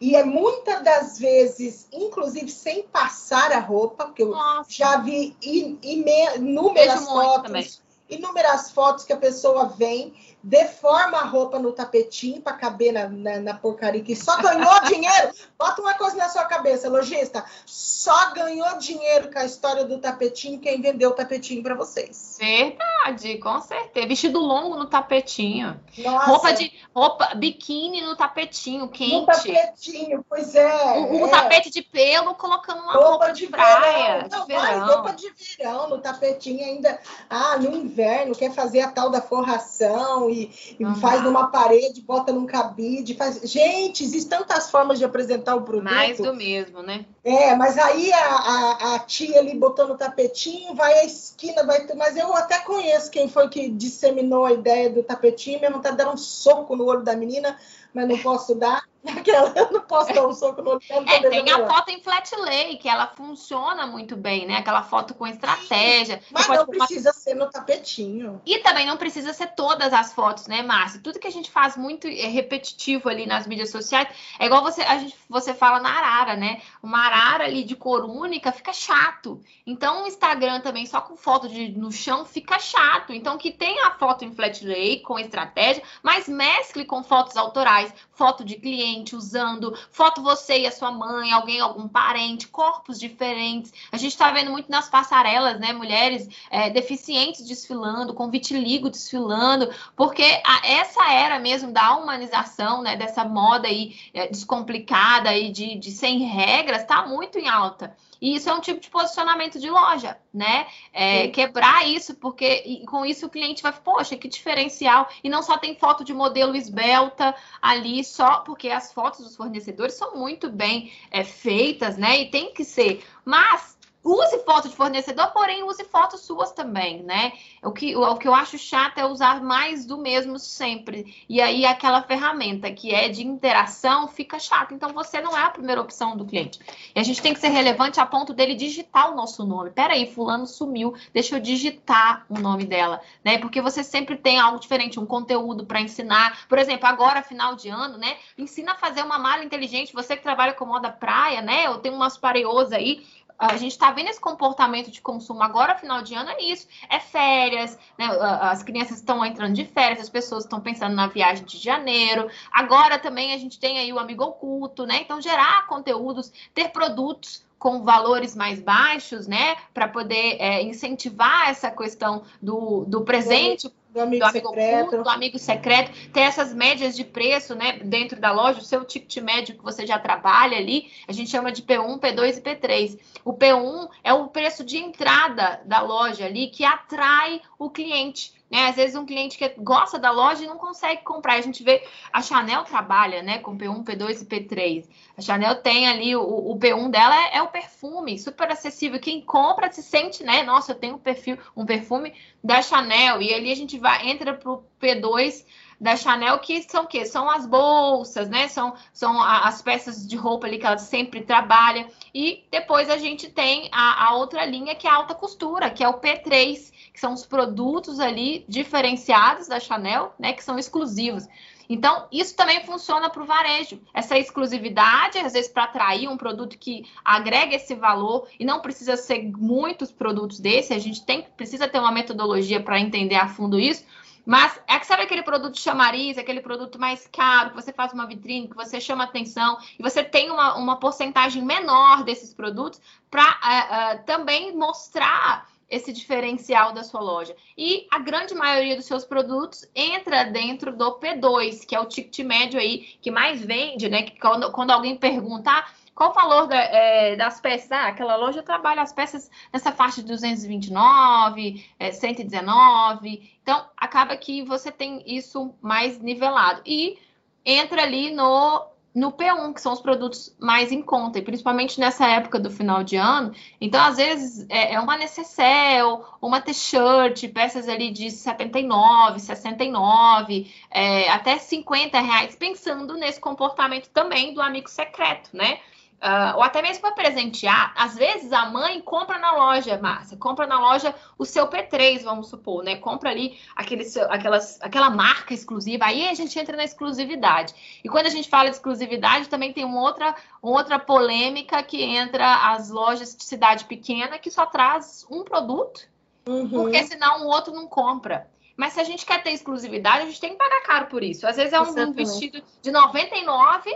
E 0.00 0.14
é 0.14 0.22
muitas 0.22 0.84
das 0.84 1.18
vezes, 1.18 1.88
inclusive 1.92 2.50
sem 2.50 2.84
passar 2.84 3.50
a 3.50 3.58
roupa, 3.58 4.04
porque 4.04 4.22
eu 4.22 4.30
Nossa. 4.30 4.70
já 4.70 4.98
vi 4.98 5.36
inúmeras 5.42 7.04
fotos, 7.04 7.82
inúmeras 8.08 8.70
fotos 8.70 9.04
que 9.04 9.12
a 9.12 9.16
pessoa 9.16 9.66
vem 9.70 10.14
deforma 10.46 11.18
a 11.18 11.24
roupa 11.24 11.58
no 11.58 11.72
tapetinho 11.72 12.40
para 12.40 12.52
caber 12.52 12.92
na, 12.92 13.08
na, 13.08 13.40
na, 13.40 13.54
porcaria 13.54 14.00
que 14.00 14.14
só 14.14 14.40
ganhou 14.40 14.80
dinheiro. 14.86 15.32
Bota 15.58 15.82
uma 15.82 15.94
coisa 15.94 16.16
na 16.16 16.28
sua 16.28 16.44
cabeça, 16.44 16.88
lojista. 16.88 17.44
Só 17.66 18.32
ganhou 18.32 18.78
dinheiro 18.78 19.32
com 19.32 19.40
a 19.40 19.44
história 19.44 19.84
do 19.84 19.98
tapetinho 19.98 20.60
quem 20.60 20.80
vendeu 20.80 21.10
o 21.10 21.14
tapetinho 21.14 21.64
para 21.64 21.74
vocês. 21.74 22.38
Verdade, 22.38 23.38
com 23.38 23.60
certeza. 23.60 24.06
Vestido 24.06 24.38
longo 24.38 24.76
no 24.76 24.86
tapetinho. 24.86 25.80
Nossa. 25.98 26.26
Roupa 26.26 26.52
de 26.52 26.72
roupa 26.94 27.34
biquíni 27.34 28.02
no 28.02 28.14
tapetinho, 28.14 28.88
quente. 28.88 29.14
No 29.14 29.26
tapetinho, 29.26 30.24
pois 30.28 30.54
é. 30.54 30.92
Um, 30.92 31.26
é. 31.26 31.28
tapete 31.28 31.70
de 31.70 31.82
pelo 31.82 32.36
colocando 32.36 32.82
uma 32.82 32.92
roupa, 32.92 33.08
roupa 33.08 33.32
de, 33.32 33.40
de 33.40 33.46
praia. 33.48 34.28
Verão. 34.28 34.28
Não, 34.30 34.46
de 34.46 34.52
verão. 34.52 34.86
roupa 34.86 35.12
de 35.12 35.32
verão 35.58 35.90
no 35.90 35.98
tapetinho 35.98 36.64
ainda. 36.64 37.00
Ah, 37.28 37.56
no 37.58 37.74
inverno 37.74 38.32
quer 38.36 38.52
fazer 38.52 38.82
a 38.82 38.92
tal 38.92 39.10
da 39.10 39.20
forração 39.20 40.35
e, 40.36 40.76
e 40.78 40.84
uhum. 40.84 40.94
faz 40.96 41.22
numa 41.22 41.48
parede, 41.48 42.02
bota 42.02 42.32
num 42.32 42.46
cabide, 42.46 43.14
faz. 43.14 43.40
Gente, 43.42 44.04
existem 44.04 44.38
tantas 44.38 44.70
formas 44.70 44.98
de 44.98 45.04
apresentar 45.04 45.54
o 45.54 45.62
produto. 45.62 45.92
Mais 45.92 46.18
do 46.18 46.34
mesmo, 46.34 46.82
né? 46.82 47.06
É, 47.24 47.54
mas 47.54 47.78
aí 47.78 48.12
a, 48.12 48.26
a, 48.26 48.94
a 48.94 48.98
tia 49.00 49.38
ali 49.38 49.56
botou 49.56 49.88
no 49.88 49.96
tapetinho, 49.96 50.74
vai 50.74 50.92
à 51.00 51.04
esquina, 51.04 51.64
vai. 51.64 51.86
Mas 51.96 52.16
eu 52.16 52.34
até 52.34 52.58
conheço 52.60 53.10
quem 53.10 53.28
foi 53.28 53.48
que 53.48 53.68
disseminou 53.68 54.44
a 54.44 54.52
ideia 54.52 54.90
do 54.90 55.02
tapetinho, 55.02 55.58
minha 55.58 55.70
vontade 55.70 55.96
de 55.96 56.04
dar 56.04 56.12
um 56.12 56.16
soco 56.16 56.76
no 56.76 56.84
olho 56.84 57.02
da 57.02 57.16
menina, 57.16 57.56
mas 57.94 58.08
não 58.08 58.18
posso 58.22 58.54
dar. 58.54 58.82
Aquela, 59.08 59.52
eu 59.56 59.72
não 59.72 59.80
posso 59.80 60.12
dar 60.12 60.26
um 60.26 60.32
soco 60.32 60.62
no 60.62 60.70
olho. 60.72 60.80
É, 60.90 61.28
tem 61.28 61.50
a 61.50 61.66
foto 61.66 61.90
em 61.90 62.00
flat 62.00 62.34
lay, 62.36 62.76
que 62.76 62.88
ela 62.88 63.06
funciona 63.06 63.86
muito 63.86 64.16
bem, 64.16 64.46
né? 64.46 64.56
Aquela 64.56 64.82
foto 64.82 65.14
com 65.14 65.26
estratégia. 65.26 66.18
Sim, 66.18 66.26
mas 66.32 66.48
não 66.48 66.66
precisa 66.66 67.10
uma... 67.10 67.14
ser 67.14 67.34
no 67.34 67.50
tapetinho. 67.50 68.40
E 68.44 68.58
também 68.58 68.86
não 68.86 68.96
precisa 68.96 69.32
ser 69.32 69.48
todas 69.48 69.92
as 69.92 70.12
fotos, 70.12 70.46
né, 70.46 70.62
Márcia? 70.62 71.00
Tudo 71.02 71.18
que 71.18 71.26
a 71.26 71.32
gente 71.32 71.50
faz 71.50 71.76
muito 71.76 72.06
é 72.06 72.26
repetitivo 72.26 73.08
ali 73.08 73.26
nas 73.26 73.46
mídias 73.46 73.70
sociais. 73.70 74.08
É 74.38 74.46
igual 74.46 74.62
você, 74.62 74.82
a 74.82 74.98
gente, 74.98 75.14
você 75.28 75.54
fala 75.54 75.80
na 75.80 75.90
arara, 75.90 76.36
né? 76.36 76.60
Uma 76.82 77.06
arara 77.06 77.44
ali 77.44 77.64
de 77.64 77.76
cor 77.76 78.04
única 78.04 78.52
fica 78.52 78.72
chato. 78.72 79.40
Então, 79.66 80.04
o 80.04 80.06
Instagram 80.06 80.60
também 80.60 80.86
só 80.86 81.00
com 81.00 81.16
foto 81.16 81.48
de, 81.48 81.68
no 81.68 81.90
chão 81.92 82.24
fica 82.24 82.58
chato. 82.58 83.12
Então, 83.12 83.38
que 83.38 83.50
tenha 83.50 83.86
a 83.86 83.92
foto 83.92 84.24
em 84.24 84.32
flat 84.32 84.64
lay 84.64 85.00
com 85.00 85.18
estratégia, 85.18 85.82
mas 86.02 86.28
mescle 86.28 86.84
com 86.84 87.02
fotos 87.02 87.36
autorais, 87.36 87.92
foto 88.16 88.42
de 88.42 88.56
cliente 88.56 89.14
usando, 89.14 89.76
foto 89.90 90.22
você 90.22 90.60
e 90.60 90.66
a 90.66 90.72
sua 90.72 90.90
mãe, 90.90 91.30
alguém, 91.32 91.60
algum 91.60 91.86
parente, 91.86 92.48
corpos 92.48 92.98
diferentes. 92.98 93.72
A 93.92 93.96
gente 93.96 94.12
está 94.12 94.32
vendo 94.32 94.50
muito 94.50 94.70
nas 94.70 94.88
passarelas, 94.88 95.60
né? 95.60 95.72
Mulheres 95.72 96.28
é, 96.50 96.70
deficientes 96.70 97.46
desfilando, 97.46 98.14
com 98.14 98.30
vitiligo 98.30 98.88
desfilando, 98.88 99.70
porque 99.94 100.24
a, 100.44 100.66
essa 100.66 101.12
era 101.12 101.38
mesmo 101.38 101.70
da 101.72 101.94
humanização, 101.96 102.82
né? 102.82 102.96
Dessa 102.96 103.24
moda 103.24 103.68
aí 103.68 103.94
é, 104.14 104.26
descomplicada 104.28 105.36
e 105.36 105.52
de, 105.52 105.76
de 105.76 105.92
sem 105.92 106.20
regras, 106.20 106.82
está 106.82 107.06
muito 107.06 107.38
em 107.38 107.48
alta. 107.48 107.94
E 108.20 108.34
isso 108.34 108.48
é 108.48 108.54
um 108.54 108.60
tipo 108.60 108.80
de 108.80 108.90
posicionamento 108.90 109.58
de 109.58 109.70
loja, 109.70 110.18
né? 110.32 110.66
É, 110.92 111.28
quebrar 111.28 111.86
isso, 111.88 112.14
porque 112.14 112.84
com 112.86 113.04
isso 113.04 113.26
o 113.26 113.30
cliente 113.30 113.62
vai, 113.62 113.72
poxa, 113.72 114.16
que 114.16 114.28
diferencial. 114.28 115.08
E 115.22 115.28
não 115.28 115.42
só 115.42 115.58
tem 115.58 115.76
foto 115.76 116.04
de 116.04 116.14
modelo 116.14 116.56
esbelta 116.56 117.34
ali, 117.60 118.04
só 118.04 118.40
porque 118.40 118.68
as 118.68 118.92
fotos 118.92 119.20
dos 119.20 119.36
fornecedores 119.36 119.94
são 119.94 120.16
muito 120.16 120.48
bem 120.48 120.92
é, 121.10 121.24
feitas, 121.24 121.96
né? 121.96 122.20
E 122.20 122.30
tem 122.30 122.52
que 122.52 122.64
ser. 122.64 123.04
Mas 123.24 123.75
use 124.06 124.38
foto 124.44 124.68
de 124.68 124.76
fornecedor, 124.76 125.32
porém 125.32 125.64
use 125.64 125.82
fotos 125.84 126.20
suas 126.20 126.52
também, 126.52 127.02
né? 127.02 127.32
O 127.62 127.72
que, 127.72 127.96
o, 127.96 128.16
que 128.16 128.28
eu 128.28 128.34
acho 128.34 128.56
chato 128.56 128.98
é 128.98 129.04
usar 129.04 129.42
mais 129.42 129.84
do 129.84 129.98
mesmo 129.98 130.38
sempre. 130.38 131.24
E 131.28 131.40
aí 131.40 131.66
aquela 131.66 132.02
ferramenta 132.02 132.70
que 132.70 132.94
é 132.94 133.08
de 133.08 133.26
interação 133.26 134.06
fica 134.06 134.38
chata. 134.38 134.72
Então 134.72 134.92
você 134.92 135.20
não 135.20 135.36
é 135.36 135.42
a 135.42 135.50
primeira 135.50 135.80
opção 135.80 136.16
do 136.16 136.24
cliente. 136.24 136.60
E 136.94 137.00
a 137.00 137.02
gente 137.02 137.20
tem 137.20 137.34
que 137.34 137.40
ser 137.40 137.48
relevante 137.48 137.98
a 137.98 138.06
ponto 138.06 138.32
dele 138.32 138.54
digitar 138.54 139.10
o 139.10 139.16
nosso 139.16 139.44
nome. 139.44 139.70
Peraí, 139.70 140.06
fulano 140.06 140.46
sumiu, 140.46 140.94
deixa 141.12 141.36
eu 141.36 141.40
digitar 141.40 142.24
o 142.28 142.38
nome 142.38 142.64
dela, 142.64 143.00
né? 143.24 143.38
Porque 143.38 143.60
você 143.60 143.82
sempre 143.82 144.16
tem 144.16 144.38
algo 144.38 144.60
diferente, 144.60 145.00
um 145.00 145.06
conteúdo 145.06 145.66
para 145.66 145.80
ensinar. 145.80 146.46
Por 146.48 146.58
exemplo, 146.58 146.86
agora, 146.86 147.22
final 147.22 147.56
de 147.56 147.68
ano, 147.68 147.98
né? 147.98 148.16
Ensina 148.38 148.72
a 148.72 148.76
fazer 148.76 149.02
uma 149.02 149.18
mala 149.18 149.44
inteligente. 149.44 149.92
Você 149.92 150.16
que 150.16 150.22
trabalha 150.22 150.52
com 150.52 150.64
moda 150.64 150.90
praia, 150.90 151.42
né? 151.42 151.66
Eu 151.66 151.78
tenho 151.78 151.96
umas 151.96 152.16
pareosas 152.16 152.72
aí 152.72 153.04
a 153.38 153.56
gente 153.56 153.72
está 153.72 153.90
vendo 153.90 154.08
esse 154.08 154.20
comportamento 154.20 154.90
de 154.90 155.00
consumo 155.00 155.42
agora, 155.42 155.74
final 155.74 156.02
de 156.02 156.14
ano, 156.14 156.30
é 156.30 156.42
isso. 156.42 156.66
É 156.88 156.98
férias, 156.98 157.78
né? 157.98 158.06
As 158.40 158.62
crianças 158.62 158.98
estão 158.98 159.24
entrando 159.24 159.54
de 159.54 159.64
férias, 159.64 160.00
as 160.00 160.08
pessoas 160.08 160.44
estão 160.44 160.60
pensando 160.60 160.94
na 160.94 161.06
viagem 161.06 161.44
de 161.44 161.58
janeiro. 161.58 162.28
Agora 162.50 162.98
também 162.98 163.32
a 163.32 163.38
gente 163.38 163.58
tem 163.58 163.78
aí 163.78 163.92
o 163.92 163.98
amigo 163.98 164.24
oculto, 164.24 164.86
né? 164.86 165.00
Então, 165.02 165.20
gerar 165.20 165.66
conteúdos, 165.66 166.32
ter 166.54 166.70
produtos 166.70 167.44
com 167.58 167.82
valores 167.82 168.36
mais 168.36 168.60
baixos, 168.60 169.26
né? 169.26 169.56
Para 169.72 169.88
poder 169.88 170.36
é, 170.38 170.62
incentivar 170.62 171.48
essa 171.48 171.70
questão 171.70 172.22
do, 172.40 172.84
do 172.84 173.02
presente 173.02 173.70
do 173.96 174.02
amigo, 174.02 174.24
do 174.24 174.28
amigo 174.28 174.48
secreto. 174.48 174.86
Oculto, 174.86 175.02
do 175.02 175.08
amigo 175.08 175.38
secreto, 175.38 176.10
ter 176.12 176.20
essas 176.20 176.52
médias 176.52 176.94
de 176.94 177.04
preço, 177.04 177.54
né, 177.54 177.78
dentro 177.82 178.20
da 178.20 178.30
loja, 178.30 178.60
o 178.60 178.64
seu 178.64 178.84
ticket 178.84 179.22
médio 179.22 179.56
que 179.56 179.64
você 179.64 179.86
já 179.86 179.98
trabalha 179.98 180.58
ali, 180.58 180.90
a 181.08 181.12
gente 181.12 181.30
chama 181.30 181.50
de 181.50 181.62
P1, 181.62 181.98
P2 181.98 182.36
e 182.36 182.40
P3. 182.40 182.98
O 183.24 183.32
P1 183.32 183.88
é 184.04 184.12
o 184.12 184.28
preço 184.28 184.62
de 184.62 184.76
entrada 184.76 185.60
da 185.64 185.80
loja 185.80 186.26
ali 186.26 186.48
que 186.48 186.64
atrai 186.64 187.40
o 187.58 187.70
cliente. 187.70 188.34
Né? 188.50 188.68
Às 188.68 188.76
vezes 188.76 188.94
um 188.94 189.04
cliente 189.04 189.36
que 189.36 189.48
gosta 189.58 189.98
da 189.98 190.10
loja 190.10 190.44
e 190.44 190.46
não 190.46 190.56
consegue 190.56 191.02
comprar. 191.02 191.34
A 191.34 191.40
gente 191.40 191.62
vê, 191.62 191.84
a 192.12 192.22
Chanel 192.22 192.64
trabalha 192.64 193.22
né, 193.22 193.38
com 193.38 193.56
P1, 193.56 193.84
P2 193.84 194.22
e 194.22 194.24
P3. 194.24 194.88
A 195.16 195.20
Chanel 195.20 195.56
tem 195.62 195.88
ali, 195.88 196.14
o, 196.14 196.22
o 196.22 196.58
P1 196.58 196.90
dela 196.90 197.16
é, 197.16 197.38
é, 197.38 197.42
o 197.42 197.48
perfume, 197.48 198.18
super 198.18 198.50
acessível. 198.50 199.00
Quem 199.00 199.20
compra 199.20 199.72
se 199.72 199.82
sente, 199.82 200.22
né? 200.22 200.42
Nossa, 200.42 200.72
eu 200.72 200.76
tenho 200.76 200.94
um 200.94 200.98
perfil, 200.98 201.38
um 201.56 201.66
perfume 201.66 202.14
da 202.42 202.62
Chanel. 202.62 203.20
E 203.20 203.34
ali 203.34 203.50
a 203.50 203.56
gente 203.56 203.78
vai, 203.78 204.08
entra 204.08 204.34
para 204.34 204.50
o 204.50 204.62
P2 204.80 205.44
da 205.80 205.94
Chanel, 205.94 206.38
que 206.38 206.62
são 206.62 206.84
o 206.84 206.86
quê? 206.86 207.04
São 207.04 207.28
as 207.28 207.46
bolsas, 207.46 208.28
né? 208.28 208.48
São, 208.48 208.74
são 208.92 209.20
as 209.20 209.60
peças 209.60 210.06
de 210.06 210.16
roupa 210.16 210.46
ali 210.46 210.58
que 210.58 210.66
ela 210.66 210.78
sempre 210.78 211.20
trabalha. 211.20 211.86
E 212.14 212.44
depois 212.50 212.88
a 212.88 212.96
gente 212.96 213.28
tem 213.28 213.68
a, 213.72 214.06
a 214.06 214.14
outra 214.14 214.44
linha, 214.46 214.74
que 214.74 214.86
é 214.86 214.90
a 214.90 214.94
alta 214.94 215.14
costura, 215.14 215.70
que 215.70 215.84
é 215.84 215.88
o 215.88 216.00
P3, 216.00 216.72
que 216.96 217.00
são 217.00 217.12
os 217.12 217.26
produtos 217.26 218.00
ali 218.00 218.42
diferenciados 218.48 219.46
da 219.46 219.60
Chanel, 219.60 220.14
né? 220.18 220.32
Que 220.32 220.42
são 220.42 220.58
exclusivos. 220.58 221.28
Então, 221.68 222.06
isso 222.10 222.34
também 222.34 222.64
funciona 222.64 223.10
para 223.10 223.22
o 223.22 223.26
varejo. 223.26 223.78
Essa 223.92 224.16
exclusividade, 224.16 225.18
às 225.18 225.34
vezes, 225.34 225.50
para 225.50 225.64
atrair 225.64 226.08
um 226.08 226.16
produto 226.16 226.56
que 226.56 226.86
agrega 227.04 227.54
esse 227.54 227.74
valor, 227.74 228.26
e 228.40 228.46
não 228.46 228.62
precisa 228.62 228.96
ser 228.96 229.30
muitos 229.36 229.92
produtos 229.92 230.40
desse, 230.40 230.72
a 230.72 230.78
gente 230.78 231.04
tem, 231.04 231.20
precisa 231.36 231.68
ter 231.68 231.78
uma 231.78 231.92
metodologia 231.92 232.62
para 232.62 232.80
entender 232.80 233.16
a 233.16 233.28
fundo 233.28 233.60
isso. 233.60 233.84
Mas 234.24 234.58
é 234.66 234.78
que 234.78 234.86
sabe 234.86 235.02
aquele 235.02 235.22
produto 235.22 235.60
chamariz, 235.60 236.16
aquele 236.16 236.40
produto 236.40 236.80
mais 236.80 237.06
caro, 237.06 237.50
que 237.50 237.56
você 237.56 237.74
faz 237.74 237.92
uma 237.92 238.06
vitrine, 238.06 238.48
que 238.48 238.56
você 238.56 238.80
chama 238.80 239.04
atenção, 239.04 239.58
e 239.78 239.82
você 239.82 240.02
tem 240.02 240.30
uma, 240.30 240.56
uma 240.56 240.76
porcentagem 240.80 241.44
menor 241.44 242.04
desses 242.04 242.32
produtos 242.32 242.80
para 243.10 243.22
uh, 243.22 244.00
uh, 244.00 244.04
também 244.06 244.56
mostrar 244.56 245.46
esse 245.68 245.92
diferencial 245.92 246.72
da 246.72 246.84
sua 246.84 247.00
loja. 247.00 247.34
E 247.56 247.86
a 247.90 247.98
grande 247.98 248.34
maioria 248.34 248.76
dos 248.76 248.86
seus 248.86 249.04
produtos 249.04 249.68
entra 249.74 250.24
dentro 250.24 250.76
do 250.76 250.98
P2, 250.98 251.66
que 251.66 251.74
é 251.74 251.80
o 251.80 251.86
ticket 251.86 252.24
médio 252.24 252.60
aí 252.60 252.96
que 253.00 253.10
mais 253.10 253.44
vende, 253.44 253.88
né? 253.88 254.02
Que 254.02 254.18
quando, 254.20 254.50
quando 254.52 254.70
alguém 254.70 254.96
perguntar 254.96 255.56
ah, 255.56 255.70
qual 255.94 256.10
o 256.10 256.14
valor 256.14 256.46
da, 256.46 256.56
é, 256.56 257.16
das 257.16 257.40
peças, 257.40 257.72
ah, 257.72 257.86
aquela 257.86 258.16
loja 258.16 258.42
trabalha 258.42 258.82
as 258.82 258.92
peças 258.92 259.30
nessa 259.50 259.72
faixa 259.72 260.02
de 260.02 260.08
229, 260.08 261.64
é, 261.78 261.90
119. 261.90 263.38
Então, 263.42 263.66
acaba 263.76 264.14
que 264.16 264.42
você 264.42 264.70
tem 264.70 265.02
isso 265.06 265.54
mais 265.62 265.98
nivelado. 265.98 266.60
E 266.66 266.98
entra 267.44 267.82
ali 267.82 268.10
no 268.10 268.66
no 268.96 269.12
P1, 269.12 269.52
que 269.52 269.60
são 269.60 269.74
os 269.74 269.80
produtos 269.80 270.34
mais 270.40 270.72
em 270.72 270.80
conta, 270.80 271.18
e 271.18 271.22
principalmente 271.22 271.78
nessa 271.78 272.06
época 272.08 272.40
do 272.40 272.50
final 272.50 272.82
de 272.82 272.96
ano. 272.96 273.30
Então, 273.60 273.78
às 273.84 273.98
vezes, 273.98 274.46
é, 274.48 274.72
é 274.72 274.80
uma 274.80 274.96
necessaire, 274.96 275.86
uma 276.20 276.40
t-shirt, 276.40 277.28
peças 277.28 277.68
ali 277.68 277.90
de 277.90 278.10
79, 278.10 279.20
69, 279.20 280.50
é, 280.70 281.10
até 281.10 281.36
50 281.36 282.00
reais, 282.00 282.34
pensando 282.36 282.94
nesse 282.94 283.20
comportamento 283.20 283.90
também 283.90 284.32
do 284.32 284.40
amigo 284.40 284.70
secreto, 284.70 285.28
né? 285.34 285.58
Uh, 285.96 286.36
ou 286.36 286.42
até 286.42 286.60
mesmo 286.60 286.82
para 286.82 286.92
presentear, 286.92 287.72
às 287.74 287.96
vezes 287.96 288.30
a 288.30 288.44
mãe 288.46 288.82
compra 288.82 289.18
na 289.18 289.32
loja, 289.32 289.78
Márcia, 289.78 290.16
compra 290.18 290.46
na 290.46 290.60
loja 290.60 290.94
o 291.16 291.24
seu 291.24 291.48
P3, 291.48 292.02
vamos 292.02 292.28
supor, 292.28 292.62
né? 292.62 292.76
Compra 292.76 293.10
ali 293.10 293.38
aquele 293.56 293.82
seu, 293.82 294.04
aquelas, 294.12 294.60
aquela 294.60 294.90
marca 294.90 295.32
exclusiva, 295.32 295.86
aí 295.86 296.06
a 296.06 296.12
gente 296.12 296.38
entra 296.38 296.54
na 296.54 296.64
exclusividade. 296.64 297.80
E 297.82 297.88
quando 297.88 298.06
a 298.06 298.10
gente 298.10 298.28
fala 298.28 298.50
de 298.50 298.56
exclusividade, 298.56 299.28
também 299.28 299.54
tem 299.54 299.64
uma 299.64 299.80
outra, 299.80 300.14
uma 300.42 300.58
outra 300.58 300.78
polêmica 300.78 301.62
que 301.62 301.82
entra 301.82 302.52
as 302.52 302.68
lojas 302.68 303.16
de 303.16 303.24
cidade 303.24 303.64
pequena 303.64 304.18
que 304.18 304.30
só 304.30 304.44
traz 304.44 305.06
um 305.10 305.24
produto, 305.24 305.88
uhum. 306.28 306.48
porque 306.50 306.84
senão 306.84 307.22
o 307.22 307.28
outro 307.28 307.54
não 307.54 307.66
compra. 307.66 308.28
Mas 308.54 308.74
se 308.74 308.80
a 308.80 308.84
gente 308.84 309.06
quer 309.06 309.22
ter 309.22 309.30
exclusividade, 309.30 310.02
a 310.02 310.06
gente 310.06 310.20
tem 310.20 310.30
que 310.32 310.38
pagar 310.38 310.62
caro 310.62 310.86
por 310.86 311.02
isso. 311.02 311.26
Às 311.26 311.36
vezes 311.36 311.54
é 311.54 311.60
um, 311.60 311.88
um 311.88 311.92
vestido 311.92 312.42
de 312.60 312.70
99 312.70 313.74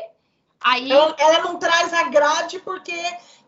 Aí 0.63 0.91
ela, 0.91 1.15
ela, 1.19 1.43
não 1.43 1.59
traz 1.59 1.93
a 1.95 2.05
grade 2.05 2.59
porque 2.61 2.97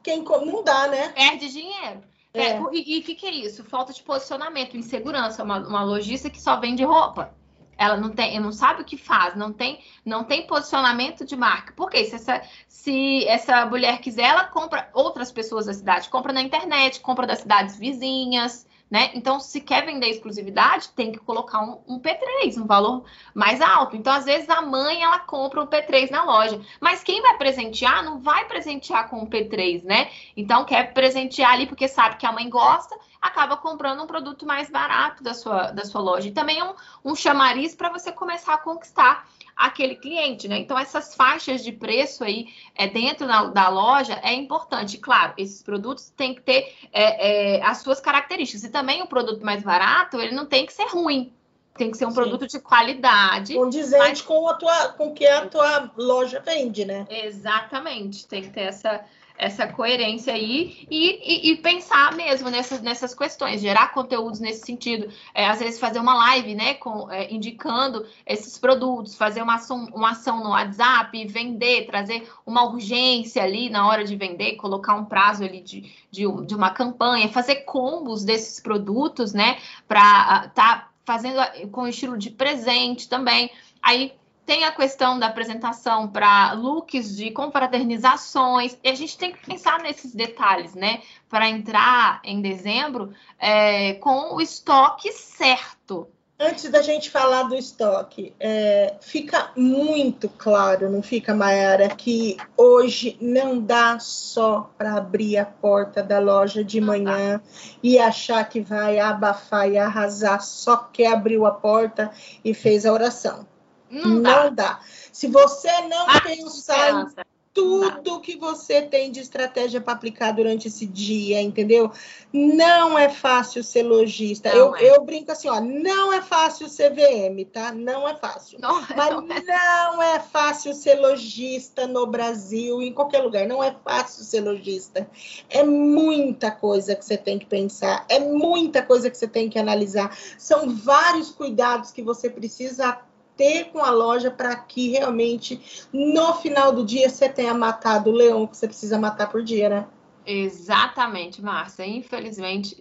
quem 0.02 0.22
não 0.24 0.64
dá, 0.64 0.88
né? 0.88 1.10
Perde 1.10 1.52
dinheiro. 1.52 2.02
É. 2.34 2.52
É, 2.52 2.60
e 2.72 2.98
o 2.98 3.02
que, 3.02 3.14
que, 3.14 3.26
é 3.26 3.30
isso? 3.30 3.62
Falta 3.64 3.92
de 3.92 4.02
posicionamento, 4.02 4.76
insegurança. 4.76 5.42
Uma, 5.42 5.58
uma 5.58 5.84
lojista 5.84 6.30
que 6.30 6.40
só 6.40 6.58
vende 6.58 6.82
roupa. 6.82 7.34
Ela 7.76 7.96
não 7.96 8.10
tem, 8.10 8.38
não 8.38 8.52
sabe 8.52 8.82
o 8.82 8.84
que 8.84 8.96
faz, 8.96 9.34
não 9.34 9.52
tem, 9.52 9.82
não 10.04 10.24
tem 10.24 10.46
posicionamento 10.46 11.24
de 11.24 11.34
marca. 11.34 11.72
Por 11.72 11.90
quê? 11.90 12.04
Se 12.04 12.14
essa, 12.14 12.42
se 12.68 13.26
essa 13.26 13.66
mulher 13.66 13.98
quiser, 14.00 14.24
ela 14.24 14.44
compra 14.44 14.88
outras 14.94 15.32
pessoas 15.32 15.66
da 15.66 15.74
cidade, 15.74 16.08
compra 16.08 16.32
na 16.32 16.42
internet, 16.42 17.00
compra 17.00 17.26
das 17.26 17.40
cidades 17.40 17.76
vizinhas, 17.76 18.66
né? 18.92 19.10
Então, 19.14 19.40
se 19.40 19.58
quer 19.58 19.86
vender 19.86 20.08
exclusividade, 20.08 20.90
tem 20.90 21.10
que 21.10 21.18
colocar 21.18 21.62
um, 21.62 21.78
um, 21.88 21.98
P3, 21.98 22.58
um 22.58 22.66
valor 22.66 23.06
mais 23.34 23.62
alto. 23.62 23.96
Então, 23.96 24.12
às 24.12 24.26
vezes, 24.26 24.50
a 24.50 24.60
mãe 24.60 25.02
ela 25.02 25.18
compra 25.18 25.62
um 25.62 25.66
P3 25.66 26.10
na 26.10 26.24
loja, 26.24 26.60
mas 26.78 27.02
quem 27.02 27.22
vai 27.22 27.38
presentear 27.38 28.04
não 28.04 28.20
vai 28.20 28.44
presentear 28.44 29.08
com 29.08 29.20
um 29.20 29.26
P3, 29.26 29.82
né? 29.82 30.10
Então, 30.36 30.66
quer 30.66 30.92
presentear 30.92 31.54
ali 31.54 31.66
porque 31.66 31.88
sabe 31.88 32.16
que 32.16 32.26
a 32.26 32.32
mãe 32.32 32.50
gosta, 32.50 32.94
acaba 33.18 33.56
comprando 33.56 34.02
um 34.02 34.06
produto 34.06 34.44
mais 34.44 34.68
barato 34.68 35.22
da 35.22 35.32
sua, 35.32 35.70
da 35.70 35.86
sua 35.86 36.02
loja. 36.02 36.28
E 36.28 36.32
também 36.32 36.58
é 36.58 36.64
um, 36.64 36.74
um 37.02 37.14
chamariz 37.14 37.74
para 37.74 37.88
você 37.88 38.12
começar 38.12 38.52
a 38.52 38.58
conquistar 38.58 39.26
aquele 39.56 39.96
cliente, 39.96 40.48
né? 40.48 40.58
Então, 40.58 40.78
essas 40.78 41.14
faixas 41.14 41.62
de 41.62 41.72
preço 41.72 42.24
aí 42.24 42.48
é, 42.74 42.86
dentro 42.88 43.26
da, 43.26 43.44
da 43.46 43.68
loja 43.68 44.18
é 44.22 44.32
importante. 44.34 44.98
Claro, 44.98 45.34
esses 45.36 45.62
produtos 45.62 46.10
têm 46.10 46.34
que 46.34 46.40
ter 46.40 46.74
é, 46.92 47.58
é, 47.58 47.62
as 47.62 47.78
suas 47.78 48.00
características. 48.00 48.64
E 48.64 48.70
também 48.70 49.02
o 49.02 49.06
produto 49.06 49.44
mais 49.44 49.62
barato, 49.62 50.20
ele 50.20 50.34
não 50.34 50.46
tem 50.46 50.66
que 50.66 50.72
ser 50.72 50.86
ruim. 50.88 51.32
Tem 51.76 51.90
que 51.90 51.96
ser 51.96 52.06
um 52.06 52.10
Sim. 52.10 52.16
produto 52.16 52.46
de 52.46 52.60
qualidade. 52.60 53.54
Condizente 53.54 53.98
mas... 53.98 54.22
com, 54.22 54.48
a 54.48 54.54
tua, 54.54 54.88
com 54.88 55.08
o 55.08 55.14
que 55.14 55.26
a 55.26 55.46
tua 55.46 55.90
loja 55.96 56.40
vende, 56.44 56.84
né? 56.84 57.06
Exatamente. 57.08 58.26
Tem 58.26 58.42
que 58.42 58.50
ter 58.50 58.62
essa 58.62 59.04
essa 59.42 59.66
coerência 59.66 60.32
aí 60.32 60.86
e, 60.90 61.48
e, 61.48 61.50
e, 61.50 61.56
pensar 61.56 62.14
mesmo 62.14 62.48
nessas, 62.48 62.80
nessas 62.80 63.12
questões, 63.12 63.60
gerar 63.60 63.92
conteúdos 63.92 64.38
nesse 64.38 64.64
sentido. 64.64 65.12
É, 65.34 65.46
às 65.46 65.58
vezes 65.58 65.80
fazer 65.80 65.98
uma 65.98 66.14
live, 66.14 66.54
né, 66.54 66.74
com, 66.74 67.10
é, 67.10 67.32
indicando 67.32 68.06
esses 68.24 68.56
produtos, 68.56 69.16
fazer 69.16 69.42
uma 69.42 69.56
ação, 69.56 69.88
uma 69.92 70.10
ação 70.10 70.44
no 70.44 70.50
WhatsApp, 70.50 71.26
vender, 71.26 71.86
trazer 71.86 72.30
uma 72.46 72.64
urgência 72.64 73.42
ali 73.42 73.68
na 73.68 73.88
hora 73.88 74.04
de 74.04 74.14
vender, 74.14 74.56
colocar 74.56 74.94
um 74.94 75.04
prazo 75.04 75.42
ali 75.42 75.60
de, 75.60 75.92
de, 76.10 76.24
de 76.46 76.54
uma 76.54 76.70
campanha, 76.70 77.28
fazer 77.28 77.56
combos 77.64 78.24
desses 78.24 78.60
produtos, 78.60 79.32
né, 79.32 79.58
para 79.88 80.46
estar 80.46 80.52
tá 80.54 80.91
fazendo 81.04 81.40
com 81.70 81.86
estilo 81.86 82.16
de 82.16 82.30
presente 82.30 83.08
também. 83.08 83.50
Aí 83.82 84.14
tem 84.44 84.64
a 84.64 84.72
questão 84.72 85.18
da 85.18 85.28
apresentação 85.28 86.08
para 86.08 86.52
looks 86.52 87.16
de 87.16 87.30
confraternizações, 87.30 88.76
e 88.82 88.88
a 88.88 88.94
gente 88.94 89.16
tem 89.16 89.32
que 89.32 89.44
pensar 89.46 89.80
nesses 89.80 90.14
detalhes, 90.14 90.74
né? 90.74 91.02
Para 91.28 91.48
entrar 91.48 92.20
em 92.24 92.40
dezembro 92.40 93.14
é, 93.38 93.94
com 93.94 94.34
o 94.34 94.40
estoque 94.40 95.12
certo. 95.12 96.08
Antes 96.44 96.68
da 96.68 96.82
gente 96.82 97.08
falar 97.08 97.44
do 97.44 97.54
estoque, 97.54 98.34
é, 98.40 98.96
fica 99.00 99.52
muito 99.56 100.28
claro, 100.28 100.90
não 100.90 101.00
fica, 101.00 101.32
Mayara, 101.32 101.88
que 101.88 102.36
hoje 102.56 103.16
não 103.20 103.60
dá 103.60 104.00
só 104.00 104.68
para 104.76 104.96
abrir 104.96 105.38
a 105.38 105.46
porta 105.46 106.02
da 106.02 106.18
loja 106.18 106.64
de 106.64 106.80
manhã 106.80 107.40
e 107.80 107.96
achar 107.96 108.48
que 108.48 108.60
vai 108.60 108.98
abafar 108.98 109.70
e 109.70 109.78
arrasar, 109.78 110.42
só 110.42 110.76
que 110.76 111.06
abriu 111.06 111.46
a 111.46 111.52
porta 111.52 112.10
e 112.44 112.52
fez 112.52 112.84
a 112.84 112.92
oração 112.92 113.46
não 113.92 114.22
dá. 114.22 114.44
Não 114.44 114.54
dá. 114.54 114.80
Se 115.12 115.28
você 115.28 115.70
não 115.82 116.06
ah, 116.08 116.20
pensar 116.22 116.90
em 116.90 117.08
tudo 117.54 118.20
que 118.20 118.36
você 118.36 118.80
tem 118.80 119.10
de 119.10 119.20
estratégia 119.20 119.80
para 119.80 119.92
aplicar 119.92 120.32
durante 120.32 120.68
esse 120.68 120.86
dia, 120.86 121.40
entendeu? 121.40 121.90
Não 122.32 122.98
é 122.98 123.10
fácil 123.10 123.62
ser 123.62 123.82
lojista. 123.82 124.48
Eu, 124.48 124.74
é. 124.74 124.90
eu 124.90 125.04
brinco 125.04 125.30
assim, 125.32 125.48
ó, 125.48 125.60
não 125.60 126.12
é 126.12 126.22
fácil 126.22 126.68
ser 126.68 126.90
VM, 126.90 127.44
tá? 127.52 127.72
Não 127.72 128.08
é 128.08 128.14
fácil. 128.16 128.58
Não, 128.58 128.80
Mas 128.96 129.10
não 129.10 129.26
é. 129.30 129.42
não 129.44 130.02
é 130.02 130.18
fácil 130.18 130.72
ser 130.72 130.94
lojista 130.94 131.86
no 131.86 132.06
Brasil, 132.06 132.80
em 132.80 132.92
qualquer 132.92 133.22
lugar. 133.22 133.46
Não 133.46 133.62
é 133.62 133.74
fácil 133.84 134.24
ser 134.24 134.40
lojista. 134.40 135.08
É 135.50 135.62
muita 135.62 136.50
coisa 136.50 136.96
que 136.96 137.04
você 137.04 137.18
tem 137.18 137.38
que 137.38 137.46
pensar, 137.46 138.06
é 138.08 138.18
muita 138.18 138.82
coisa 138.82 139.10
que 139.10 139.16
você 139.16 139.28
tem 139.28 139.50
que 139.50 139.58
analisar. 139.58 140.16
São 140.38 140.74
vários 140.74 141.30
cuidados 141.30 141.90
que 141.90 142.02
você 142.02 142.30
precisa 142.30 142.98
ter 143.36 143.66
com 143.66 143.78
a 143.78 143.90
loja 143.90 144.30
para 144.30 144.54
que 144.56 144.90
realmente 144.90 145.88
no 145.92 146.34
final 146.34 146.72
do 146.72 146.84
dia 146.84 147.08
você 147.08 147.28
tenha 147.28 147.54
matado 147.54 148.10
o 148.10 148.14
leão 148.14 148.46
que 148.46 148.56
você 148.56 148.66
precisa 148.66 148.98
matar 148.98 149.30
por 149.30 149.42
dia, 149.42 149.68
né? 149.68 149.86
Exatamente, 150.24 151.42
Márcia. 151.42 151.84
Infelizmente, 151.84 152.76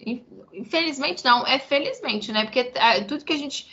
infelizmente 0.54 1.26
não, 1.26 1.46
é 1.46 1.58
felizmente, 1.58 2.32
né? 2.32 2.44
Porque 2.44 2.72
é, 2.76 3.02
tudo 3.02 3.26
que 3.26 3.34
a 3.34 3.38
gente 3.38 3.68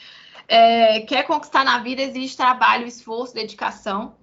é, 0.49 1.01
quer 1.01 1.25
conquistar 1.25 1.65
na 1.65 1.79
vida 1.79 2.03
exige 2.03 2.37
trabalho, 2.37 2.87
esforço, 2.87 3.35
dedicação. 3.35 4.15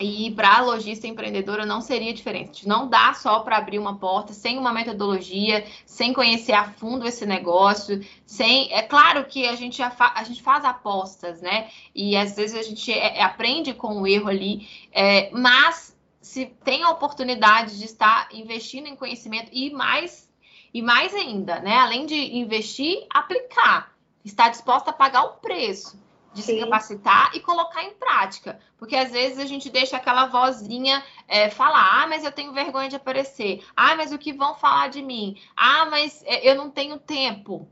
E 0.00 0.30
para 0.30 0.60
lojista 0.60 1.06
empreendedora 1.06 1.66
não 1.66 1.80
seria 1.80 2.12
diferente. 2.14 2.68
Não 2.68 2.88
dá 2.88 3.12
só 3.14 3.40
para 3.40 3.56
abrir 3.56 3.78
uma 3.78 3.96
porta 3.96 4.32
sem 4.32 4.56
uma 4.56 4.72
metodologia, 4.72 5.66
sem 5.84 6.12
conhecer 6.12 6.52
a 6.52 6.64
fundo 6.64 7.06
esse 7.06 7.26
negócio, 7.26 8.04
sem. 8.24 8.72
É 8.72 8.82
claro 8.82 9.24
que 9.24 9.46
a 9.46 9.56
gente, 9.56 9.82
fa... 9.90 10.12
a 10.14 10.22
gente 10.22 10.42
faz 10.42 10.64
apostas, 10.64 11.40
né? 11.40 11.68
E 11.94 12.16
às 12.16 12.36
vezes 12.36 12.56
a 12.56 12.62
gente 12.62 12.92
é, 12.92 13.22
aprende 13.22 13.74
com 13.74 14.00
o 14.00 14.06
erro 14.06 14.28
ali, 14.28 14.68
é, 14.92 15.30
mas 15.32 15.96
se 16.20 16.46
tem 16.64 16.84
a 16.84 16.90
oportunidade 16.90 17.78
de 17.78 17.84
estar 17.84 18.28
investindo 18.32 18.86
em 18.86 18.94
conhecimento 18.94 19.50
e 19.52 19.70
mais 19.70 20.28
e 20.72 20.82
mais 20.82 21.14
ainda, 21.14 21.58
né? 21.60 21.76
Além 21.76 22.06
de 22.06 22.36
investir, 22.36 23.04
aplicar, 23.12 23.92
estar 24.24 24.50
disposta 24.50 24.90
a 24.90 24.92
pagar 24.92 25.24
o 25.24 25.32
preço 25.38 25.98
de 26.38 26.44
Sim. 26.44 26.54
se 26.54 26.60
capacitar 26.60 27.32
e 27.34 27.40
colocar 27.40 27.82
em 27.82 27.94
prática. 27.94 28.60
Porque 28.78 28.94
às 28.94 29.10
vezes 29.10 29.38
a 29.38 29.44
gente 29.44 29.68
deixa 29.68 29.96
aquela 29.96 30.26
vozinha 30.26 31.04
é, 31.26 31.50
falar: 31.50 32.02
ah, 32.02 32.06
mas 32.06 32.24
eu 32.24 32.30
tenho 32.30 32.52
vergonha 32.52 32.88
de 32.88 32.96
aparecer. 32.96 33.64
Ah, 33.76 33.96
mas 33.96 34.12
o 34.12 34.18
que 34.18 34.32
vão 34.32 34.54
falar 34.54 34.88
de 34.88 35.02
mim? 35.02 35.36
Ah, 35.56 35.86
mas 35.86 36.22
é, 36.24 36.48
eu 36.48 36.54
não 36.54 36.70
tenho 36.70 36.98
tempo. 36.98 37.68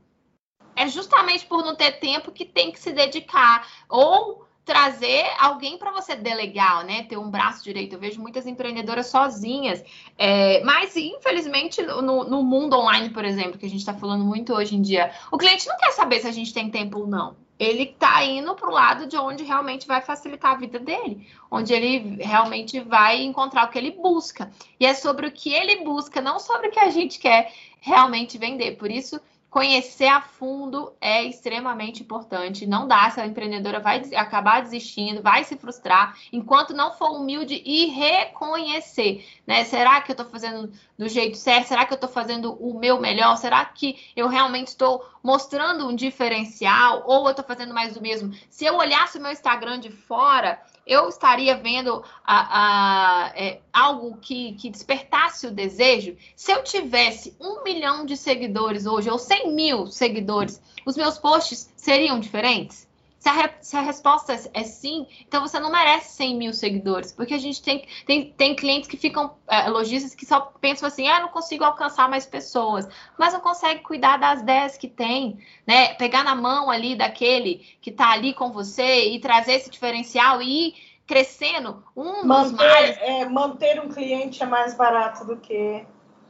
É 0.75 0.87
justamente 0.87 1.45
por 1.45 1.63
não 1.63 1.75
ter 1.75 1.93
tempo 1.93 2.31
que 2.31 2.45
tem 2.45 2.71
que 2.71 2.79
se 2.79 2.91
dedicar. 2.91 3.67
Ou 3.89 4.45
trazer 4.65 5.25
alguém 5.39 5.77
para 5.77 5.91
você 5.91 6.13
delegar, 6.13 6.83
né? 6.83 7.03
Ter 7.03 7.17
um 7.17 7.31
braço 7.31 7.63
direito. 7.63 7.93
Eu 7.93 7.99
vejo 7.99 8.21
muitas 8.21 8.45
empreendedoras 8.45 9.07
sozinhas. 9.07 9.81
É, 10.17 10.61
mas, 10.65 10.95
infelizmente, 10.97 11.81
no, 11.81 12.25
no, 12.25 12.43
mundo 12.43 12.77
online, 12.77 13.09
por 13.09 13.23
exemplo, 13.23 13.57
que 13.57 13.65
a 13.65 13.69
gente 13.69 13.79
está 13.79 13.93
falando 13.93 14.25
muito 14.25 14.53
hoje 14.53 14.75
em 14.75 14.81
dia, 14.81 15.09
o 15.31 15.37
cliente 15.37 15.65
não 15.67 15.77
quer 15.77 15.93
saber 15.93 16.19
se 16.19 16.27
a 16.27 16.33
gente 16.33 16.53
tem 16.53 16.69
tempo 16.69 16.99
ou 16.99 17.07
não. 17.07 17.46
Ele 17.59 17.83
está 17.83 18.23
indo 18.23 18.53
para 18.55 18.69
o 18.69 18.73
lado 18.73 19.07
de 19.07 19.17
onde 19.17 19.43
realmente 19.43 19.87
vai 19.87 20.01
facilitar 20.01 20.51
a 20.51 20.57
vida 20.57 20.79
dele, 20.79 21.27
onde 21.49 21.73
ele 21.73 22.21
realmente 22.23 22.79
vai 22.79 23.23
encontrar 23.23 23.65
o 23.65 23.69
que 23.69 23.77
ele 23.77 23.91
busca. 23.91 24.51
E 24.79 24.85
é 24.85 24.93
sobre 24.93 25.27
o 25.27 25.31
que 25.31 25.53
ele 25.53 25.83
busca, 25.83 26.21
não 26.21 26.39
sobre 26.39 26.67
o 26.67 26.71
que 26.71 26.79
a 26.79 26.89
gente 26.89 27.19
quer 27.19 27.51
realmente 27.81 28.37
vender. 28.37 28.77
Por 28.77 28.91
isso 28.91 29.19
conhecer 29.49 30.07
a 30.07 30.21
fundo 30.21 30.93
é 30.99 31.23
extremamente 31.23 32.03
importante. 32.03 32.67
Não 32.67 32.87
dá, 32.87 33.07
essa 33.07 33.25
empreendedora 33.25 33.79
vai 33.79 34.01
acabar 34.15 34.61
desistindo, 34.61 35.21
vai 35.21 35.43
se 35.43 35.55
frustrar, 35.55 36.15
enquanto 36.31 36.73
não 36.73 36.93
for 36.93 37.11
humilde 37.11 37.61
e 37.65 37.85
reconhecer, 37.87 39.25
né? 39.45 39.63
Será 39.63 40.01
que 40.01 40.11
eu 40.11 40.13
estou 40.13 40.27
fazendo 40.27 40.71
do 40.97 41.07
jeito 41.07 41.37
certo? 41.37 41.67
Será 41.67 41.85
que 41.85 41.93
eu 41.93 41.95
estou 41.95 42.09
fazendo 42.09 42.53
o 42.53 42.77
meu 42.77 42.99
melhor? 42.99 43.37
Será 43.37 43.63
que 43.63 44.11
eu 44.15 44.27
realmente 44.27 44.67
estou 44.67 45.03
mostrando 45.23 45.87
um 45.87 45.95
diferencial 45.95 47.03
ou 47.05 47.25
eu 47.25 47.31
estou 47.31 47.45
fazendo 47.45 47.73
mais 47.73 47.93
do 47.93 48.01
mesmo? 48.01 48.33
Se 48.49 48.65
eu 48.65 48.75
olhasse 48.75 49.17
o 49.17 49.21
meu 49.21 49.31
Instagram 49.31 49.79
de 49.79 49.89
fora, 49.89 50.61
eu 50.87 51.09
estaria 51.09 51.55
vendo 51.57 52.03
a, 52.25 53.25
a, 53.25 53.33
é, 53.35 53.59
algo 53.73 54.17
que, 54.17 54.53
que, 54.53 54.69
despertasse 54.69 55.45
o 55.45 55.51
desejo. 55.51 56.15
Se 56.35 56.51
eu 56.51 56.63
tivesse 56.63 57.35
um 57.39 57.63
milhão 57.63 58.05
de 58.05 58.15
seguidores 58.15 58.85
hoje, 58.85 59.09
ou 59.09 59.19
100 59.19 59.53
mil 59.53 59.87
seguidores, 59.87 60.61
os 60.85 60.95
meus 60.95 61.17
posts 61.17 61.71
seriam 61.75 62.19
diferentes? 62.19 62.86
Se 63.19 63.29
a, 63.29 63.53
se 63.61 63.75
a, 63.75 63.81
resposta 63.81 64.33
é 64.53 64.63
sim, 64.63 65.07
então 65.27 65.41
você 65.41 65.59
não 65.59 65.71
merece 65.71 66.15
100 66.15 66.37
mil 66.37 66.53
seguidores, 66.53 67.11
porque 67.11 67.33
a 67.33 67.37
gente 67.39 67.61
tem, 67.61 67.87
tem, 68.05 68.31
tem 68.31 68.55
clientes 68.55 68.87
que 68.87 68.95
ficam, 68.95 69.35
é, 69.47 69.67
lojistas 69.69 70.13
que 70.13 70.25
só 70.25 70.39
pensam 70.61 70.87
assim, 70.87 71.07
ah, 71.07 71.21
não 71.21 71.29
consigo 71.29 71.63
alcançar 71.63 72.07
mais 72.07 72.27
pessoas, 72.27 72.87
mas 73.17 73.33
não 73.33 73.39
consegue 73.39 73.81
cuidar 73.81 74.17
das 74.17 74.43
10 74.43 74.77
que 74.77 74.87
tem, 74.87 75.39
né? 75.65 75.95
Pegar 75.95 76.23
na 76.23 76.35
mão 76.35 76.69
ali 76.69 76.95
daquele 76.95 77.65
que 77.81 77.89
está 77.89 78.11
ali 78.11 78.33
com 78.33 78.51
você 78.51 79.07
e 79.09 79.19
trazer 79.19 79.53
esse 79.53 79.69
diferencial 79.69 80.39
e 80.39 80.67
ir 80.67 80.75
crescendo. 81.07 81.83
Um 81.95 82.23
manter, 82.23 82.51
dos 82.51 82.51
males... 82.51 82.97
é, 82.99 83.25
manter 83.25 83.81
um 83.81 83.89
cliente 83.89 84.43
é 84.43 84.45
mais 84.45 84.75
barato 84.75 85.25
do 85.25 85.37
que, 85.37 85.85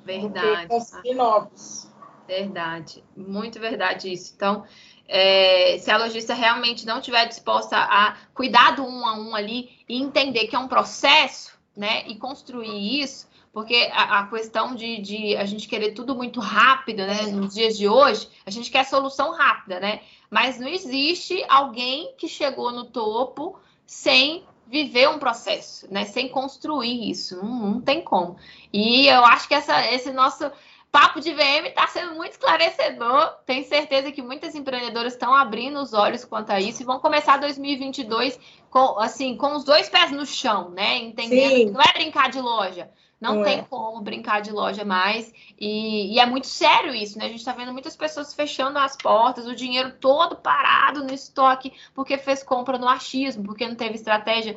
verdade, 0.05 0.47
do 0.47 0.61
que 0.61 0.67
conseguir 0.67 1.15
novos. 1.15 1.91
Verdade, 2.27 3.03
muito 3.15 3.57
verdade 3.59 4.11
isso. 4.11 4.33
Então, 4.35 4.65
é, 5.07 5.77
se 5.79 5.89
a 5.89 5.97
lojista 5.97 6.33
realmente 6.33 6.85
não 6.85 6.99
estiver 6.99 7.25
disposta 7.27 7.77
a 7.77 8.17
cuidar 8.33 8.75
do 8.75 8.83
um 8.83 9.05
a 9.05 9.13
um 9.17 9.35
ali 9.35 9.69
e 9.87 10.01
entender 10.01 10.47
que 10.47 10.55
é 10.55 10.59
um 10.59 10.67
processo, 10.67 11.57
né, 11.75 12.03
e 12.07 12.15
construir 12.15 13.01
isso, 13.01 13.27
porque 13.53 13.89
a, 13.93 14.19
a 14.19 14.27
questão 14.27 14.75
de, 14.75 14.99
de, 14.99 15.37
a 15.37 15.45
gente 15.45 15.67
querer 15.67 15.91
tudo 15.91 16.15
muito 16.15 16.39
rápido, 16.39 17.05
né, 17.05 17.23
nos 17.27 17.53
dias 17.53 17.77
de 17.77 17.87
hoje, 17.87 18.27
a 18.45 18.49
gente 18.49 18.71
quer 18.71 18.83
solução 18.83 19.31
rápida, 19.31 19.79
né, 19.79 20.01
mas 20.29 20.59
não 20.59 20.67
existe 20.67 21.43
alguém 21.47 22.13
que 22.17 22.27
chegou 22.27 22.71
no 22.71 22.85
topo 22.85 23.59
sem 23.85 24.43
viver 24.65 25.07
um 25.07 25.19
processo, 25.19 25.87
né, 25.91 26.03
sem 26.05 26.27
construir 26.27 27.09
isso, 27.09 27.37
não, 27.37 27.71
não 27.71 27.81
tem 27.81 28.01
como. 28.01 28.37
E 28.73 29.07
eu 29.07 29.23
acho 29.23 29.47
que 29.47 29.53
essa, 29.53 29.85
esse 29.93 30.11
nosso 30.11 30.51
Papo 30.99 31.21
de 31.21 31.31
VM 31.31 31.67
está 31.67 31.85
sendo 31.85 32.15
muito 32.15 32.31
esclarecedor. 32.31 33.35
Tenho 33.45 33.63
certeza 33.67 34.11
que 34.11 34.19
muitas 34.19 34.55
empreendedoras 34.55 35.13
estão 35.13 35.31
abrindo 35.31 35.79
os 35.79 35.93
olhos 35.93 36.25
quanto 36.25 36.49
a 36.49 36.59
isso 36.59 36.81
e 36.81 36.85
vão 36.85 36.99
começar 36.99 37.37
2022 37.37 38.39
com, 38.69 38.99
assim, 38.99 39.35
com 39.35 39.55
os 39.55 39.63
dois 39.63 39.89
pés 39.89 40.11
no 40.11 40.25
chão, 40.25 40.69
né? 40.69 40.97
Entendendo 40.97 41.49
Sim. 41.49 41.65
que 41.65 41.71
não 41.71 41.81
é 41.81 41.93
brincar 41.93 42.29
de 42.29 42.39
loja. 42.39 42.89
Não, 43.19 43.37
não 43.37 43.43
tem 43.43 43.59
é. 43.59 43.65
como 43.67 43.99
brincar 43.99 44.41
de 44.41 44.51
loja 44.51 44.85
mais. 44.85 45.33
E, 45.59 46.13
e, 46.13 46.19
é 46.19 46.25
muito 46.25 46.45
sério 46.45 46.93
isso, 46.93 47.17
né? 47.17 47.25
A 47.25 47.29
gente 47.29 47.39
está 47.39 47.51
vendo 47.51 47.73
muitas 47.73 47.95
pessoas 47.95 48.33
fechando 48.33 48.77
as 48.77 48.95
portas, 48.95 49.47
o 49.47 49.55
dinheiro 49.55 49.93
todo 49.99 50.35
parado 50.35 51.03
no 51.03 51.11
estoque, 51.11 51.73
porque 51.95 52.17
fez 52.19 52.43
compra 52.43 52.77
no 52.77 52.87
achismo, 52.87 53.43
porque 53.43 53.67
não 53.67 53.75
teve 53.75 53.95
estratégia. 53.95 54.55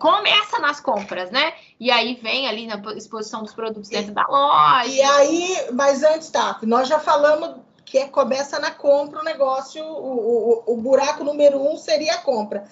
Começa 0.00 0.58
nas 0.58 0.80
compras, 0.80 1.30
né? 1.30 1.54
E 1.78 1.88
aí 1.88 2.18
vem 2.20 2.48
ali 2.48 2.66
na 2.66 2.82
exposição 2.96 3.42
dos 3.42 3.54
produtos 3.54 3.88
dentro 3.88 4.12
da 4.12 4.26
loja. 4.26 4.90
E 4.90 5.02
aí, 5.02 5.68
mas 5.72 6.02
antes, 6.02 6.28
tá, 6.30 6.58
nós 6.62 6.88
já 6.88 6.98
falamos 6.98 7.54
que 7.84 7.98
é, 7.98 8.08
começa 8.08 8.58
na 8.58 8.72
compra 8.72 9.20
o 9.20 9.24
negócio, 9.24 9.84
o, 9.84 10.64
o, 10.66 10.74
o 10.74 10.76
buraco 10.76 11.22
número 11.22 11.56
um 11.56 11.76
seria 11.76 12.14
a 12.14 12.18
compra. 12.18 12.68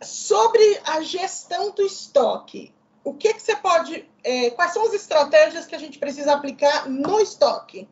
Sobre 0.00 0.80
a 0.84 1.00
gestão 1.00 1.70
do 1.70 1.82
estoque, 1.82 2.74
o 3.02 3.14
que, 3.14 3.32
que 3.34 3.40
você 3.40 3.56
pode. 3.56 4.08
É, 4.24 4.50
quais 4.50 4.72
são 4.72 4.84
as 4.84 4.92
estratégias 4.92 5.64
que 5.64 5.74
a 5.74 5.78
gente 5.78 5.98
precisa 5.98 6.34
aplicar 6.34 6.88
no 6.88 7.20
estoque? 7.20 7.88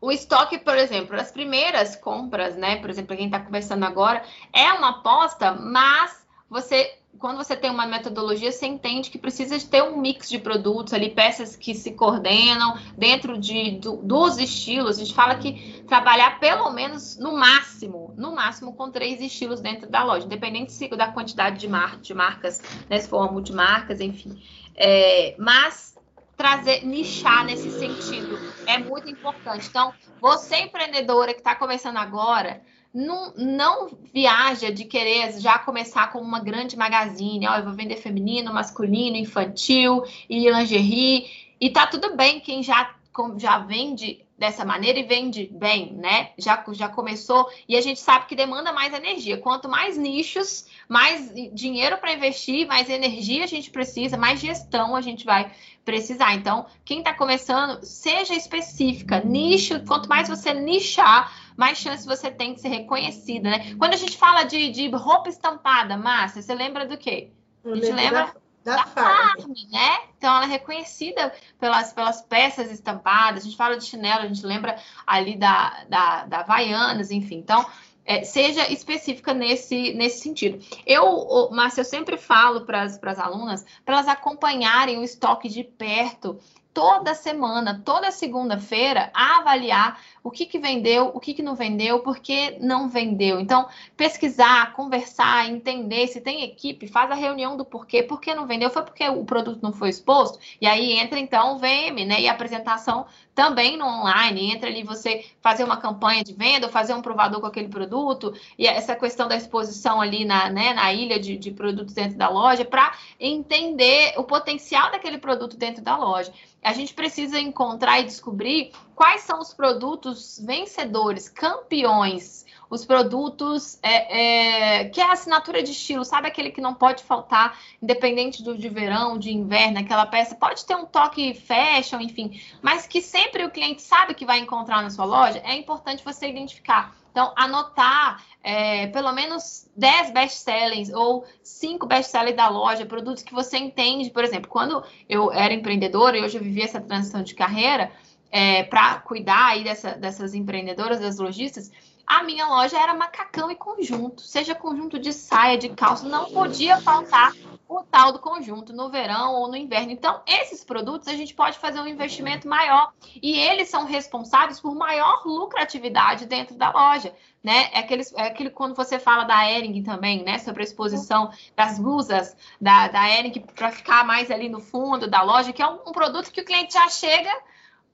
O 0.00 0.10
estoque, 0.12 0.58
por 0.58 0.76
exemplo, 0.76 1.18
as 1.18 1.30
primeiras 1.30 1.96
compras, 1.96 2.56
né? 2.56 2.76
Por 2.80 2.90
exemplo, 2.90 3.16
quem 3.16 3.26
está 3.26 3.40
conversando 3.40 3.84
agora, 3.84 4.22
é 4.52 4.72
uma 4.72 4.98
aposta, 4.98 5.52
mas 5.52 6.26
você 6.50 6.98
quando 7.18 7.36
você 7.36 7.56
tem 7.56 7.70
uma 7.70 7.86
metodologia, 7.86 8.52
você 8.52 8.66
entende 8.66 9.10
que 9.10 9.18
precisa 9.18 9.58
de 9.58 9.66
ter 9.66 9.82
um 9.82 9.96
mix 9.96 10.28
de 10.28 10.38
produtos 10.38 10.92
ali, 10.92 11.10
peças 11.10 11.56
que 11.56 11.74
se 11.74 11.92
coordenam 11.92 12.78
dentro 12.96 13.38
de, 13.38 13.78
do, 13.78 13.96
dos 13.96 14.38
estilos. 14.38 14.96
A 14.96 15.00
gente 15.00 15.14
fala 15.14 15.36
que 15.36 15.82
trabalhar 15.86 16.38
pelo 16.38 16.70
menos 16.70 17.18
no 17.18 17.32
máximo, 17.32 18.12
no 18.16 18.34
máximo 18.34 18.74
com 18.74 18.90
três 18.90 19.20
estilos 19.20 19.60
dentro 19.60 19.88
da 19.88 20.04
loja, 20.04 20.26
independente 20.26 20.88
da 20.88 21.08
quantidade 21.08 21.58
de, 21.58 21.68
mar, 21.68 21.98
de 21.98 22.14
marcas, 22.14 22.62
né, 22.88 22.98
se 22.98 23.08
for 23.08 23.18
uma 23.18 23.32
multimarcas, 23.32 24.00
enfim. 24.00 24.42
É, 24.76 25.34
mas 25.38 25.94
trazer, 26.36 26.84
nichar 26.84 27.44
nesse 27.44 27.70
sentido 27.70 28.38
é 28.66 28.78
muito 28.78 29.08
importante. 29.08 29.68
Então, 29.68 29.92
você 30.20 30.56
empreendedora 30.56 31.32
que 31.32 31.40
está 31.40 31.54
começando 31.54 31.96
agora, 31.96 32.60
não, 32.94 33.34
não 33.36 33.88
viaja 34.12 34.70
de 34.70 34.84
querer 34.84 35.40
já 35.40 35.58
começar 35.58 36.12
como 36.12 36.24
uma 36.24 36.38
grande 36.38 36.76
magazine. 36.76 37.48
Ó, 37.48 37.56
eu 37.56 37.64
vou 37.64 37.72
vender 37.72 37.96
feminino, 37.96 38.54
masculino, 38.54 39.16
infantil 39.16 40.04
e 40.30 40.48
lingerie. 40.48 41.26
E 41.60 41.70
tá 41.70 41.88
tudo 41.88 42.16
bem 42.16 42.38
quem 42.38 42.62
já, 42.62 42.94
já 43.36 43.58
vende 43.58 44.24
dessa 44.38 44.64
maneira 44.64 44.98
e 44.98 45.04
vende 45.04 45.48
bem, 45.52 45.92
né? 45.92 46.30
Já, 46.36 46.62
já 46.72 46.88
começou 46.88 47.48
e 47.68 47.76
a 47.76 47.80
gente 47.80 48.00
sabe 48.00 48.26
que 48.26 48.36
demanda 48.36 48.72
mais 48.72 48.92
energia. 48.92 49.38
Quanto 49.38 49.68
mais 49.68 49.96
nichos, 49.96 50.66
mais 50.88 51.32
dinheiro 51.52 51.98
para 51.98 52.12
investir, 52.12 52.66
mais 52.66 52.90
energia 52.90 53.44
a 53.44 53.48
gente 53.48 53.70
precisa, 53.70 54.16
mais 54.16 54.40
gestão 54.40 54.96
a 54.96 55.00
gente 55.00 55.24
vai 55.24 55.52
precisar. 55.84 56.34
Então, 56.34 56.66
quem 56.84 56.98
está 56.98 57.14
começando, 57.14 57.84
seja 57.84 58.34
específica, 58.34 59.20
nicho. 59.20 59.80
Quanto 59.86 60.08
mais 60.08 60.28
você 60.28 60.52
nichar, 60.52 61.32
mais 61.56 61.78
chance 61.78 62.06
você 62.06 62.30
tem 62.30 62.54
de 62.54 62.60
ser 62.60 62.68
reconhecida, 62.68 63.50
né? 63.50 63.74
Quando 63.78 63.94
a 63.94 63.96
gente 63.96 64.16
fala 64.16 64.44
de, 64.44 64.70
de 64.70 64.88
roupa 64.90 65.28
estampada, 65.28 65.96
Márcia, 65.96 66.42
você 66.42 66.54
lembra 66.54 66.86
do 66.86 66.96
quê? 66.96 67.30
a 67.64 67.74
gente 67.74 67.92
lembra 67.92 68.34
da, 68.64 68.76
da, 68.76 68.82
da 68.82 68.86
farm. 68.86 69.40
farm, 69.40 69.52
né? 69.70 69.98
Então 70.18 70.34
ela 70.34 70.44
é 70.44 70.48
reconhecida 70.48 71.32
pelas, 71.58 71.92
pelas 71.92 72.22
peças 72.22 72.70
estampadas. 72.70 73.42
A 73.42 73.44
gente 73.44 73.56
fala 73.56 73.76
de 73.76 73.84
chinelo, 73.84 74.22
a 74.22 74.26
gente 74.26 74.44
lembra 74.44 74.76
ali 75.06 75.36
da, 75.36 75.84
da, 75.88 76.24
da 76.26 76.40
Havaianas, 76.40 77.10
enfim. 77.10 77.36
Então, 77.36 77.64
é, 78.04 78.22
seja 78.22 78.70
específica 78.70 79.32
nesse, 79.32 79.94
nesse 79.94 80.20
sentido. 80.20 80.62
Eu, 80.86 81.48
Márcia, 81.50 81.80
eu 81.80 81.84
sempre 81.86 82.18
falo 82.18 82.66
para 82.66 82.82
as 82.82 83.18
alunas 83.18 83.64
para 83.84 83.94
elas 83.94 84.08
acompanharem 84.08 84.98
o 84.98 85.02
estoque 85.02 85.48
de 85.48 85.64
perto 85.64 86.38
toda 86.74 87.14
semana, 87.14 87.80
toda 87.84 88.10
segunda-feira, 88.10 89.08
a 89.14 89.38
avaliar 89.38 90.00
o 90.24 90.30
que, 90.30 90.44
que 90.44 90.58
vendeu, 90.58 91.12
o 91.14 91.20
que, 91.20 91.32
que 91.32 91.42
não 91.42 91.54
vendeu, 91.54 92.00
por 92.00 92.18
que 92.18 92.56
não 92.58 92.88
vendeu. 92.88 93.38
Então, 93.38 93.68
pesquisar, 93.96 94.72
conversar, 94.72 95.48
entender 95.48 96.08
se 96.08 96.20
tem 96.20 96.42
equipe, 96.42 96.88
faz 96.88 97.10
a 97.10 97.14
reunião 97.14 97.56
do 97.56 97.64
porquê, 97.64 98.02
por 98.02 98.20
que 98.20 98.34
não 98.34 98.46
vendeu, 98.46 98.70
foi 98.70 98.82
porque 98.82 99.08
o 99.08 99.24
produto 99.24 99.60
não 99.62 99.72
foi 99.72 99.90
exposto, 99.90 100.38
e 100.60 100.66
aí 100.66 100.92
entra 100.92 101.18
então 101.18 101.54
o 101.54 101.58
VM, 101.58 102.04
né? 102.06 102.22
E 102.22 102.28
a 102.28 102.32
apresentação 102.32 103.06
também 103.34 103.76
no 103.76 103.84
online, 103.84 104.52
entra 104.52 104.68
ali 104.68 104.82
você 104.82 105.24
fazer 105.40 105.64
uma 105.64 105.76
campanha 105.76 106.24
de 106.24 106.32
venda, 106.32 106.68
fazer 106.68 106.94
um 106.94 107.02
provador 107.02 107.40
com 107.40 107.46
aquele 107.46 107.68
produto, 107.68 108.32
e 108.58 108.66
essa 108.66 108.96
questão 108.96 109.28
da 109.28 109.36
exposição 109.36 110.00
ali 110.00 110.24
na, 110.24 110.48
né, 110.48 110.72
na 110.72 110.92
ilha 110.92 111.20
de, 111.20 111.36
de 111.36 111.50
produtos 111.50 111.94
dentro 111.94 112.16
da 112.16 112.28
loja, 112.28 112.64
para 112.64 112.96
entender 113.20 114.14
o 114.16 114.24
potencial 114.24 114.90
daquele 114.90 115.18
produto 115.18 115.56
dentro 115.56 115.82
da 115.82 115.96
loja. 115.96 116.32
A 116.64 116.72
gente 116.72 116.94
precisa 116.94 117.38
encontrar 117.38 118.00
e 118.00 118.04
descobrir 118.04 118.72
quais 118.94 119.20
são 119.20 119.38
os 119.38 119.52
produtos 119.52 120.40
vencedores, 120.42 121.28
campeões, 121.28 122.46
os 122.70 122.84
produtos 122.84 123.78
é, 123.82 124.80
é, 124.80 124.84
que 124.86 125.00
é 125.00 125.04
a 125.04 125.12
assinatura 125.12 125.62
de 125.62 125.70
estilo, 125.72 126.04
sabe 126.04 126.28
aquele 126.28 126.50
que 126.50 126.60
não 126.60 126.74
pode 126.74 127.02
faltar, 127.02 127.58
independente 127.82 128.42
do 128.42 128.56
de 128.56 128.68
verão, 128.68 129.18
de 129.18 129.32
inverno, 129.32 129.78
aquela 129.78 130.06
peça 130.06 130.34
pode 130.34 130.64
ter 130.64 130.74
um 130.74 130.86
toque 130.86 131.34
fashion, 131.34 132.00
enfim, 132.00 132.40
mas 132.62 132.86
que 132.86 133.00
sempre 133.00 133.44
o 133.44 133.50
cliente 133.50 133.82
sabe 133.82 134.14
que 134.14 134.26
vai 134.26 134.38
encontrar 134.38 134.82
na 134.82 134.90
sua 134.90 135.04
loja, 135.04 135.40
é 135.44 135.54
importante 135.54 136.04
você 136.04 136.28
identificar. 136.28 136.94
Então, 137.14 137.32
anotar 137.36 138.24
é, 138.42 138.88
pelo 138.88 139.12
menos 139.12 139.70
10 139.76 140.10
best-sellers 140.10 140.92
ou 140.92 141.24
5 141.44 141.86
best-sellers 141.86 142.36
da 142.36 142.48
loja, 142.48 142.84
produtos 142.84 143.22
que 143.22 143.32
você 143.32 143.56
entende. 143.56 144.10
Por 144.10 144.24
exemplo, 144.24 144.50
quando 144.50 144.82
eu 145.08 145.30
era 145.32 145.54
empreendedora 145.54 146.18
e 146.18 146.22
hoje 146.22 146.38
eu 146.38 146.42
vivi 146.42 146.62
essa 146.62 146.80
transição 146.80 147.22
de 147.22 147.32
carreira, 147.32 147.92
é, 148.32 148.64
para 148.64 148.96
cuidar 148.98 149.50
aí 149.50 149.62
dessa, 149.62 149.92
dessas 149.92 150.34
empreendedoras, 150.34 150.98
das 150.98 151.18
lojistas, 151.18 151.70
a 152.06 152.22
minha 152.22 152.46
loja 152.46 152.78
era 152.78 152.94
macacão 152.94 153.50
e 153.50 153.54
conjunto, 153.54 154.22
seja 154.22 154.54
conjunto 154.54 154.98
de 154.98 155.12
saia, 155.12 155.58
de 155.58 155.68
calça, 155.70 156.08
não 156.08 156.30
podia 156.30 156.80
faltar 156.80 157.32
o 157.68 157.82
tal 157.82 158.12
do 158.12 158.18
conjunto 158.18 158.72
no 158.72 158.90
verão 158.90 159.34
ou 159.34 159.48
no 159.48 159.56
inverno. 159.56 159.90
Então, 159.90 160.20
esses 160.26 160.62
produtos 160.62 161.08
a 161.08 161.14
gente 161.14 161.34
pode 161.34 161.58
fazer 161.58 161.80
um 161.80 161.86
investimento 161.86 162.46
maior 162.46 162.92
e 163.22 163.38
eles 163.38 163.68
são 163.68 163.84
responsáveis 163.84 164.60
por 164.60 164.74
maior 164.74 165.22
lucratividade 165.24 166.26
dentro 166.26 166.54
da 166.56 166.70
loja, 166.70 167.14
né? 167.42 167.70
É, 167.72 167.80
aqueles, 167.80 168.12
é 168.14 168.22
aquele 168.22 168.50
quando 168.50 168.74
você 168.74 168.98
fala 168.98 169.24
da 169.24 169.50
Ering 169.50 169.82
também, 169.82 170.22
né? 170.22 170.38
Sobre 170.38 170.62
a 170.62 170.64
exposição 170.64 171.30
das 171.56 171.78
blusas 171.78 172.36
da, 172.60 172.88
da 172.88 173.08
Ering 173.08 173.40
para 173.54 173.72
ficar 173.72 174.04
mais 174.04 174.30
ali 174.30 174.48
no 174.48 174.60
fundo 174.60 175.08
da 175.08 175.22
loja, 175.22 175.52
que 175.52 175.62
é 175.62 175.66
um, 175.66 175.80
um 175.86 175.92
produto 175.92 176.30
que 176.30 176.40
o 176.40 176.44
cliente 176.44 176.74
já 176.74 176.88
chega 176.88 177.30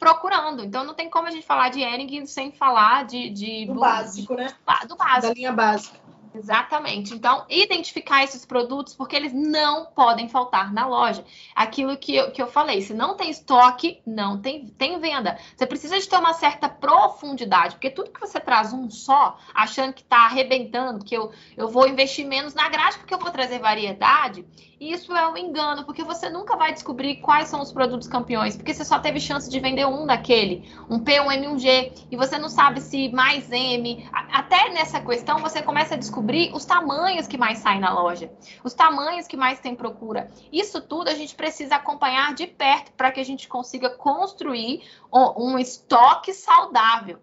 procurando. 0.01 0.65
Então 0.65 0.83
não 0.83 0.95
tem 0.95 1.11
como 1.11 1.29
a 1.29 1.31
gente 1.31 1.47
falar 1.47 1.69
de 1.69 1.83
Ering 1.83 2.27
sem 2.27 2.51
falar 2.51 3.05
de, 3.05 3.29
de 3.31 3.67
do 3.67 3.75
básico, 3.75 4.35
né? 4.35 4.49
Do 4.89 4.97
básico. 4.97 5.29
Da 5.29 5.35
linha 5.35 5.53
básica. 5.53 6.01
Exatamente. 6.35 7.13
Então, 7.13 7.45
identificar 7.49 8.23
esses 8.23 8.45
produtos, 8.45 8.95
porque 8.95 9.17
eles 9.17 9.33
não 9.33 9.87
podem 9.87 10.29
faltar 10.29 10.73
na 10.73 10.87
loja. 10.87 11.25
Aquilo 11.55 11.97
que 11.97 12.15
eu, 12.15 12.31
que 12.31 12.41
eu 12.41 12.47
falei, 12.47 12.81
se 12.83 12.95
não 12.95 13.17
tem 13.17 13.31
estoque, 13.31 14.01
não 14.07 14.41
tem, 14.41 14.67
tem 14.67 14.99
venda. 15.01 15.39
Você 15.57 15.67
precisa 15.67 15.99
de 15.99 16.09
ter 16.09 16.17
uma 16.17 16.33
certa 16.33 16.69
profundidade, 16.69 17.75
porque 17.75 17.91
tudo 17.91 18.13
que 18.13 18.21
você 18.21 18.39
traz 18.39 18.73
um 18.73 18.89
só, 18.89 19.39
achando 19.53 19.93
que 19.93 20.03
está 20.03 20.19
arrebentando, 20.27 21.05
que 21.05 21.17
eu, 21.17 21.33
eu 21.57 21.69
vou 21.69 21.89
investir 21.89 22.25
menos 22.25 22.55
na 22.55 22.69
grade, 22.69 22.99
porque 22.99 23.13
eu 23.13 23.19
vou 23.19 23.31
trazer 23.31 23.59
variedade, 23.59 24.47
isso 24.81 25.15
é 25.15 25.29
um 25.29 25.37
engano, 25.37 25.85
porque 25.85 26.03
você 26.03 26.31
nunca 26.31 26.57
vai 26.57 26.73
descobrir 26.73 27.17
quais 27.17 27.49
são 27.49 27.61
os 27.61 27.71
produtos 27.71 28.09
campeões, 28.09 28.57
porque 28.57 28.73
você 28.73 28.83
só 28.83 28.99
teve 28.99 29.21
chance 29.21 29.51
de 29.51 29.61
vender 29.61 29.85
um 29.85 30.07
daquele, 30.07 30.73
um 30.89 30.99
P, 30.99 31.21
um 31.21 31.31
M, 31.31 31.49
um 31.49 31.59
G, 31.59 31.93
e 32.11 32.17
você 32.17 32.39
não 32.39 32.49
sabe 32.49 32.81
se 32.81 33.11
mais 33.11 33.51
M. 33.53 34.09
Até 34.11 34.71
nessa 34.71 34.99
questão, 34.99 35.39
você 35.41 35.61
começa 35.61 35.95
a 35.95 35.99
descobrir 35.99 36.51
os 36.55 36.65
tamanhos 36.65 37.27
que 37.27 37.37
mais 37.37 37.59
saem 37.59 37.79
na 37.79 37.93
loja, 37.93 38.33
os 38.65 38.73
tamanhos 38.73 39.27
que 39.27 39.37
mais 39.37 39.61
tem 39.61 39.75
procura. 39.75 40.31
Isso 40.51 40.81
tudo 40.81 41.09
a 41.09 41.15
gente 41.15 41.35
precisa 41.35 41.75
acompanhar 41.75 42.35
de 42.35 42.47
perto 42.47 42.91
para 42.93 43.13
que 43.13 43.21
a 43.21 43.25
gente 43.25 43.49
consiga 43.49 43.91
construir 43.91 44.83
um 45.13 45.59
estoque 45.59 46.33
saudável. 46.33 47.19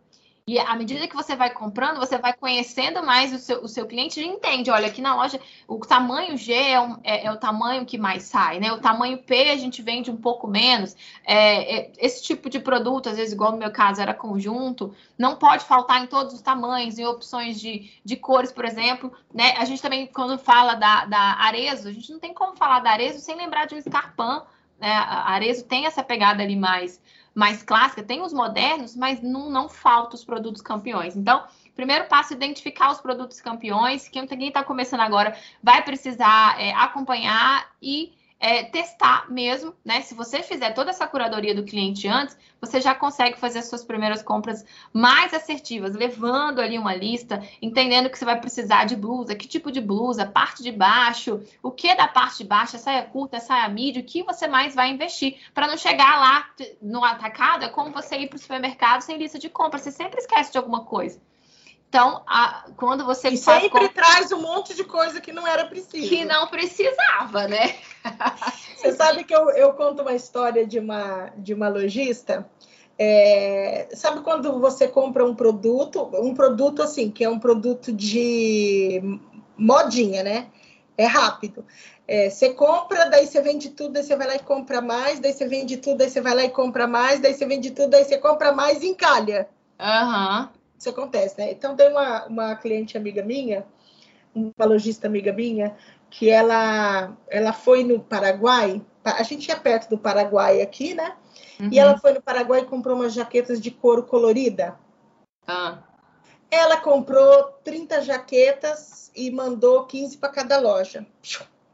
E 0.49 0.57
à 0.57 0.73
medida 0.77 1.09
que 1.09 1.15
você 1.15 1.35
vai 1.35 1.49
comprando, 1.49 1.97
você 1.97 2.17
vai 2.17 2.31
conhecendo 2.31 3.03
mais 3.03 3.33
o 3.33 3.37
seu, 3.37 3.63
o 3.65 3.67
seu 3.67 3.85
cliente 3.85 4.21
e 4.21 4.25
entende. 4.25 4.71
Olha, 4.71 4.87
aqui 4.87 5.01
na 5.01 5.13
loja, 5.13 5.41
o 5.67 5.77
tamanho 5.79 6.37
G 6.37 6.53
é, 6.53 6.79
um, 6.79 6.97
é, 7.03 7.25
é, 7.25 7.31
o 7.33 7.35
tamanho 7.35 7.85
que 7.85 7.97
mais 7.97 8.23
sai, 8.23 8.57
né? 8.57 8.71
O 8.71 8.79
tamanho 8.79 9.17
P 9.17 9.49
a 9.49 9.57
gente 9.57 9.81
vende 9.81 10.09
um 10.09 10.15
pouco 10.15 10.47
menos. 10.47 10.95
É, 11.25 11.79
é, 11.79 11.91
esse 11.97 12.23
tipo 12.23 12.49
de 12.49 12.61
produto, 12.61 13.09
às 13.09 13.17
vezes, 13.17 13.33
igual 13.33 13.51
no 13.51 13.57
meu 13.57 13.71
caso 13.71 14.01
era 14.01 14.13
conjunto, 14.13 14.95
não 15.17 15.35
pode 15.35 15.65
faltar 15.65 16.01
em 16.01 16.07
todos 16.07 16.33
os 16.33 16.41
tamanhos, 16.41 16.97
em 16.97 17.05
opções 17.05 17.59
de, 17.59 17.91
de 18.05 18.15
cores, 18.15 18.49
por 18.49 18.63
exemplo. 18.63 19.11
Né? 19.33 19.53
A 19.57 19.65
gente 19.65 19.81
também, 19.81 20.07
quando 20.07 20.39
fala 20.39 20.75
da, 20.75 21.03
da 21.03 21.19
Arezo, 21.41 21.89
a 21.89 21.91
gente 21.91 22.09
não 22.09 22.19
tem 22.19 22.33
como 22.33 22.55
falar 22.55 22.79
da 22.79 22.91
Arezo 22.91 23.19
sem 23.19 23.35
lembrar 23.35 23.65
de 23.65 23.75
um 23.75 23.79
escarpão. 23.79 24.45
Né? 24.79 24.93
A 24.93 25.29
Arezo 25.29 25.65
tem 25.65 25.85
essa 25.85 26.01
pegada 26.01 26.41
ali 26.41 26.55
mais 26.55 27.01
mais 27.37 27.61
clássica, 27.61 28.01
tem 28.01 28.23
os 28.23 28.33
modernos, 28.33 28.95
mas 28.95 29.21
não, 29.21 29.47
não 29.47 29.69
falta 29.69 30.15
os 30.15 30.25
produtos 30.25 30.59
campeões. 30.59 31.15
Então, 31.15 31.43
primeiro 31.75 32.05
passo, 32.05 32.33
identificar 32.33 32.91
os 32.91 32.99
produtos 32.99 33.39
campeões. 33.39 34.07
Quem 34.07 34.25
está 34.47 34.63
começando 34.63 35.01
agora 35.01 35.37
vai 35.61 35.83
precisar 35.83 36.59
é, 36.59 36.73
acompanhar 36.73 37.69
e 37.79 38.11
é, 38.39 38.63
testar 38.63 39.29
mesmo, 39.29 39.73
né? 39.83 40.01
Se 40.01 40.13
você 40.13 40.43
fizer 40.43 40.71
toda 40.71 40.91
essa 40.91 41.07
curadoria 41.07 41.55
do 41.55 41.63
cliente 41.63 42.07
antes, 42.07 42.37
você 42.61 42.79
já 42.79 42.93
consegue 42.93 43.39
fazer 43.39 43.59
as 43.59 43.65
suas 43.65 43.83
primeiras 43.83 44.21
compras 44.21 44.63
mais 44.93 45.33
assertivas, 45.33 45.95
levando 45.95 46.59
ali 46.59 46.77
uma 46.77 46.93
lista, 46.93 47.41
entendendo 47.61 48.09
que 48.09 48.17
você 48.17 48.25
vai 48.25 48.39
precisar 48.39 48.85
de 48.85 48.95
blusa, 48.95 49.35
que 49.35 49.47
tipo 49.47 49.71
de 49.71 49.81
blusa, 49.81 50.25
parte 50.25 50.61
de 50.61 50.71
baixo, 50.71 51.41
o 51.63 51.71
que 51.71 51.87
é 51.87 51.95
da 51.95 52.07
parte 52.07 52.39
de 52.39 52.43
baixo, 52.43 52.75
a 52.75 52.79
saia 52.79 53.03
curta, 53.03 53.37
a 53.37 53.41
saia 53.41 53.67
média, 53.69 54.01
o 54.01 54.05
que 54.05 54.23
você 54.23 54.47
mais 54.47 54.75
vai 54.75 54.89
investir, 54.89 55.37
para 55.53 55.67
não 55.67 55.77
chegar 55.77 56.19
lá 56.19 56.49
no 56.81 57.03
atacado, 57.03 57.65
é 57.65 57.69
como 57.69 57.91
você 57.91 58.17
ir 58.17 58.27
para 58.27 58.37
o 58.37 58.39
supermercado 58.39 59.01
sem 59.01 59.17
lista 59.17 59.39
de 59.39 59.49
compra, 59.49 59.79
você 59.79 59.91
sempre 59.91 60.19
esquece 60.19 60.51
de 60.51 60.57
alguma 60.57 60.83
coisa. 60.85 61.19
Então, 61.89 62.21
a, 62.27 62.65
quando 62.75 63.05
você 63.05 63.29
e 63.29 63.37
sempre 63.37 63.89
traz 63.89 64.31
um 64.31 64.41
monte 64.41 64.73
de 64.73 64.83
coisa 64.83 65.21
que 65.21 65.31
não 65.31 65.47
era 65.47 65.65
preciso. 65.65 66.09
Que 66.09 66.25
não 66.25 66.47
precisava, 66.47 67.47
né? 67.47 67.75
Você 68.75 68.91
sabe 68.93 69.23
que 69.23 69.33
eu, 69.33 69.49
eu 69.51 69.73
conto 69.73 70.01
uma 70.01 70.13
história 70.13 70.65
de 70.65 70.79
uma, 70.79 71.31
de 71.37 71.53
uma 71.53 71.67
lojista. 71.67 72.47
É, 72.99 73.87
sabe 73.93 74.21
quando 74.21 74.59
você 74.59 74.87
compra 74.87 75.25
um 75.25 75.35
produto, 75.35 76.09
um 76.13 76.33
produto 76.33 76.83
assim, 76.83 77.09
que 77.09 77.23
é 77.23 77.29
um 77.29 77.39
produto 77.39 77.91
de 77.91 79.01
modinha, 79.57 80.23
né? 80.23 80.47
É 80.97 81.05
rápido. 81.05 81.65
É, 82.07 82.29
você 82.29 82.53
compra, 82.53 83.05
daí 83.05 83.27
você 83.27 83.41
vende 83.41 83.69
tudo, 83.69 83.93
daí 83.93 84.03
você 84.03 84.15
vai 84.15 84.27
lá 84.27 84.35
e 84.35 84.39
compra 84.39 84.81
mais, 84.81 85.19
daí 85.19 85.33
você 85.33 85.47
vende 85.47 85.77
tudo, 85.77 85.97
daí 85.97 86.09
você 86.09 86.21
vai 86.21 86.35
lá 86.35 86.43
e 86.43 86.49
compra 86.49 86.85
mais, 86.85 87.19
daí 87.19 87.33
você 87.33 87.45
vende 87.45 87.71
tudo, 87.71 87.89
daí 87.89 88.03
você 88.03 88.17
compra 88.17 88.51
mais 88.51 88.83
e 88.83 88.87
encalha. 88.87 89.47
Aham. 89.79 90.49
Uhum 90.51 90.56
isso 90.77 90.89
acontece, 90.89 91.37
né? 91.37 91.51
Então, 91.51 91.75
tem 91.75 91.89
uma, 91.89 92.25
uma 92.25 92.55
cliente 92.55 92.97
amiga 92.97 93.23
minha, 93.23 93.65
uma 94.33 94.65
lojista 94.65 95.07
amiga 95.07 95.33
minha, 95.33 95.75
que 96.09 96.29
ela, 96.29 97.15
ela 97.27 97.53
foi 97.53 97.83
no 97.83 97.99
Paraguai, 97.99 98.81
a 99.03 99.23
gente 99.23 99.51
é 99.51 99.55
perto 99.55 99.89
do 99.89 99.97
Paraguai 99.97 100.61
aqui, 100.61 100.93
né? 100.93 101.15
Uhum. 101.59 101.69
E 101.71 101.79
ela 101.79 101.97
foi 101.97 102.13
no 102.13 102.21
Paraguai 102.21 102.61
e 102.61 102.65
comprou 102.65 102.95
umas 102.95 103.13
jaquetas 103.13 103.59
de 103.59 103.71
couro 103.71 104.03
colorida. 104.03 104.77
Ah. 105.47 105.79
Ela 106.49 106.77
comprou 106.77 107.43
30 107.63 108.01
jaquetas 108.01 109.11
e 109.15 109.31
mandou 109.31 109.85
15 109.85 110.17
para 110.17 110.29
cada 110.29 110.59
loja. 110.59 111.05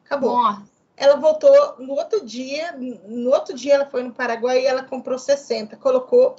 Acabou. 0.06 0.36
Nossa. 0.36 0.74
Ela 0.96 1.16
voltou 1.16 1.76
no 1.80 1.94
outro 1.94 2.24
dia, 2.24 2.72
no 2.78 3.32
outro 3.32 3.56
dia 3.56 3.74
ela 3.74 3.86
foi 3.88 4.04
no 4.04 4.14
Paraguai 4.14 4.62
e 4.62 4.66
ela 4.66 4.84
comprou 4.84 5.18
60, 5.18 5.76
colocou 5.78 6.36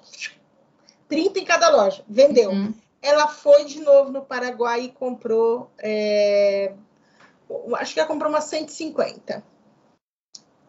30 1.09 1.38
em 1.38 1.44
cada 1.44 1.68
loja, 1.70 2.05
vendeu. 2.09 2.50
Uhum. 2.50 2.74
Ela 3.00 3.28
foi 3.28 3.64
de 3.64 3.80
novo 3.80 4.11
no 4.11 4.24
Paraguai 4.24 4.82
e 4.82 4.92
comprou, 4.92 5.70
é, 5.78 6.74
acho 7.76 7.92
que 7.92 8.00
ela 8.00 8.09
comprou 8.09 8.30
umas 8.30 8.44
150. 8.44 9.44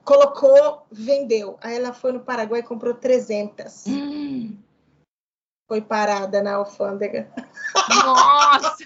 Colocou, 0.03 0.85
vendeu. 0.91 1.57
Aí 1.61 1.75
ela 1.75 1.93
foi 1.93 2.11
no 2.11 2.19
Paraguai 2.19 2.59
e 2.59 2.63
comprou 2.63 2.93
300. 2.93 3.85
Uhum. 3.87 4.57
Foi 5.67 5.81
parada 5.81 6.43
na 6.43 6.55
alfândega. 6.55 7.31
Nossa! 8.05 8.85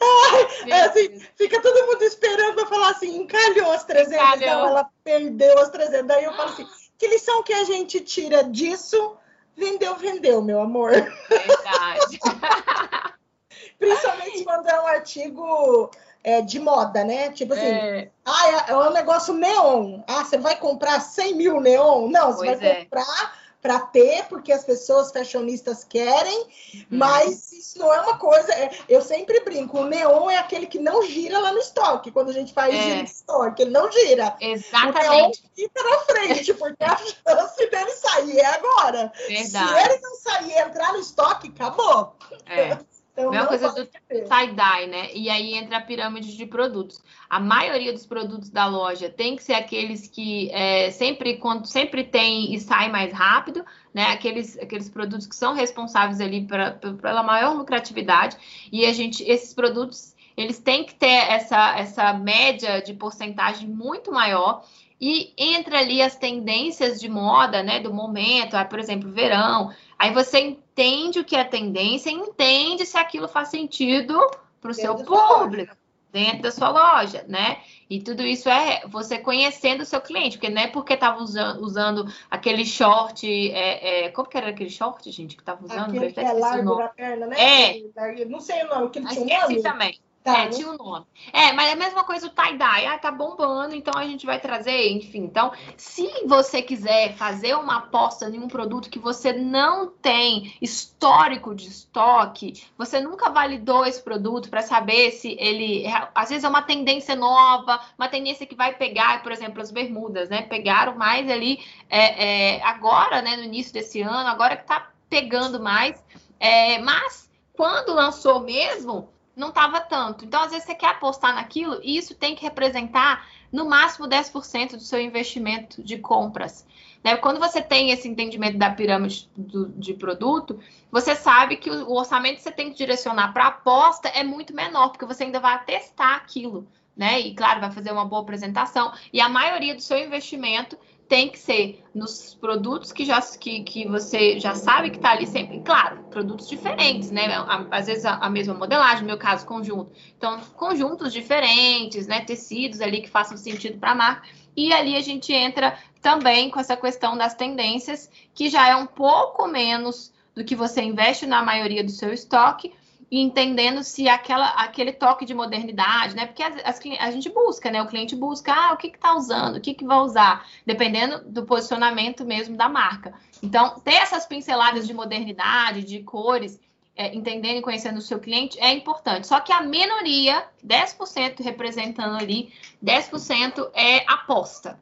Ai, 0.00 0.80
assim, 0.82 1.20
fica 1.36 1.60
todo 1.60 1.86
mundo 1.86 2.02
esperando 2.02 2.54
para 2.54 2.66
falar 2.66 2.90
assim, 2.90 3.16
encalhou 3.16 3.70
as 3.72 3.84
300, 3.84 4.14
encalhou. 4.14 4.46
não, 4.46 4.68
ela 4.68 4.90
perdeu 5.04 5.58
as 5.58 5.70
300. 5.70 6.06
Daí 6.06 6.24
eu 6.24 6.32
falo 6.34 6.50
assim, 6.50 6.66
que 7.02 7.08
lição 7.08 7.42
que 7.42 7.52
a 7.52 7.64
gente 7.64 7.98
tira 7.98 8.44
disso? 8.44 9.16
Vendeu, 9.56 9.96
vendeu, 9.96 10.40
meu 10.40 10.60
amor. 10.60 10.92
Verdade. 10.92 12.20
Principalmente 13.76 14.44
quando 14.44 14.68
é 14.68 14.80
um 14.80 14.86
artigo 14.86 15.90
é, 16.22 16.40
de 16.40 16.60
moda, 16.60 17.02
né? 17.02 17.32
Tipo 17.32 17.54
assim, 17.54 17.66
é. 17.66 18.08
ah, 18.24 18.48
é, 18.68 18.70
é, 18.70 18.76
um 18.76 18.92
negócio 18.92 19.34
neon. 19.34 20.00
Ah, 20.06 20.24
você 20.24 20.38
vai 20.38 20.54
comprar 20.54 21.00
100 21.00 21.34
mil 21.34 21.60
neon? 21.60 22.08
Não, 22.08 22.34
você 22.34 22.46
pois 22.46 22.60
vai 22.60 22.68
é. 22.68 22.84
comprar 22.84 23.41
para 23.62 23.78
ter, 23.78 24.24
porque 24.24 24.52
as 24.52 24.64
pessoas 24.64 25.12
fashionistas 25.12 25.84
querem, 25.84 26.40
uhum. 26.74 26.86
mas 26.90 27.52
isso 27.52 27.78
não 27.78 27.94
é 27.94 28.00
uma 28.00 28.18
coisa. 28.18 28.52
É, 28.52 28.70
eu 28.88 29.00
sempre 29.00 29.38
brinco, 29.40 29.78
o 29.78 29.86
neon 29.86 30.28
é 30.28 30.36
aquele 30.36 30.66
que 30.66 30.80
não 30.80 31.06
gira 31.06 31.38
lá 31.38 31.52
no 31.52 31.60
estoque, 31.60 32.10
quando 32.10 32.30
a 32.30 32.32
gente 32.32 32.52
faz 32.52 32.74
é. 32.74 33.02
estoque, 33.04 33.62
ele 33.62 33.70
não 33.70 33.90
gira. 33.90 34.36
Exatamente. 34.40 35.06
O 35.06 35.10
neon 35.10 35.32
fica 35.54 35.82
na 35.84 35.98
frente, 36.00 36.54
porque 36.58 36.84
a 36.84 36.96
chance 36.96 37.70
dele 37.70 37.90
sair 37.92 38.38
é 38.40 38.46
agora. 38.46 39.12
Verdade. 39.28 39.68
Se 39.68 39.84
ele 39.84 40.00
não 40.00 40.14
sair 40.16 40.50
e 40.50 40.58
entrar 40.58 40.92
no 40.92 40.98
estoque, 40.98 41.52
acabou. 41.54 42.16
É. 42.46 42.76
Então, 43.12 43.30
Mesma 43.30 43.46
coisa 43.46 43.68
do 43.72 43.84
tie-dye, 43.84 44.86
né? 44.86 45.10
E 45.12 45.28
aí 45.28 45.52
entra 45.54 45.76
a 45.76 45.80
pirâmide 45.82 46.34
de 46.34 46.46
produtos. 46.46 47.02
A 47.28 47.38
maioria 47.38 47.92
dos 47.92 48.06
produtos 48.06 48.48
da 48.48 48.66
loja 48.66 49.10
tem 49.10 49.36
que 49.36 49.44
ser 49.44 49.52
aqueles 49.52 50.06
que 50.06 50.50
é, 50.50 50.90
sempre, 50.90 51.36
quando 51.36 51.66
sempre 51.66 52.04
tem 52.04 52.54
e 52.54 52.58
sai 52.58 52.90
mais 52.90 53.12
rápido, 53.12 53.62
né? 53.92 54.06
Aqueles, 54.06 54.58
aqueles 54.58 54.88
produtos 54.88 55.26
que 55.26 55.36
são 55.36 55.52
responsáveis 55.52 56.22
ali 56.22 56.46
pra, 56.46 56.70
pela 56.70 57.22
maior 57.22 57.54
lucratividade. 57.54 58.36
E 58.72 58.86
a 58.86 58.92
gente, 58.94 59.22
esses 59.24 59.52
produtos, 59.52 60.16
eles 60.34 60.58
têm 60.58 60.82
que 60.82 60.94
ter 60.94 61.30
essa, 61.30 61.76
essa 61.76 62.14
média 62.14 62.80
de 62.80 62.94
porcentagem 62.94 63.68
muito 63.68 64.10
maior. 64.10 64.64
E 64.98 65.34
entra 65.36 65.80
ali 65.80 66.00
as 66.00 66.14
tendências 66.14 67.00
de 67.00 67.08
moda, 67.08 67.62
né? 67.62 67.80
Do 67.80 67.92
momento, 67.92 68.54
ah, 68.54 68.64
por 68.64 68.78
exemplo, 68.78 69.10
verão. 69.10 69.70
Aí 70.02 70.12
você 70.12 70.40
entende 70.40 71.20
o 71.20 71.24
que 71.24 71.36
é 71.36 71.44
tendência, 71.44 72.10
entende 72.10 72.84
se 72.84 72.98
aquilo 72.98 73.28
faz 73.28 73.50
sentido 73.50 74.18
para 74.60 74.72
o 74.72 74.74
seu 74.74 74.96
público, 74.96 75.76
dentro 76.10 76.42
da 76.42 76.50
sua 76.50 76.70
loja, 76.70 77.24
né? 77.28 77.60
E 77.88 78.02
tudo 78.02 78.20
isso 78.24 78.48
é 78.48 78.82
você 78.88 79.16
conhecendo 79.16 79.82
o 79.82 79.86
seu 79.86 80.00
cliente, 80.00 80.38
porque 80.38 80.50
não 80.50 80.60
é 80.60 80.66
porque 80.66 80.94
estava 80.94 81.22
usando, 81.22 81.62
usando, 81.62 82.12
aquele 82.28 82.66
short, 82.66 83.24
é, 83.52 84.06
é, 84.06 84.08
como 84.08 84.28
que 84.28 84.36
era 84.36 84.48
aquele 84.50 84.70
short, 84.70 85.08
gente, 85.08 85.36
que 85.36 85.42
estava 85.42 85.64
usando? 85.64 85.90
Aquele 85.96 86.12
que 86.12 86.18
é 86.18 86.32
largo 86.32 86.74
da 86.74 86.88
perna, 86.88 87.26
né? 87.28 87.36
É. 87.38 88.24
Não 88.24 88.40
sei 88.40 88.64
o 88.64 88.70
nome, 88.70 88.90
que 88.90 88.98
ele 88.98 89.06
tinha 89.06 89.46
um 89.46 89.50
nome. 89.50 89.62
também. 89.62 90.00
Tá, 90.22 90.44
é, 90.44 90.48
tinha 90.48 90.70
o 90.70 90.76
nome. 90.76 91.04
É, 91.32 91.52
mas 91.52 91.68
é 91.68 91.72
a 91.72 91.76
mesma 91.76 92.04
coisa 92.04 92.28
o 92.28 92.30
tie-dye. 92.30 92.86
Ah, 92.86 92.96
tá 92.96 93.10
bombando, 93.10 93.74
então 93.74 93.98
a 93.98 94.06
gente 94.06 94.24
vai 94.24 94.38
trazer, 94.38 94.90
enfim. 94.90 95.24
Então, 95.24 95.50
se 95.76 96.08
você 96.26 96.62
quiser 96.62 97.14
fazer 97.14 97.56
uma 97.56 97.78
aposta 97.78 98.28
em 98.28 98.38
um 98.38 98.46
produto 98.46 98.88
que 98.88 99.00
você 99.00 99.32
não 99.32 99.88
tem 99.88 100.54
histórico 100.62 101.52
de 101.56 101.66
estoque, 101.66 102.62
você 102.78 103.00
nunca 103.00 103.30
validou 103.30 103.84
esse 103.84 104.00
produto 104.00 104.48
para 104.48 104.62
saber 104.62 105.10
se 105.10 105.36
ele. 105.40 105.84
Às 106.14 106.28
vezes 106.28 106.44
é 106.44 106.48
uma 106.48 106.62
tendência 106.62 107.16
nova, 107.16 107.80
uma 107.98 108.08
tendência 108.08 108.46
que 108.46 108.54
vai 108.54 108.74
pegar, 108.74 109.24
por 109.24 109.32
exemplo, 109.32 109.60
as 109.60 109.72
bermudas, 109.72 110.28
né? 110.28 110.42
Pegaram 110.42 110.96
mais 110.96 111.28
ali 111.28 111.58
é, 111.90 112.58
é, 112.58 112.62
agora, 112.62 113.20
né, 113.22 113.36
no 113.36 113.42
início 113.42 113.72
desse 113.72 114.00
ano, 114.02 114.28
agora 114.28 114.56
que 114.56 114.66
tá 114.66 114.88
pegando 115.10 115.58
mais. 115.58 116.02
É, 116.38 116.78
mas 116.78 117.28
quando 117.52 117.92
lançou 117.92 118.40
mesmo, 118.40 119.11
não 119.34 119.48
estava 119.48 119.80
tanto. 119.80 120.24
Então, 120.24 120.42
às 120.42 120.50
vezes, 120.50 120.66
você 120.66 120.74
quer 120.74 120.88
apostar 120.88 121.34
naquilo 121.34 121.80
e 121.82 121.96
isso 121.96 122.14
tem 122.14 122.34
que 122.34 122.42
representar 122.42 123.26
no 123.50 123.68
máximo 123.68 124.08
10% 124.08 124.72
do 124.72 124.80
seu 124.80 125.00
investimento 125.00 125.82
de 125.82 125.98
compras. 125.98 126.66
Né? 127.02 127.16
Quando 127.16 127.40
você 127.40 127.60
tem 127.60 127.90
esse 127.90 128.08
entendimento 128.08 128.58
da 128.58 128.70
pirâmide 128.70 129.28
do, 129.36 129.68
de 129.70 129.94
produto, 129.94 130.60
você 130.90 131.16
sabe 131.16 131.56
que 131.56 131.70
o, 131.70 131.88
o 131.88 131.98
orçamento 131.98 132.36
que 132.36 132.42
você 132.42 132.52
tem 132.52 132.70
que 132.70 132.76
direcionar 132.76 133.32
para 133.32 133.48
aposta 133.48 134.08
é 134.08 134.22
muito 134.22 134.54
menor, 134.54 134.90
porque 134.90 135.06
você 135.06 135.24
ainda 135.24 135.40
vai 135.40 135.62
testar 135.64 136.16
aquilo. 136.16 136.66
Né? 136.96 137.20
E 137.20 137.34
claro, 137.34 137.60
vai 137.60 137.70
fazer 137.70 137.90
uma 137.90 138.04
boa 138.04 138.22
apresentação. 138.22 138.92
E 139.12 139.20
a 139.20 139.28
maioria 139.28 139.74
do 139.74 139.80
seu 139.80 139.98
investimento 139.98 140.78
tem 141.12 141.28
que 141.28 141.38
ser 141.38 141.84
nos 141.94 142.34
produtos 142.34 142.90
que, 142.90 143.04
já, 143.04 143.20
que, 143.20 143.62
que 143.64 143.86
você 143.86 144.40
já 144.40 144.54
sabe 144.54 144.88
que 144.88 144.96
está 144.96 145.10
ali 145.10 145.26
sempre. 145.26 145.60
Claro, 145.60 146.04
produtos 146.04 146.48
diferentes, 146.48 147.10
né? 147.10 147.26
Às 147.70 147.84
vezes 147.84 148.06
a, 148.06 148.14
a, 148.14 148.30
mesma 148.30 148.54
modelagem, 148.54 149.02
no 149.02 149.08
meu 149.08 149.18
caso, 149.18 149.44
conjunto. 149.44 149.92
Então, 150.16 150.40
conjuntos 150.56 151.12
diferentes, 151.12 152.06
né? 152.06 152.22
Tecidos 152.22 152.80
ali 152.80 153.02
que 153.02 153.10
façam 153.10 153.36
sentido 153.36 153.78
para 153.78 153.90
a 153.90 153.94
marca. 153.94 154.26
E 154.56 154.72
ali 154.72 154.96
a 154.96 155.02
gente 155.02 155.34
entra 155.34 155.78
também 156.00 156.48
com 156.48 156.58
essa 156.58 156.78
questão 156.78 157.14
das 157.14 157.34
tendências, 157.34 158.10
que 158.34 158.48
já 158.48 158.66
é 158.70 158.74
um 158.74 158.86
pouco 158.86 159.46
menos 159.46 160.14
do 160.34 160.42
que 160.42 160.56
você 160.56 160.80
investe 160.80 161.26
na 161.26 161.42
maioria 161.42 161.84
do 161.84 161.90
seu 161.90 162.10
estoque, 162.10 162.72
e 163.12 163.20
entendendo 163.20 163.84
se 163.84 164.08
aquela, 164.08 164.48
aquele 164.52 164.90
toque 164.90 165.26
de 165.26 165.34
modernidade, 165.34 166.16
né? 166.16 166.24
Porque 166.24 166.42
as, 166.42 166.54
as, 166.64 166.80
a 166.98 167.10
gente 167.10 167.28
busca, 167.28 167.70
né? 167.70 167.82
O 167.82 167.86
cliente 167.86 168.16
busca, 168.16 168.50
ah, 168.54 168.72
o 168.72 168.78
que 168.78 168.86
está 168.86 169.14
usando, 169.14 169.56
o 169.56 169.60
que, 169.60 169.74
que 169.74 169.84
vai 169.84 169.98
usar, 169.98 170.48
dependendo 170.64 171.22
do 171.26 171.44
posicionamento 171.44 172.24
mesmo 172.24 172.56
da 172.56 172.70
marca. 172.70 173.12
Então, 173.42 173.78
ter 173.80 173.96
essas 173.96 174.24
pinceladas 174.24 174.86
de 174.86 174.94
modernidade, 174.94 175.84
de 175.84 176.02
cores, 176.02 176.58
é, 176.96 177.14
entendendo 177.14 177.58
e 177.58 177.62
conhecendo 177.62 177.98
o 177.98 178.02
seu 178.02 178.18
cliente 178.18 178.58
é 178.58 178.72
importante. 178.72 179.26
Só 179.26 179.40
que 179.40 179.52
a 179.52 179.60
minoria, 179.60 180.46
10% 180.66 181.44
representando 181.44 182.16
ali, 182.16 182.50
10% 182.82 183.72
é 183.74 184.10
aposta. 184.10 184.80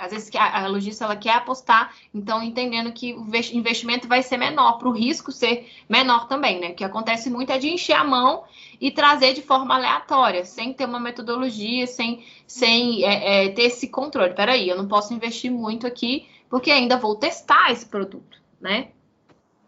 Às 0.00 0.12
vezes 0.12 0.30
a, 0.34 0.64
a 0.64 0.66
lojista 0.66 1.04
ela 1.04 1.14
quer 1.14 1.34
apostar, 1.34 1.94
então 2.12 2.42
entendendo 2.42 2.90
que 2.90 3.12
o 3.12 3.26
investimento 3.52 4.08
vai 4.08 4.22
ser 4.22 4.38
menor, 4.38 4.78
para 4.78 4.88
o 4.88 4.92
risco 4.92 5.30
ser 5.30 5.68
menor 5.88 6.26
também, 6.26 6.58
né? 6.58 6.68
O 6.70 6.74
que 6.74 6.82
acontece 6.82 7.28
muito 7.28 7.52
é 7.52 7.58
de 7.58 7.68
encher 7.68 7.92
a 7.92 8.02
mão 8.02 8.44
e 8.80 8.90
trazer 8.90 9.34
de 9.34 9.42
forma 9.42 9.74
aleatória, 9.74 10.44
sem 10.44 10.72
ter 10.72 10.86
uma 10.86 10.98
metodologia, 10.98 11.86
sem, 11.86 12.24
sem 12.46 13.04
é, 13.04 13.44
é, 13.44 13.48
ter 13.50 13.64
esse 13.64 13.88
controle. 13.88 14.32
Peraí, 14.32 14.68
eu 14.68 14.76
não 14.76 14.88
posso 14.88 15.12
investir 15.12 15.50
muito 15.50 15.86
aqui, 15.86 16.26
porque 16.48 16.70
ainda 16.70 16.96
vou 16.96 17.14
testar 17.16 17.70
esse 17.70 17.84
produto, 17.84 18.40
né? 18.58 18.88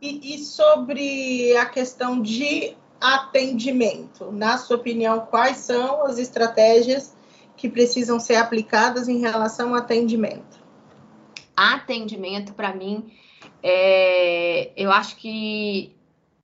E, 0.00 0.34
e 0.34 0.38
sobre 0.38 1.56
a 1.58 1.66
questão 1.66 2.20
de 2.20 2.74
atendimento, 3.00 4.32
na 4.32 4.56
sua 4.56 4.76
opinião, 4.76 5.20
quais 5.20 5.58
são 5.58 6.06
as 6.06 6.18
estratégias 6.18 7.14
que 7.56 7.68
precisam 7.68 8.18
ser 8.18 8.36
aplicadas 8.36 9.08
em 9.08 9.18
relação 9.18 9.70
ao 9.70 9.76
atendimento? 9.76 10.60
Atendimento, 11.56 12.54
para 12.54 12.74
mim, 12.74 13.12
é, 13.62 14.72
eu 14.76 14.90
acho 14.90 15.16
que 15.16 15.94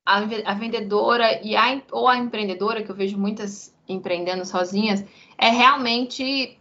a, 0.05 0.17
a, 0.17 0.53
vendedora 0.53 1.41
e 1.43 1.55
a, 1.55 1.81
ou 1.91 2.07
a 2.07 2.17
empreendedora, 2.17 2.83
que 2.83 2.89
eu 2.89 2.95
vejo 2.95 3.17
muitas 3.17 3.75
empreendendo 3.87 4.45
sozinhas, 4.45 5.03
é 5.37 5.49
realmente 5.49 6.57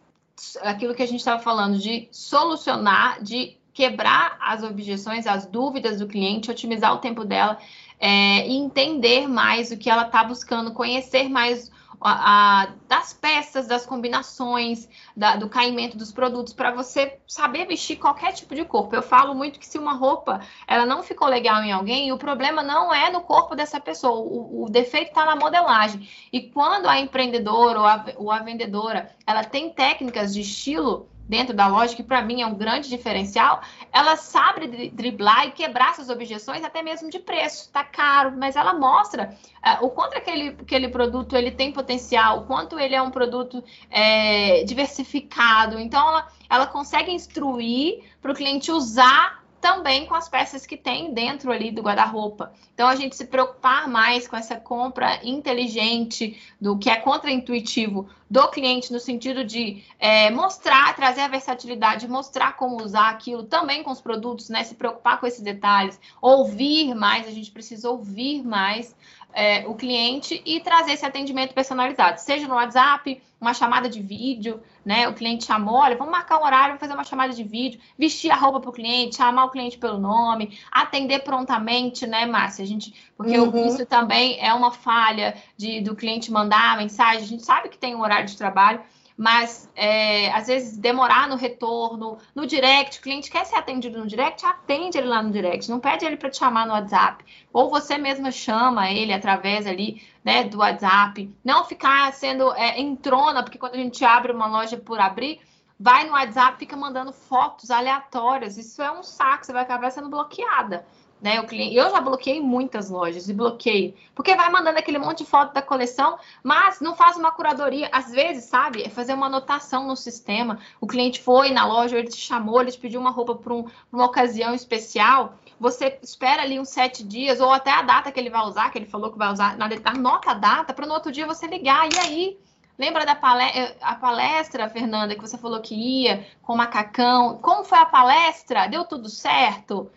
aquilo 0.63 0.95
que 0.95 1.03
a 1.03 1.07
gente 1.07 1.21
estava 1.21 1.43
falando, 1.43 1.79
de 1.79 2.09
solucionar, 2.11 3.23
de 3.23 3.57
quebrar 3.73 4.37
as 4.41 4.63
objeções, 4.63 5.27
as 5.27 5.47
dúvidas 5.47 5.99
do 5.99 6.07
cliente, 6.07 6.51
otimizar 6.51 6.93
o 6.95 6.99
tempo 6.99 7.25
dela 7.25 7.59
é, 8.01 8.47
e 8.47 8.57
entender 8.57 9.29
mais 9.29 9.71
o 9.71 9.77
que 9.77 9.89
ela 9.89 10.07
está 10.07 10.25
buscando, 10.25 10.73
conhecer 10.73 11.29
mais 11.29 11.71
a, 12.01 12.63
a, 12.63 12.69
das 12.89 13.13
peças, 13.13 13.67
das 13.67 13.85
combinações, 13.85 14.89
da, 15.17 15.37
do 15.37 15.49
caimento 15.49 15.97
dos 15.97 16.13
produtos, 16.13 16.53
para 16.53 16.71
você 16.71 17.19
saber 17.27 17.67
vestir 17.67 17.97
qualquer 17.97 18.33
tipo 18.33 18.55
de 18.55 18.65
corpo. 18.65 18.95
Eu 18.95 19.03
falo 19.03 19.35
muito 19.35 19.59
que 19.59 19.67
se 19.67 19.79
uma 19.79 19.95
roupa 19.95 20.41
ela 20.67 20.87
não 20.87 21.03
ficou 21.03 21.29
legal 21.29 21.63
em 21.63 21.73
alguém, 21.73 22.13
o 22.13 22.19
problema 22.19 22.63
não 22.63 22.95
é 22.95 23.11
no 23.11 23.21
corpo 23.23 23.55
dessa 23.55 23.81
pessoa, 23.81 24.19
o, 24.19 24.65
o 24.65 24.71
defeito 24.71 25.09
está 25.09 25.25
na 25.25 25.37
modelagem. 25.37 26.09
E 26.33 26.43
quando 26.43 26.87
a 26.87 26.99
empreendedora 26.99 27.81
ou 27.81 27.87
a, 27.87 28.05
ou 28.17 28.31
a 28.31 28.39
vendedora 28.39 29.11
ela 29.27 29.45
tem 29.45 29.71
técnicas 29.71 30.33
de 30.33 30.41
estilo 30.41 31.09
dentro 31.29 31.55
da 31.55 31.67
loja, 31.67 31.95
que 31.95 32.03
para 32.03 32.23
mim 32.23 32.41
é 32.41 32.47
um 32.47 32.55
grande 32.55 32.89
diferencial, 32.89 33.61
ela 33.93 34.17
sabe 34.17 34.89
driblar 34.89 35.49
e 35.49 35.51
quebrar 35.53 35.91
essas 35.91 36.09
objeções, 36.09 36.65
até 36.65 36.83
mesmo 36.83 37.11
de 37.11 37.19
preço. 37.19 37.67
Está 37.67 37.85
caro, 37.85 38.33
mas 38.37 38.57
ela 38.57 38.73
mostra 38.73 39.37
uh, 39.65 39.85
o 39.85 39.91
quanto 39.91 40.17
aquele, 40.17 40.49
aquele 40.49 40.89
produto 40.89 41.37
ele 41.37 41.51
tem 41.51 41.71
potencial, 41.71 42.41
o 42.41 42.47
quanto 42.47 42.79
ele 42.79 42.95
é 42.95 43.03
um 43.03 43.11
produto 43.11 43.63
é, 43.91 44.65
diversificado. 44.65 45.79
Então, 45.79 46.01
ela, 46.09 46.29
ela 46.49 46.67
consegue 46.67 47.13
instruir 47.13 48.05
para 48.23 48.33
o 48.33 48.35
cliente 48.35 48.73
usar 48.73 49.43
também 49.61 50.07
com 50.07 50.15
as 50.15 50.29
peças 50.29 50.67
que 50.67 50.77
tem 50.77 51.13
dentro 51.13 51.51
ali 51.51 51.71
do 51.71 51.83
guarda-roupa. 51.83 52.53
Então, 52.75 52.89
a 52.89 52.95
gente 52.95 53.17
se 53.17 53.27
preocupar 53.27 53.89
mais 53.89 54.29
com 54.29 54.37
essa 54.37 54.57
compra 54.57 55.21
inteligente, 55.25 56.41
do 56.61 56.79
que 56.79 56.89
é 56.89 56.97
contraintuitivo 56.97 58.09
do 58.31 58.49
cliente, 58.49 58.93
no 58.93 59.01
sentido 59.01 59.43
de 59.43 59.83
é, 59.99 60.31
mostrar, 60.31 60.95
trazer 60.95 61.23
a 61.23 61.29
versatilidade, 61.29 62.07
mostrar 62.07 62.57
como 62.57 62.83
usar 62.83 63.09
aquilo 63.09 63.45
também 63.45 63.83
com 63.83 63.91
os 63.91 64.01
produtos, 64.01 64.49
né? 64.49 64.63
Se 64.65 64.75
preocupar 64.75 65.19
com 65.19 65.27
esses 65.27 65.41
detalhes, 65.41 65.99
ouvir 66.21 66.95
mais, 66.95 67.27
a 67.27 67.31
gente 67.31 67.51
precisa 67.51 67.89
ouvir 67.89 68.43
mais 68.43 68.95
é, 69.33 69.67
o 69.67 69.75
cliente 69.75 70.43
e 70.45 70.61
trazer 70.61 70.93
esse 70.93 71.05
atendimento 71.07 71.55
personalizado, 71.55 72.19
seja 72.19 72.49
no 72.49 72.55
WhatsApp, 72.55 73.21
uma 73.41 73.55
chamada 73.55 73.89
de 73.89 74.03
vídeo, 74.03 74.61
né? 74.85 75.09
O 75.09 75.15
cliente 75.15 75.45
chamou, 75.45 75.77
olha, 75.77 75.97
vamos 75.97 76.11
marcar 76.11 76.41
um 76.41 76.45
horário, 76.45 76.69
vamos 76.69 76.81
fazer 76.81 76.95
uma 76.95 77.05
chamada 77.05 77.33
de 77.33 77.45
vídeo, 77.45 77.81
vestir 77.97 78.31
a 78.31 78.37
roupa 78.37 78.59
para 78.59 78.71
o 78.71 78.73
cliente, 78.73 79.17
chamar 79.17 79.45
o 79.45 79.51
cliente 79.51 79.79
pelo 79.79 79.99
nome, 79.99 80.59
atender 80.73 81.21
prontamente, 81.21 82.07
né, 82.07 82.27
Márcia? 82.27 82.65
A 82.65 82.67
gente, 82.67 82.93
porque 83.17 83.39
uhum. 83.39 83.67
isso 83.67 83.87
também 83.87 84.41
é 84.41 84.53
uma 84.53 84.73
falha 84.73 85.37
de, 85.57 85.81
do 85.81 85.95
cliente 85.95 86.33
mandar 86.33 86.77
mensagem. 86.77 87.23
A 87.23 87.27
gente 87.27 87.45
sabe 87.45 87.69
que 87.69 87.79
tem 87.79 87.95
um 87.95 88.01
horário 88.01 88.27
de 88.27 88.37
trabalho, 88.37 88.81
mas 89.19 89.69
é, 89.75 90.31
às 90.33 90.47
vezes 90.47 90.79
demorar 90.79 91.29
no 91.29 91.35
retorno, 91.35 92.19
no 92.33 92.47
direct, 92.47 93.01
o 93.01 93.03
cliente 93.03 93.29
quer 93.29 93.45
ser 93.45 93.57
atendido 93.57 93.99
no 93.99 94.07
direct, 94.07 94.47
atende 94.47 94.97
ele 94.97 95.09
lá 95.09 95.21
no 95.21 95.33
direct, 95.33 95.69
não 95.69 95.81
pede 95.81 96.07
ele 96.07 96.17
para 96.17 96.31
te 96.31 96.39
chamar 96.39 96.65
no 96.69 96.73
WhatsApp, 96.73 97.25
ou 97.53 97.69
você 97.69 97.99
mesma 97.99 98.31
chama 98.31 98.89
ele 98.93 99.13
através 99.13 99.67
ali, 99.67 100.01
né, 100.25 100.45
do 100.45 100.59
WhatsApp, 100.59 101.35
não 101.45 101.65
ficar 101.65 102.13
sendo 102.13 102.55
é, 102.55 102.81
entrona, 102.81 103.43
porque 103.43 103.59
quando 103.59 103.75
a 103.75 103.79
gente 103.79 104.05
abre 104.05 104.31
uma 104.31 104.47
loja 104.47 104.77
por 104.77 105.01
abrir, 105.01 105.41
vai 105.81 106.05
no 106.05 106.13
WhatsApp, 106.13 106.57
fica 106.57 106.77
mandando 106.77 107.13
fotos 107.13 107.73
aleatórias, 107.73 108.57
isso 108.57 108.81
é 108.81 108.93
um 108.93 109.03
saco, 109.03 109.45
você 109.45 109.53
vai 109.53 109.63
acabar 109.63 109.91
sendo 109.91 110.09
bloqueada 110.09 110.87
né? 111.21 111.41
O 111.41 111.47
cliente, 111.47 111.75
eu 111.75 111.91
já 111.91 112.01
bloqueei 112.01 112.41
muitas 112.41 112.91
lojas 112.91 113.29
e 113.29 113.35
bloqueei, 113.35 113.97
porque 114.15 114.35
vai 114.35 114.51
mandando 114.51 114.79
aquele 114.79 114.99
monte 114.99 115.19
de 115.19 115.27
foto 115.27 115.53
da 115.53 115.63
coleção, 115.63 116.19
mas 116.43 116.81
não 116.81 116.95
faz 116.95 117.17
uma 117.17 117.31
curadoria. 117.31 117.89
Às 117.93 118.11
vezes, 118.11 118.45
sabe, 118.45 118.83
é 118.83 118.89
fazer 118.89 119.15
uma 119.15 119.27
anotação 119.27 119.87
no 119.87 119.97
sistema. 119.97 120.59
O 120.81 120.87
cliente 120.87 121.21
foi 121.21 121.51
na 121.51 121.67
loja, 121.67 121.99
ele 121.99 122.09
te 122.09 122.17
chamou, 122.17 122.61
ele 122.61 122.71
te 122.71 122.79
pediu 122.79 123.01
uma 123.01 123.11
roupa 123.11 123.35
para 123.35 123.53
um, 123.53 123.67
uma 123.93 124.05
ocasião 124.05 124.55
especial. 124.55 125.35
Você 125.59 125.99
espera 126.03 126.43
ali 126.43 126.61
uns 126.61 126.69
sete 126.69 127.03
dias 127.03 127.41
ou 127.41 127.53
até 127.53 127.71
a 127.71 127.83
data 127.83 128.13
que 128.13 128.21
ele 128.21 128.31
vai 128.31 128.43
usar, 128.43 128.71
que 128.71 128.79
ele 128.79 128.87
falou 128.87 129.11
que 129.11 129.19
vai 129.19 129.33
usar, 129.33 129.57
anota 129.85 130.31
a 130.31 130.35
data 130.35 130.73
para 130.73 130.87
no 130.87 130.95
outro 130.95 131.11
dia 131.11 131.27
você 131.27 131.47
ligar. 131.47 131.89
E 131.93 131.99
aí? 131.99 132.39
Lembra 132.79 133.05
da 133.05 133.17
palestra, 133.17 133.77
a 133.81 133.97
palestra, 133.97 134.69
Fernanda, 134.69 135.17
que 135.17 135.21
você 135.21 135.37
falou 135.37 135.61
que 135.61 135.75
ia 135.75 136.25
com 136.43 136.53
o 136.53 136.57
macacão? 136.57 137.37
Como 137.39 137.65
foi 137.65 137.79
a 137.79 137.85
palestra? 137.85 138.69
Deu 138.69 138.85
tudo 138.85 139.09
certo? 139.09 139.91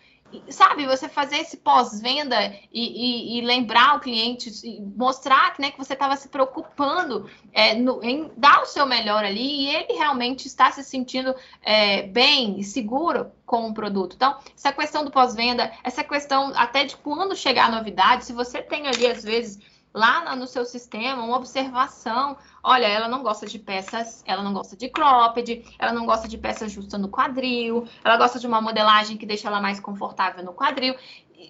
Sabe, 0.50 0.86
você 0.86 1.10
fazer 1.10 1.38
esse 1.38 1.58
pós-venda 1.58 2.54
e, 2.72 3.38
e, 3.38 3.38
e, 3.38 3.42
lembrar 3.42 3.96
o 3.96 4.00
cliente, 4.00 4.52
mostrar 4.96 5.56
né, 5.60 5.72
que 5.72 5.78
você 5.78 5.94
estava 5.94 6.16
se 6.16 6.30
preocupando 6.30 7.30
é, 7.52 7.74
no, 7.76 8.04
em 8.04 8.32
dar 8.38 8.62
o 8.62 8.66
seu 8.66 8.86
melhor 8.86 9.24
ali 9.24 9.64
e 9.64 9.76
ele 9.76 9.94
realmente 9.94 10.48
está 10.48 10.72
se 10.72 10.84
sentindo 10.84 11.36
é, 11.62 12.04
bem 12.04 12.62
seguro 12.64 13.32
com 13.46 13.68
o 13.68 13.74
produto. 13.74 14.16
Então, 14.16 14.38
essa 14.56 14.72
questão 14.72 15.04
do 15.04 15.12
pós-venda, 15.12 15.72
essa 15.84 16.04
questão 16.04 16.54
até 16.56 16.86
de 16.86 16.96
quando 16.98 17.36
chegar 17.36 17.66
a 17.66 17.76
novidade, 17.76 18.26
se 18.26 18.34
você 18.34 18.62
tem 18.62 18.88
ali, 18.88 19.06
às 19.08 19.24
vezes, 19.24 19.60
lá 19.94 20.36
no 20.36 20.48
seu 20.48 20.66
sistema 20.66 21.24
uma 21.24 21.38
observação. 21.38 22.38
Olha, 22.64 22.86
ela 22.86 23.08
não 23.08 23.24
gosta 23.24 23.46
de 23.46 23.60
peças, 23.60 24.24
ela 24.26 24.44
não 24.44 24.54
gosta 24.54 24.76
de 24.76 24.90
cropped, 24.90 25.66
ela 25.78 25.92
não 25.92 26.06
gosta 26.06 26.28
de 26.28 26.38
peças 26.38 26.72
justas 26.72 27.00
no 27.00 27.10
quadril, 27.10 27.88
ela 28.04 28.18
gosta 28.18 28.40
de 28.40 28.48
uma 28.48 28.62
modelagem 28.62 29.18
que 29.18 29.26
deixa 29.26 29.48
ela 29.48 29.62
mais 29.62 29.80
confortável 29.80 30.44
no 30.44 30.54
quadril. 30.54 30.96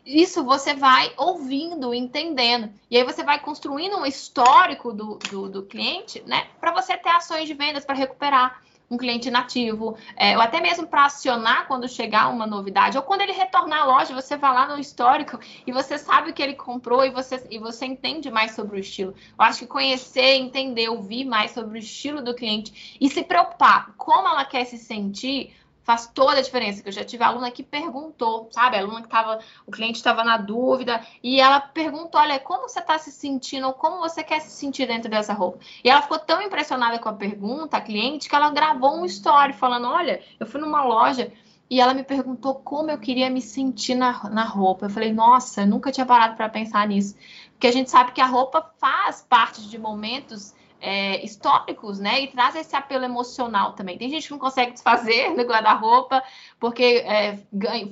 Isso 0.05 0.43
você 0.43 0.73
vai 0.73 1.13
ouvindo, 1.17 1.93
entendendo. 1.93 2.71
E 2.89 2.97
aí 2.97 3.03
você 3.03 3.23
vai 3.23 3.39
construindo 3.39 3.97
um 3.97 4.05
histórico 4.05 4.93
do, 4.93 5.17
do, 5.29 5.49
do 5.49 5.63
cliente, 5.63 6.23
né? 6.25 6.47
Para 6.59 6.71
você 6.71 6.95
ter 6.97 7.09
ações 7.09 7.47
de 7.47 7.53
vendas 7.53 7.83
para 7.83 7.95
recuperar 7.95 8.61
um 8.91 8.97
cliente 8.97 9.31
nativo, 9.31 9.97
é, 10.17 10.35
ou 10.35 10.43
até 10.43 10.59
mesmo 10.59 10.85
para 10.85 11.05
acionar 11.05 11.65
quando 11.65 11.87
chegar 11.87 12.27
uma 12.27 12.45
novidade, 12.45 12.97
ou 12.97 13.03
quando 13.03 13.21
ele 13.21 13.31
retornar 13.31 13.83
à 13.83 13.85
loja, 13.85 14.13
você 14.13 14.35
vai 14.35 14.53
lá 14.53 14.67
no 14.67 14.77
histórico 14.77 15.39
e 15.65 15.71
você 15.71 15.97
sabe 15.97 16.29
o 16.29 16.33
que 16.33 16.43
ele 16.43 16.55
comprou 16.55 17.05
e 17.05 17.09
você, 17.09 17.41
e 17.49 17.57
você 17.57 17.85
entende 17.85 18.29
mais 18.29 18.51
sobre 18.51 18.75
o 18.75 18.79
estilo. 18.79 19.15
Eu 19.39 19.45
acho 19.45 19.59
que 19.59 19.67
conhecer, 19.67 20.35
entender, 20.35 20.89
ouvir 20.89 21.23
mais 21.23 21.51
sobre 21.51 21.77
o 21.77 21.79
estilo 21.79 22.21
do 22.21 22.35
cliente 22.35 22.97
e 22.99 23.09
se 23.09 23.23
preocupar 23.23 23.93
como 23.95 24.27
ela 24.27 24.43
quer 24.43 24.65
se 24.65 24.77
sentir 24.77 25.53
faz 25.83 26.07
toda 26.07 26.39
a 26.39 26.41
diferença. 26.41 26.81
Eu 26.85 26.91
já 26.91 27.03
tive 27.03 27.23
aluna 27.23 27.51
que 27.51 27.63
perguntou, 27.63 28.49
sabe? 28.51 28.77
A 28.77 28.79
aluna 28.79 29.01
que 29.01 29.07
estava, 29.07 29.39
o 29.65 29.71
cliente 29.71 29.97
estava 29.97 30.23
na 30.23 30.37
dúvida 30.37 31.01
e 31.23 31.39
ela 31.39 31.59
perguntou: 31.59 32.19
olha, 32.19 32.39
como 32.39 32.67
você 32.67 32.79
está 32.79 32.97
se 32.97 33.11
sentindo 33.11 33.67
ou 33.67 33.73
como 33.73 33.99
você 33.99 34.23
quer 34.23 34.39
se 34.41 34.51
sentir 34.51 34.87
dentro 34.87 35.09
dessa 35.09 35.33
roupa? 35.33 35.59
E 35.83 35.89
ela 35.89 36.01
ficou 36.01 36.19
tão 36.19 36.41
impressionada 36.41 36.99
com 36.99 37.09
a 37.09 37.13
pergunta, 37.13 37.77
a 37.77 37.81
cliente, 37.81 38.29
que 38.29 38.35
ela 38.35 38.49
gravou 38.51 38.95
um 38.95 39.05
story 39.05 39.53
falando: 39.53 39.87
olha, 39.87 40.21
eu 40.39 40.45
fui 40.45 40.59
numa 40.59 40.83
loja. 40.83 41.31
E 41.69 41.79
ela 41.79 41.93
me 41.93 42.03
perguntou 42.03 42.55
como 42.55 42.91
eu 42.91 42.97
queria 42.97 43.29
me 43.29 43.41
sentir 43.41 43.95
na, 43.95 44.29
na 44.29 44.43
roupa. 44.43 44.87
Eu 44.87 44.89
falei, 44.89 45.13
nossa, 45.13 45.61
eu 45.61 45.67
nunca 45.67 45.89
tinha 45.89 46.05
parado 46.05 46.35
para 46.35 46.49
pensar 46.49 46.85
nisso. 46.85 47.15
Porque 47.53 47.65
a 47.65 47.71
gente 47.71 47.89
sabe 47.89 48.11
que 48.11 48.19
a 48.19 48.25
roupa 48.25 48.73
faz 48.77 49.21
parte 49.21 49.69
de 49.69 49.77
momentos 49.77 50.53
é, 50.81 51.23
históricos, 51.23 51.99
né? 51.99 52.21
E 52.21 52.27
traz 52.27 52.55
esse 52.55 52.75
apelo 52.75 53.05
emocional 53.05 53.73
também. 53.73 53.97
Tem 53.97 54.09
gente 54.09 54.25
que 54.25 54.31
não 54.31 54.39
consegue 54.39 54.71
desfazer 54.71 55.29
no 55.37 55.43
guarda-roupa 55.43 56.23
porque 56.59 57.03
é, 57.05 57.37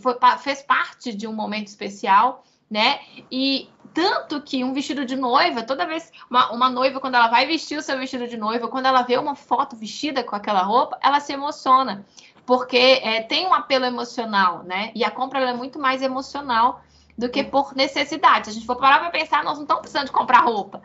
foi, 0.01 0.15
fez 0.39 0.61
parte 0.63 1.13
de 1.13 1.27
um 1.27 1.33
momento 1.33 1.67
especial, 1.67 2.43
né? 2.69 2.99
E 3.31 3.69
tanto 3.93 4.41
que 4.41 4.63
um 4.63 4.73
vestido 4.73 5.05
de 5.05 5.15
noiva, 5.15 5.63
toda 5.63 5.85
vez 5.85 6.11
uma, 6.29 6.51
uma, 6.51 6.69
noiva, 6.69 6.99
quando 6.99 7.15
ela 7.15 7.27
vai 7.27 7.45
vestir 7.45 7.77
o 7.77 7.81
seu 7.81 7.97
vestido 7.97 8.27
de 8.27 8.37
noiva, 8.37 8.67
quando 8.67 8.87
ela 8.87 9.03
vê 9.03 9.17
uma 9.17 9.35
foto 9.35 9.75
vestida 9.75 10.23
com 10.23 10.35
aquela 10.35 10.61
roupa, 10.61 10.97
ela 11.01 11.19
se 11.19 11.33
emociona, 11.33 12.05
porque 12.45 12.77
é, 12.77 13.21
tem 13.21 13.45
um 13.47 13.53
apelo 13.53 13.85
emocional, 13.85 14.63
né? 14.63 14.91
E 14.95 15.03
a 15.03 15.11
compra 15.11 15.39
é 15.39 15.53
muito 15.53 15.79
mais 15.79 16.01
emocional 16.01 16.81
do 17.17 17.29
que 17.29 17.43
por 17.43 17.75
necessidade. 17.75 18.45
Se 18.45 18.51
a 18.51 18.53
gente 18.53 18.65
for 18.65 18.77
parar 18.77 18.99
para 18.99 19.09
pensar, 19.09 19.43
nós 19.43 19.55
não 19.55 19.63
estamos 19.63 19.81
precisando 19.81 20.05
de 20.05 20.11
comprar 20.11 20.39
roupa. 20.39 20.81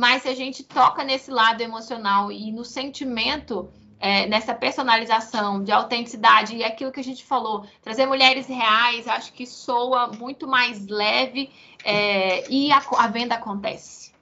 Mas 0.00 0.22
se 0.22 0.30
a 0.30 0.34
gente 0.34 0.64
toca 0.64 1.04
nesse 1.04 1.30
lado 1.30 1.60
emocional 1.60 2.32
e 2.32 2.50
no 2.50 2.64
sentimento, 2.64 3.70
é, 4.00 4.26
nessa 4.26 4.54
personalização 4.54 5.62
de 5.62 5.70
autenticidade 5.70 6.56
e 6.56 6.64
aquilo 6.64 6.90
que 6.90 7.00
a 7.00 7.04
gente 7.04 7.22
falou, 7.22 7.66
trazer 7.82 8.06
mulheres 8.06 8.46
reais, 8.46 9.06
acho 9.06 9.30
que 9.34 9.46
soa 9.46 10.06
muito 10.06 10.48
mais 10.48 10.86
leve 10.86 11.52
é, 11.84 12.50
e 12.50 12.72
a, 12.72 12.80
a, 12.96 13.08
venda 13.08 13.34
acontece, 13.34 14.14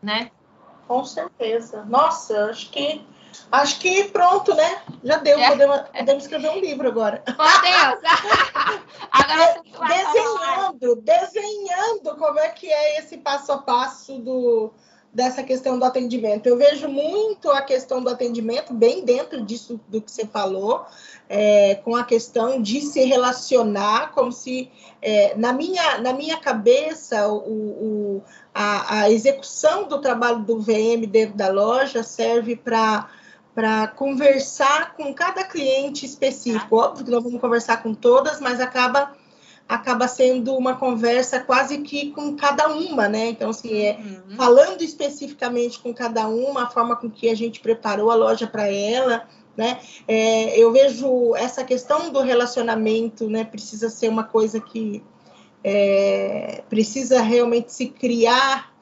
né? 0.00 0.30
Com 0.86 1.04
certeza. 1.04 1.84
Nossa, 1.86 2.48
acho 2.48 2.70
que 2.70 3.04
acho 3.50 3.80
que 3.80 4.04
pronto, 4.04 4.54
né? 4.54 4.80
Já 5.02 5.16
deu. 5.16 5.40
É. 5.40 5.48
Podemos, 5.48 5.80
podemos 5.88 6.22
escrever 6.22 6.50
um 6.50 6.60
livro 6.60 6.86
agora. 6.86 7.24
Podemos. 7.26 7.98
agora 9.10 9.60
desenhando, 9.88 11.02
desenhando 11.02 12.16
como 12.16 12.38
é 12.38 12.48
que 12.50 12.70
é 12.70 13.00
esse 13.00 13.18
passo 13.18 13.50
a 13.50 13.58
passo 13.58 14.20
do 14.20 14.72
dessa 15.16 15.42
questão 15.42 15.78
do 15.78 15.84
atendimento. 15.86 16.46
Eu 16.46 16.58
vejo 16.58 16.88
muito 16.88 17.50
a 17.50 17.62
questão 17.62 18.02
do 18.02 18.10
atendimento 18.10 18.74
bem 18.74 19.02
dentro 19.02 19.42
disso 19.42 19.80
do 19.88 20.02
que 20.02 20.12
você 20.12 20.26
falou, 20.26 20.84
é, 21.26 21.76
com 21.76 21.96
a 21.96 22.04
questão 22.04 22.60
de 22.60 22.82
se 22.82 23.02
relacionar, 23.02 24.12
como 24.12 24.30
se 24.30 24.70
é, 25.00 25.34
na, 25.34 25.54
minha, 25.54 25.96
na 26.02 26.12
minha 26.12 26.36
cabeça 26.36 27.28
o, 27.28 27.38
o 27.38 28.22
a, 28.54 29.00
a, 29.00 29.10
execução 29.10 29.88
do 29.88 30.02
trabalho 30.02 30.40
do 30.40 30.60
VM 30.60 31.06
dentro 31.08 31.34
da 31.34 31.48
loja 31.48 32.02
serve 32.02 32.54
para 32.54 33.08
para 33.54 33.88
conversar 33.88 34.94
com 34.96 35.14
cada 35.14 35.42
cliente 35.42 36.04
específico. 36.04 36.76
Óbvio 36.76 37.06
que 37.06 37.10
nós 37.10 37.24
vamos 37.24 37.40
conversar 37.40 37.82
com 37.82 37.94
todas, 37.94 38.38
mas 38.38 38.60
acaba 38.60 39.14
acaba 39.68 40.06
sendo 40.06 40.54
uma 40.56 40.76
conversa 40.76 41.40
quase 41.40 41.78
que 41.78 42.10
com 42.12 42.36
cada 42.36 42.68
uma, 42.68 43.08
né? 43.08 43.28
Então, 43.30 43.50
assim, 43.50 43.78
é 43.78 43.98
uhum. 43.98 44.36
falando 44.36 44.82
especificamente 44.82 45.78
com 45.80 45.92
cada 45.92 46.28
uma, 46.28 46.64
a 46.64 46.70
forma 46.70 46.94
com 46.96 47.10
que 47.10 47.28
a 47.28 47.34
gente 47.34 47.60
preparou 47.60 48.10
a 48.10 48.14
loja 48.14 48.46
para 48.46 48.68
ela, 48.68 49.28
né? 49.56 49.80
É, 50.06 50.58
eu 50.58 50.72
vejo 50.72 51.34
essa 51.34 51.64
questão 51.64 52.10
do 52.10 52.20
relacionamento, 52.20 53.28
né? 53.28 53.44
Precisa 53.44 53.88
ser 53.88 54.08
uma 54.08 54.24
coisa 54.24 54.60
que 54.60 55.02
é, 55.64 56.62
precisa 56.68 57.20
realmente 57.20 57.72
se 57.72 57.86
criar. 57.86 58.72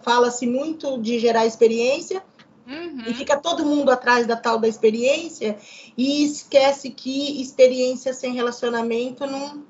Fala-se 0.00 0.46
muito 0.46 0.98
de 1.00 1.18
gerar 1.20 1.46
experiência. 1.46 2.22
Uhum. 2.66 3.04
E 3.06 3.14
fica 3.14 3.36
todo 3.36 3.64
mundo 3.64 3.90
atrás 3.90 4.26
da 4.26 4.36
tal 4.36 4.58
da 4.58 4.66
experiência 4.66 5.58
e 5.98 6.24
esquece 6.24 6.88
que 6.88 7.40
experiência 7.42 8.14
sem 8.14 8.32
relacionamento 8.32 9.26
não, 9.26 9.62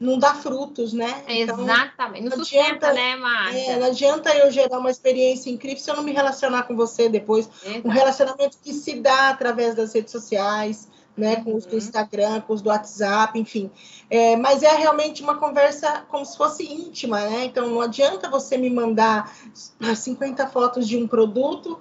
não 0.00 0.18
dá 0.18 0.34
frutos, 0.34 0.94
né? 0.94 1.22
Então, 1.28 1.62
Exatamente. 1.62 2.22
Não, 2.22 2.30
não 2.30 2.38
sustenta, 2.38 2.88
adianta, 2.88 2.92
né, 2.94 3.16
Márcia? 3.16 3.72
É, 3.72 3.78
não 3.78 3.86
adianta 3.88 4.34
eu 4.34 4.50
gerar 4.50 4.78
uma 4.78 4.90
experiência 4.90 5.50
incrível 5.50 5.78
se 5.78 5.90
eu 5.90 5.94
não 5.94 6.02
me 6.02 6.12
relacionar 6.12 6.62
com 6.62 6.74
você 6.74 7.06
depois. 7.10 7.48
Exato. 7.62 7.86
Um 7.86 7.90
relacionamento 7.90 8.56
que 8.62 8.72
se 8.72 8.94
dá 8.94 9.28
através 9.28 9.74
das 9.74 9.92
redes 9.92 10.10
sociais, 10.10 10.88
né, 11.16 11.36
com 11.36 11.54
os 11.54 11.66
do 11.66 11.72
uhum. 11.72 11.78
Instagram, 11.78 12.40
com 12.40 12.52
os 12.52 12.62
do 12.62 12.68
WhatsApp, 12.68 13.38
enfim. 13.38 13.70
É, 14.08 14.36
mas 14.36 14.62
é 14.62 14.74
realmente 14.74 15.22
uma 15.22 15.36
conversa 15.36 16.04
como 16.08 16.24
se 16.24 16.36
fosse 16.36 16.64
íntima, 16.64 17.20
né? 17.20 17.44
Então 17.44 17.68
não 17.68 17.80
adianta 17.80 18.28
você 18.30 18.56
me 18.56 18.70
mandar 18.70 19.32
50 19.54 20.46
fotos 20.48 20.88
de 20.88 20.96
um 20.96 21.06
produto, 21.06 21.78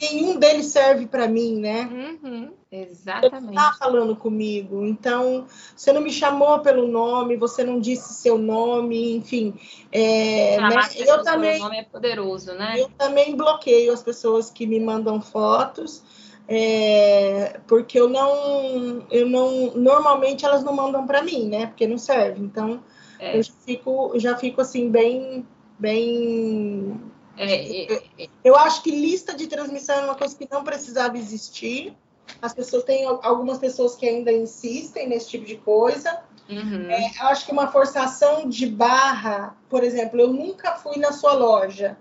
nenhum 0.00 0.38
deles 0.38 0.66
serve 0.66 1.06
para 1.06 1.28
mim, 1.28 1.60
né? 1.60 1.88
Uhum. 2.22 2.52
Exatamente. 2.70 3.44
Você 3.44 3.50
está 3.50 3.72
falando 3.78 4.16
comigo, 4.16 4.82
então 4.86 5.46
você 5.76 5.92
não 5.92 6.00
me 6.00 6.10
chamou 6.10 6.60
pelo 6.60 6.88
nome, 6.88 7.36
você 7.36 7.62
não 7.62 7.78
disse 7.78 8.14
seu 8.14 8.38
nome, 8.38 9.14
enfim. 9.14 9.54
É, 9.92 10.58
né? 10.58 10.88
Eu 10.96 11.22
também. 11.22 11.60
O 11.60 11.64
nome 11.64 11.76
é 11.76 11.84
poderoso, 11.84 12.54
né? 12.54 12.80
Eu 12.80 12.88
também 12.96 13.36
bloqueio 13.36 13.92
as 13.92 14.02
pessoas 14.02 14.48
que 14.48 14.66
me 14.66 14.80
mandam 14.80 15.20
fotos 15.20 16.02
é, 16.48 17.60
porque 17.66 17.98
eu 17.98 18.08
não, 18.08 19.06
eu 19.10 19.28
não, 19.28 19.72
normalmente 19.74 20.44
elas 20.44 20.62
não 20.62 20.74
mandam 20.74 21.06
para 21.06 21.22
mim, 21.22 21.48
né? 21.48 21.66
Porque 21.66 21.86
não 21.86 21.98
serve. 21.98 22.40
Então 22.40 22.82
é. 23.18 23.38
eu 23.38 23.42
já 23.42 23.52
fico, 23.64 24.12
já 24.18 24.36
fico 24.36 24.60
assim 24.60 24.90
bem, 24.90 25.46
bem. 25.78 27.00
É, 27.36 27.94
é, 27.94 28.02
é, 28.18 28.28
eu 28.44 28.56
acho 28.56 28.82
que 28.82 28.90
lista 28.90 29.34
de 29.34 29.46
transmissão 29.46 29.96
é 29.96 30.04
uma 30.04 30.14
coisa 30.14 30.36
que 30.36 30.48
não 30.50 30.64
precisava 30.64 31.16
existir. 31.16 31.96
As 32.40 32.52
pessoas 32.52 32.84
têm 32.84 33.04
algumas 33.06 33.58
pessoas 33.58 33.94
que 33.94 34.08
ainda 34.08 34.32
insistem 34.32 35.08
nesse 35.08 35.30
tipo 35.30 35.44
de 35.44 35.56
coisa. 35.56 36.22
Uhum. 36.48 36.90
É, 36.90 37.12
eu 37.20 37.26
acho 37.28 37.46
que 37.46 37.52
uma 37.52 37.68
forçação 37.68 38.48
de 38.48 38.66
barra, 38.66 39.56
por 39.70 39.82
exemplo, 39.84 40.20
eu 40.20 40.32
nunca 40.32 40.72
fui 40.72 40.98
na 40.98 41.12
sua 41.12 41.32
loja 41.32 41.96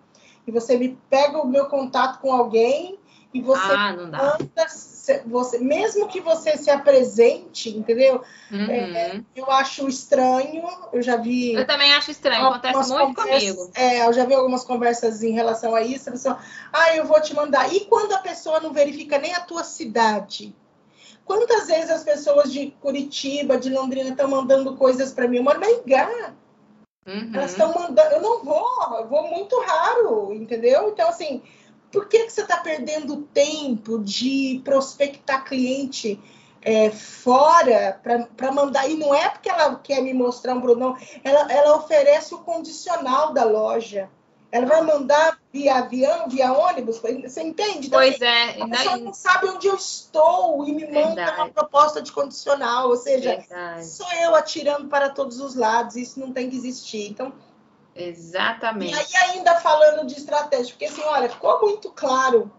e 0.46 0.52
você 0.52 0.78
me 0.78 0.98
pega 1.10 1.38
o 1.38 1.48
meu 1.48 1.68
contato 1.68 2.20
com 2.20 2.34
alguém 2.34 2.98
e 3.34 3.41
você 3.41 3.73
ah, 3.73 3.93
manda, 3.95 4.38
você, 5.25 5.57
mesmo 5.59 6.07
que 6.07 6.19
você 6.19 6.57
se 6.57 6.69
apresente, 6.69 7.69
entendeu? 7.69 8.21
Uhum. 8.51 8.69
É, 8.69 9.21
eu 9.36 9.49
acho 9.49 9.88
estranho, 9.88 10.67
eu 10.91 11.01
já 11.01 11.15
vi. 11.15 11.53
Eu 11.53 11.65
também 11.65 11.93
acho 11.93 12.11
estranho, 12.11 12.45
acontece 12.47 12.93
muito 12.93 13.21
comigo. 13.21 13.71
É, 13.73 14.05
eu 14.05 14.11
já 14.11 14.25
vi 14.25 14.34
algumas 14.34 14.63
conversas 14.63 15.23
em 15.23 15.32
relação 15.32 15.73
a 15.73 15.82
isso, 15.82 16.09
a 16.09 16.11
pessoa, 16.11 16.39
ah, 16.73 16.95
eu 16.95 17.05
vou 17.05 17.21
te 17.21 17.34
mandar. 17.34 17.73
E 17.73 17.82
quando 17.82 18.13
a 18.13 18.19
pessoa 18.19 18.59
não 18.59 18.73
verifica 18.73 19.17
nem 19.17 19.34
a 19.34 19.39
tua 19.39 19.63
cidade? 19.63 20.53
Quantas 21.23 21.67
vezes 21.67 21.89
as 21.89 22.03
pessoas 22.03 22.51
de 22.51 22.71
Curitiba, 22.82 23.57
de 23.57 23.69
Londrina, 23.69 24.09
estão 24.09 24.27
mandando 24.27 24.75
coisas 24.75 25.13
para 25.13 25.27
mim? 25.27 25.38
Eu 25.38 25.43
moro 25.43 25.59
na 25.59 25.69
Igá. 25.69 26.34
Uhum. 27.07 27.32
Elas 27.34 27.51
estão 27.51 27.73
mandando, 27.73 28.15
eu 28.15 28.21
não 28.21 28.43
vou, 28.43 28.67
eu 28.99 29.07
vou 29.07 29.27
muito 29.29 29.59
raro, 29.61 30.34
entendeu? 30.34 30.89
Então, 30.89 31.09
assim, 31.09 31.41
por 31.92 32.08
que, 32.08 32.26
que 32.26 32.32
você 32.32 32.42
está 32.42 32.58
perdendo 32.58 33.24
tempo 33.34 34.00
de 34.00 34.62
prospectar 34.64 35.44
cliente 35.44 36.20
é, 36.62 36.89
fora 36.89 38.00
para 38.36 38.52
mandar? 38.52 38.89
E 38.89 38.96
não 38.96 39.14
é 39.14 39.30
porque 39.30 39.50
ela 39.50 39.76
quer 39.76 40.02
me 40.02 40.14
mostrar 40.14 40.56
um 40.56 40.62
produto, 40.62 40.80
não. 40.80 40.98
Ela, 41.24 41.52
ela 41.52 41.76
oferece 41.76 42.34
o 42.34 42.39
condicional 42.39 43.34
da 43.34 43.44
loja. 43.44 44.10
Ela 44.52 44.66
vai 44.66 44.82
mandar 44.82 45.39
via 45.52 45.76
avião, 45.76 46.28
via 46.28 46.52
ônibus, 46.52 47.00
você 47.00 47.42
entende? 47.42 47.88
Então, 47.88 48.00
pois 48.00 48.20
é. 48.20 48.62
A 48.62 48.68
pessoa 48.68 48.98
não 48.98 49.14
sabe 49.14 49.48
onde 49.48 49.68
eu 49.68 49.76
estou 49.76 50.68
e 50.68 50.74
me 50.74 50.86
manda 50.86 51.16
Verdade. 51.16 51.42
uma 51.42 51.50
proposta 51.50 52.02
de 52.02 52.12
condicional, 52.12 52.89
ou 52.89 52.98
seja, 52.98 53.38
Verdade. 53.38 53.88
sou 53.88 54.12
eu 54.12 54.36
atirando 54.36 54.89
para 54.89 55.10
todos 55.10 55.39
os 55.39 55.56
lados, 55.56 55.96
isso 55.96 56.20
não 56.20 56.34
tem 56.34 56.50
que 56.50 56.58
existir. 56.58 57.10
Então, 57.10 57.34
Exatamente. 57.96 58.94
E 58.94 59.18
aí, 59.18 59.32
ainda 59.32 59.56
falando 59.56 60.06
de 60.08 60.16
estratégia, 60.16 60.72
porque 60.72 60.86
assim, 60.86 61.02
olha, 61.04 61.30
ficou 61.30 61.62
muito 61.62 61.92
claro 61.92 62.52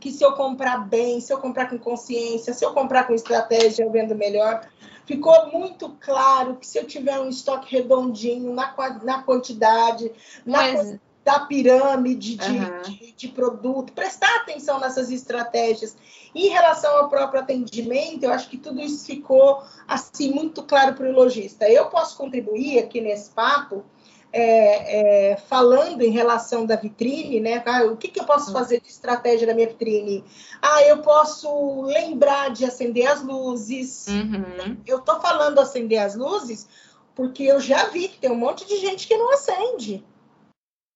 que 0.00 0.10
se 0.10 0.24
eu 0.24 0.32
comprar 0.32 0.88
bem, 0.88 1.20
se 1.20 1.32
eu 1.32 1.38
comprar 1.38 1.68
com 1.68 1.78
consciência, 1.78 2.54
se 2.54 2.64
eu 2.64 2.72
comprar 2.72 3.06
com 3.06 3.14
estratégia, 3.14 3.84
eu 3.84 3.90
vendo 3.90 4.14
melhor. 4.14 4.66
Ficou 5.04 5.50
muito 5.50 5.90
claro 6.00 6.56
que 6.56 6.66
se 6.66 6.78
eu 6.78 6.86
tiver 6.86 7.18
um 7.20 7.28
estoque 7.28 7.74
redondinho 7.74 8.54
na, 8.54 8.74
na 9.02 9.22
quantidade, 9.22 10.12
na 10.46 10.58
Mas... 10.58 10.98
da 11.24 11.40
pirâmide 11.40 12.36
de, 12.36 12.50
uhum. 12.50 12.82
de, 12.82 13.12
de, 13.12 13.28
produto, 13.28 13.92
prestar 13.92 14.34
atenção 14.36 14.78
nessas 14.78 15.10
estratégias. 15.10 15.96
Em 16.34 16.48
relação 16.48 16.96
ao 16.96 17.08
próprio 17.08 17.40
atendimento, 17.40 18.22
eu 18.22 18.32
acho 18.32 18.48
que 18.48 18.56
tudo 18.56 18.80
isso 18.80 19.04
ficou 19.04 19.62
assim 19.86 20.32
muito 20.32 20.62
claro 20.62 20.94
para 20.94 21.08
o 21.08 21.12
lojista. 21.12 21.68
Eu 21.68 21.86
posso 21.86 22.16
contribuir 22.16 22.78
aqui 22.78 23.00
nesse 23.00 23.30
papo 23.30 23.84
é, 24.32 25.32
é, 25.32 25.36
falando 25.36 26.02
em 26.02 26.10
relação 26.10 26.64
da 26.64 26.76
vitrine, 26.76 27.38
né? 27.38 27.62
Ah, 27.66 27.84
o 27.84 27.96
que, 27.96 28.08
que 28.08 28.20
eu 28.20 28.24
posso 28.24 28.48
uhum. 28.48 28.52
fazer 28.54 28.80
de 28.80 28.88
estratégia 28.88 29.46
na 29.46 29.54
minha 29.54 29.68
vitrine? 29.68 30.24
Ah, 30.60 30.82
eu 30.82 30.98
posso 30.98 31.82
lembrar 31.82 32.50
de 32.50 32.64
acender 32.64 33.06
as 33.06 33.22
luzes. 33.22 34.06
Uhum. 34.08 34.78
Eu 34.86 34.98
estou 34.98 35.20
falando 35.20 35.58
acender 35.58 35.98
as 35.98 36.14
luzes 36.14 36.66
porque 37.14 37.42
eu 37.42 37.60
já 37.60 37.88
vi 37.88 38.08
que 38.08 38.18
tem 38.18 38.30
um 38.30 38.36
monte 38.36 38.66
de 38.66 38.78
gente 38.78 39.06
que 39.06 39.16
não 39.16 39.32
acende. 39.32 40.04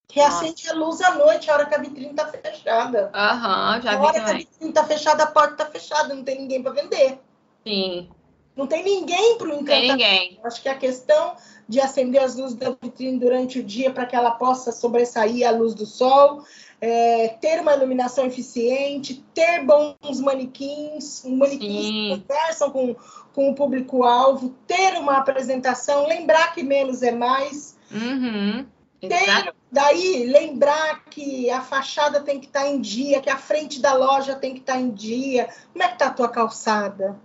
Que 0.07 0.21
Nossa. 0.21 0.37
acende 0.37 0.69
a 0.69 0.73
luz 0.73 1.01
à 1.01 1.15
noite, 1.15 1.49
a 1.49 1.53
hora 1.53 1.65
que 1.65 1.75
a 1.75 1.79
vitrine 1.79 2.11
está 2.11 2.27
fechada. 2.27 3.11
Aham, 3.13 3.75
uhum, 3.75 3.81
já 3.81 3.91
vi. 3.91 3.95
A 3.97 3.99
hora 3.99 4.13
também. 4.13 4.23
que 4.23 4.31
a 4.31 4.37
vitrine 4.37 4.69
está 4.69 4.83
fechada, 4.85 5.23
a 5.23 5.27
porta 5.27 5.51
está 5.51 5.65
fechada, 5.65 6.13
não 6.13 6.23
tem 6.23 6.39
ninguém 6.39 6.63
para 6.63 6.71
vender. 6.71 7.19
Sim. 7.65 8.09
Não 8.57 8.65
tem 8.65 8.83
ninguém 8.83 9.37
para 9.37 9.47
o 9.47 9.53
encantamento. 9.53 9.69
Tem 9.69 9.91
ninguém. 9.91 10.39
Acho 10.43 10.61
que 10.61 10.67
a 10.67 10.75
questão 10.75 11.35
de 11.69 11.79
acender 11.79 12.23
as 12.23 12.35
luzes 12.35 12.55
da 12.55 12.71
vitrine 12.81 13.19
durante 13.19 13.59
o 13.59 13.63
dia 13.63 13.91
para 13.91 14.05
que 14.05 14.15
ela 14.15 14.31
possa 14.31 14.71
sobressair 14.71 15.47
à 15.47 15.51
luz 15.51 15.75
do 15.75 15.85
sol, 15.85 16.43
é, 16.81 17.29
ter 17.39 17.61
uma 17.61 17.75
iluminação 17.75 18.25
eficiente, 18.25 19.23
ter 19.33 19.63
bons 19.63 20.19
manequins, 20.19 21.23
manequins 21.25 21.85
Sim. 21.85 21.91
que 21.91 22.21
conversam 22.21 22.71
com, 22.71 22.95
com 23.33 23.51
o 23.51 23.55
público-alvo, 23.55 24.55
ter 24.65 24.97
uma 24.97 25.17
apresentação, 25.17 26.07
lembrar 26.07 26.53
que 26.53 26.63
menos 26.63 27.03
é 27.03 27.11
mais. 27.11 27.77
Uhum. 27.91 28.65
Ter, 28.99 29.53
daí, 29.71 30.25
lembrar 30.25 31.05
que 31.05 31.49
a 31.51 31.61
fachada 31.61 32.21
tem 32.21 32.39
que 32.39 32.47
estar 32.47 32.61
tá 32.61 32.67
em 32.67 32.81
dia, 32.81 33.21
que 33.21 33.29
a 33.29 33.37
frente 33.37 33.79
da 33.79 33.93
loja 33.93 34.35
tem 34.35 34.53
que 34.53 34.61
estar 34.61 34.73
tá 34.73 34.79
em 34.79 34.89
dia. 34.89 35.49
Como 35.71 35.83
é 35.83 35.87
que 35.87 35.93
está 35.93 36.07
a 36.07 36.13
tua 36.13 36.29
calçada? 36.29 37.19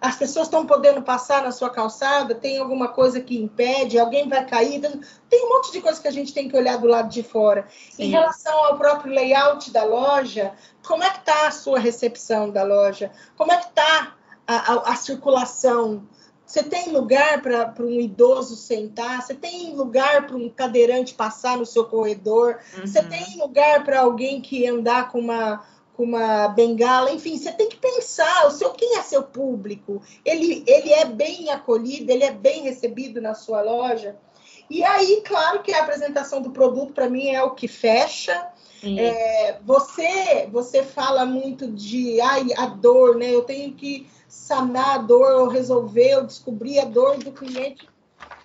As 0.00 0.16
pessoas 0.16 0.46
estão 0.46 0.64
podendo 0.64 1.02
passar 1.02 1.42
na 1.42 1.52
sua 1.52 1.68
calçada, 1.68 2.34
tem 2.34 2.58
alguma 2.58 2.88
coisa 2.88 3.20
que 3.20 3.36
impede, 3.36 3.98
alguém 3.98 4.28
vai 4.28 4.46
cair. 4.46 4.80
Tem 5.28 5.44
um 5.44 5.50
monte 5.50 5.70
de 5.72 5.80
coisa 5.80 6.00
que 6.00 6.08
a 6.08 6.12
gente 6.12 6.32
tem 6.32 6.48
que 6.48 6.56
olhar 6.56 6.78
do 6.78 6.86
lado 6.86 7.10
de 7.10 7.22
fora. 7.22 7.66
Sim. 7.90 8.04
Em 8.04 8.08
relação 8.08 8.64
ao 8.64 8.78
próprio 8.78 9.12
layout 9.12 9.70
da 9.70 9.84
loja, 9.84 10.54
como 10.86 11.04
é 11.04 11.10
que 11.10 11.18
está 11.18 11.48
a 11.48 11.50
sua 11.50 11.78
recepção 11.78 12.50
da 12.50 12.62
loja? 12.62 13.12
Como 13.36 13.52
é 13.52 13.58
que 13.58 13.66
está 13.66 14.14
a, 14.46 14.72
a, 14.72 14.92
a 14.92 14.96
circulação? 14.96 16.08
Você 16.46 16.62
tem 16.62 16.90
lugar 16.90 17.42
para 17.42 17.74
um 17.80 18.00
idoso 18.00 18.56
sentar? 18.56 19.20
Você 19.20 19.34
tem 19.34 19.76
lugar 19.76 20.26
para 20.26 20.36
um 20.36 20.48
cadeirante 20.48 21.12
passar 21.12 21.58
no 21.58 21.66
seu 21.66 21.84
corredor? 21.84 22.58
Uhum. 22.76 22.86
Você 22.86 23.02
tem 23.02 23.36
lugar 23.38 23.84
para 23.84 24.00
alguém 24.00 24.40
que 24.40 24.66
andar 24.66 25.10
com 25.10 25.20
uma 25.20 25.62
com 26.00 26.04
uma 26.04 26.48
bengala, 26.48 27.12
enfim, 27.12 27.36
você 27.36 27.52
tem 27.52 27.68
que 27.68 27.76
pensar 27.76 28.46
o 28.46 28.50
seu 28.50 28.70
quem 28.70 28.96
é 28.96 29.02
seu 29.02 29.22
público. 29.22 30.00
Ele, 30.24 30.64
ele 30.66 30.90
é 30.94 31.04
bem 31.04 31.50
acolhido, 31.50 32.10
ele 32.10 32.24
é 32.24 32.32
bem 32.32 32.62
recebido 32.62 33.20
na 33.20 33.34
sua 33.34 33.60
loja. 33.60 34.16
E 34.70 34.82
aí, 34.82 35.22
claro 35.26 35.62
que 35.62 35.74
a 35.74 35.82
apresentação 35.82 36.40
do 36.40 36.52
produto 36.52 36.94
para 36.94 37.10
mim 37.10 37.28
é 37.28 37.42
o 37.42 37.50
que 37.50 37.68
fecha. 37.68 38.48
É, 38.82 39.58
você 39.62 40.48
você 40.50 40.82
fala 40.82 41.26
muito 41.26 41.70
de 41.70 42.18
ai, 42.18 42.46
a 42.56 42.64
dor, 42.64 43.16
né? 43.16 43.26
Eu 43.26 43.42
tenho 43.42 43.74
que 43.74 44.08
sanar 44.26 44.94
a 44.94 44.98
dor, 44.98 45.32
ou 45.32 45.48
resolver, 45.48 46.16
ou 46.16 46.24
descobrir 46.24 46.78
a 46.78 46.86
dor 46.86 47.18
do 47.18 47.30
cliente. 47.30 47.89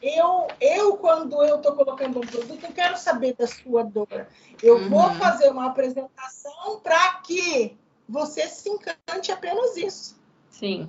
Eu, 0.06 0.48
eu 0.62 0.98
quando 0.98 1.44
eu 1.44 1.56
estou 1.56 1.74
colocando 1.74 2.20
um 2.20 2.28
produto, 2.28 2.64
eu 2.64 2.72
quero 2.72 2.96
saber 2.96 3.34
da 3.34 3.48
sua 3.48 3.84
dor. 3.84 4.28
Eu 4.62 4.76
uhum. 4.76 4.90
vou 4.90 5.12
fazer 5.16 5.50
uma 5.50 5.66
apresentação 5.66 6.80
para 6.84 7.14
que 7.22 7.76
você 8.08 8.48
se 8.48 8.70
encante 8.70 9.32
apenas 9.32 9.76
isso. 9.76 10.16
Sim. 10.52 10.88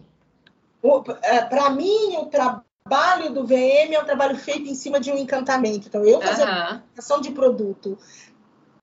É, 1.23 1.41
para 1.41 1.71
mim, 1.71 2.19
o 2.19 2.27
trabalho 2.27 3.33
do 3.33 3.47
VM 3.47 3.95
é 3.95 4.03
um 4.03 4.05
trabalho 4.05 4.37
feito 4.37 4.69
em 4.69 4.75
cima 4.75 5.01
de 5.01 5.11
um 5.11 5.17
encantamento. 5.17 5.89
Então, 5.89 6.05
eu 6.05 6.21
fazer 6.21 6.43
uhum. 6.43 6.51
uma 6.51 6.63
apresentação 6.65 7.21
de 7.23 7.31
produto 7.31 7.99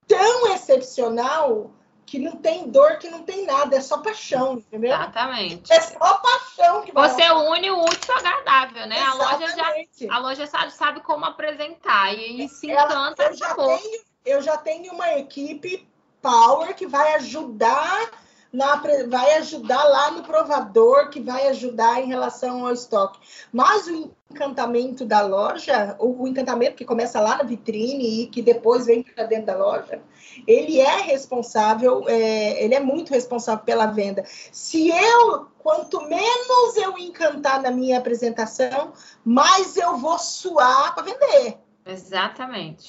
tão 0.07 0.51
excepcional 0.51 1.69
que 2.05 2.19
não 2.19 2.37
tem 2.37 2.69
dor, 2.69 2.97
que 2.97 3.09
não 3.09 3.23
tem 3.23 3.45
nada, 3.45 3.75
é 3.75 3.81
só 3.81 3.97
paixão, 3.99 4.53
entendeu? 4.53 4.93
Exatamente. 4.93 5.71
É 5.71 5.79
só 5.81 6.17
paixão 6.17 6.81
que 6.83 6.91
vai 6.91 7.09
Você 7.09 7.29
une 7.31 7.71
o 7.71 7.83
útil 7.83 8.15
agradável, 8.15 8.85
né? 8.87 8.99
A 8.99 9.13
loja 9.13 9.47
já 9.55 9.73
a 10.09 10.19
loja 10.19 10.47
sabe, 10.47 10.71
sabe 10.71 10.99
como 11.01 11.25
apresentar 11.25 12.13
e, 12.13 12.43
e 12.45 12.49
se 12.49 12.71
encanta, 12.71 13.23
Ela, 13.23 13.31
eu 13.31 13.37
já 13.37 13.55
tenho, 13.55 14.01
eu 14.25 14.41
já 14.41 14.57
tenho 14.57 14.93
uma 14.93 15.13
equipe 15.13 15.87
power 16.21 16.75
que 16.75 16.87
vai 16.87 17.15
ajudar 17.15 18.22
na, 18.53 18.75
vai 19.09 19.33
ajudar 19.37 19.83
lá 19.83 20.11
no 20.11 20.21
provador, 20.21 21.09
que 21.09 21.19
vai 21.19 21.47
ajudar 21.47 21.99
em 21.99 22.05
relação 22.05 22.65
ao 22.65 22.71
estoque. 22.71 23.19
Mas 23.51 23.87
o 23.87 24.13
encantamento 24.29 25.03
da 25.03 25.21
loja, 25.21 25.95
o, 25.99 26.27
encantamento 26.27 26.75
que 26.75 26.85
começa 26.85 27.19
lá 27.19 27.37
na 27.37 27.43
vitrine 27.43 28.21
e 28.21 28.27
que 28.27 28.43
depois 28.43 28.85
vem 28.85 29.01
para 29.01 29.25
dentro 29.25 29.47
da 29.47 29.57
loja, 29.57 29.99
ele 30.45 30.79
é 30.79 31.01
responsável, 31.01 32.07
é, 32.07 32.63
ele 32.63 32.75
é 32.75 32.79
muito 32.79 33.09
responsável 33.09 33.65
pela 33.65 33.87
venda. 33.87 34.23
Se 34.51 34.89
eu, 34.89 35.47
quanto 35.57 36.01
menos 36.01 36.77
eu 36.77 36.95
encantar 36.97 37.59
na 37.59 37.71
minha 37.71 37.97
apresentação, 37.97 38.93
mais 39.25 39.75
eu 39.77 39.97
vou 39.97 40.19
suar 40.19 40.93
para 40.93 41.03
vender. 41.03 41.57
Exatamente. 41.85 42.87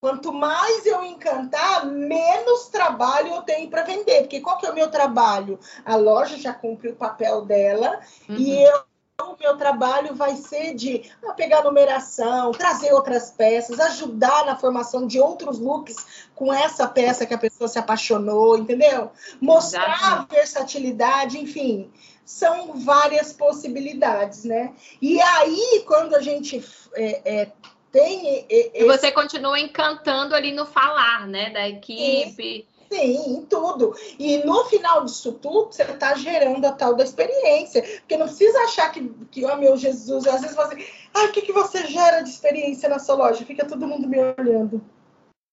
Quanto 0.00 0.32
mais 0.32 0.86
eu 0.86 1.04
encantar, 1.04 1.84
menos 1.84 2.68
trabalho 2.68 3.34
eu 3.34 3.42
tenho 3.42 3.68
para 3.68 3.82
vender. 3.82 4.22
Porque 4.22 4.40
qual 4.40 4.56
que 4.56 4.66
é 4.66 4.70
o 4.70 4.74
meu 4.74 4.90
trabalho? 4.90 5.58
A 5.84 5.94
loja 5.94 6.38
já 6.38 6.54
cumpre 6.54 6.88
o 6.88 6.96
papel 6.96 7.44
dela 7.44 8.00
uhum. 8.28 8.36
e 8.36 8.62
eu 8.62 8.82
o 9.22 9.36
meu 9.38 9.56
trabalho 9.56 10.14
vai 10.14 10.36
ser 10.36 10.74
de 10.74 11.10
ah, 11.26 11.32
pegar 11.32 11.62
numeração, 11.62 12.52
trazer 12.52 12.92
outras 12.92 13.30
peças, 13.30 13.78
ajudar 13.78 14.46
na 14.46 14.56
formação 14.56 15.06
de 15.06 15.20
outros 15.20 15.58
looks 15.58 16.28
com 16.34 16.52
essa 16.52 16.88
peça 16.88 17.26
que 17.26 17.34
a 17.34 17.38
pessoa 17.38 17.68
se 17.68 17.78
apaixonou, 17.78 18.56
entendeu? 18.56 19.10
Mostrar 19.40 19.94
Exatamente. 19.94 20.30
versatilidade, 20.30 21.38
enfim, 21.38 21.92
são 22.24 22.78
várias 22.80 23.32
possibilidades, 23.32 24.44
né? 24.44 24.72
E 25.02 25.20
aí, 25.20 25.84
quando 25.86 26.14
a 26.14 26.20
gente 26.20 26.64
é, 26.94 27.40
é, 27.42 27.52
tem. 27.92 28.46
Esse... 28.48 28.70
E 28.74 28.84
você 28.84 29.10
continua 29.12 29.58
encantando 29.58 30.34
ali 30.34 30.52
no 30.52 30.66
falar, 30.66 31.26
né? 31.26 31.50
Da 31.50 31.68
equipe. 31.68 32.66
Sim, 32.90 33.36
em 33.36 33.42
tudo. 33.44 33.94
E 34.18 34.38
no 34.38 34.64
final 34.64 35.04
disso 35.04 35.32
tudo, 35.34 35.72
você 35.72 35.84
está 35.84 36.14
gerando 36.14 36.64
a 36.64 36.72
tal 36.72 36.94
da 36.94 37.04
experiência. 37.04 37.82
Porque 37.82 38.16
não 38.16 38.26
precisa 38.26 38.58
achar 38.64 38.90
que, 38.90 39.08
que 39.30 39.44
oh 39.44 39.56
meu 39.56 39.76
Jesus, 39.76 40.26
às 40.26 40.40
vezes 40.40 40.56
você. 40.56 40.84
Ah, 41.14 41.24
o 41.24 41.32
que, 41.32 41.42
que 41.42 41.52
você 41.52 41.86
gera 41.86 42.20
de 42.20 42.30
experiência 42.30 42.88
na 42.88 42.98
sua 42.98 43.14
loja? 43.14 43.44
Fica 43.44 43.64
todo 43.64 43.86
mundo 43.86 44.08
me 44.08 44.18
olhando. 44.18 44.82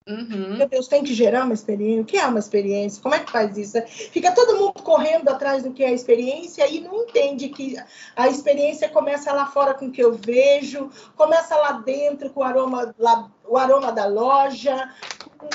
Uhum. 0.08 0.56
Meu 0.56 0.66
Deus, 0.66 0.88
tem 0.88 1.04
que 1.04 1.12
gerar 1.12 1.44
uma 1.44 1.52
experiência. 1.52 2.00
O 2.02 2.04
que 2.06 2.16
é 2.16 2.26
uma 2.26 2.38
experiência? 2.38 3.02
Como 3.02 3.14
é 3.14 3.20
que 3.20 3.30
faz 3.30 3.58
isso? 3.58 3.80
Fica 3.86 4.32
todo 4.32 4.56
mundo 4.56 4.72
correndo 4.82 5.28
atrás 5.28 5.62
do 5.62 5.72
que 5.72 5.84
é 5.84 5.88
a 5.88 5.92
experiência 5.92 6.66
e 6.66 6.80
não 6.80 7.02
entende 7.02 7.50
que 7.50 7.76
a 8.16 8.26
experiência 8.26 8.88
começa 8.88 9.30
lá 9.32 9.46
fora 9.46 9.74
com 9.74 9.86
o 9.86 9.90
que 9.90 10.02
eu 10.02 10.14
vejo, 10.14 10.90
começa 11.14 11.54
lá 11.56 11.72
dentro 11.72 12.30
com 12.30 12.40
o 12.40 12.42
aroma, 12.42 12.94
lá, 12.98 13.30
o 13.46 13.58
aroma 13.58 13.92
da 13.92 14.06
loja, 14.06 14.90
com, 15.36 15.48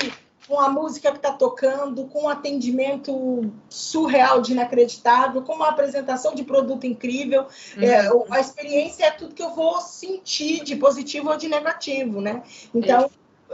com 0.48 0.60
a 0.60 0.70
música 0.70 1.10
que 1.10 1.18
está 1.18 1.32
tocando, 1.32 2.06
com 2.06 2.26
um 2.26 2.30
atendimento 2.30 3.52
surreal 3.68 4.40
de 4.40 4.52
inacreditável, 4.52 5.42
com 5.42 5.54
uma 5.54 5.70
apresentação 5.70 6.36
de 6.36 6.44
produto 6.44 6.86
incrível. 6.86 7.48
É, 7.76 8.12
uhum. 8.12 8.26
É, 8.30 8.38
a 8.38 8.40
experiência 8.40 9.06
é 9.06 9.12
tudo 9.12 9.34
que 9.34 9.42
eu 9.42 9.56
vou 9.56 9.82
sentir 9.82 10.64
de 10.64 10.76
positivo 10.76 11.32
ou 11.32 11.38
de 11.38 11.48
negativo, 11.48 12.22
né? 12.22 12.44
Então. 12.74 13.10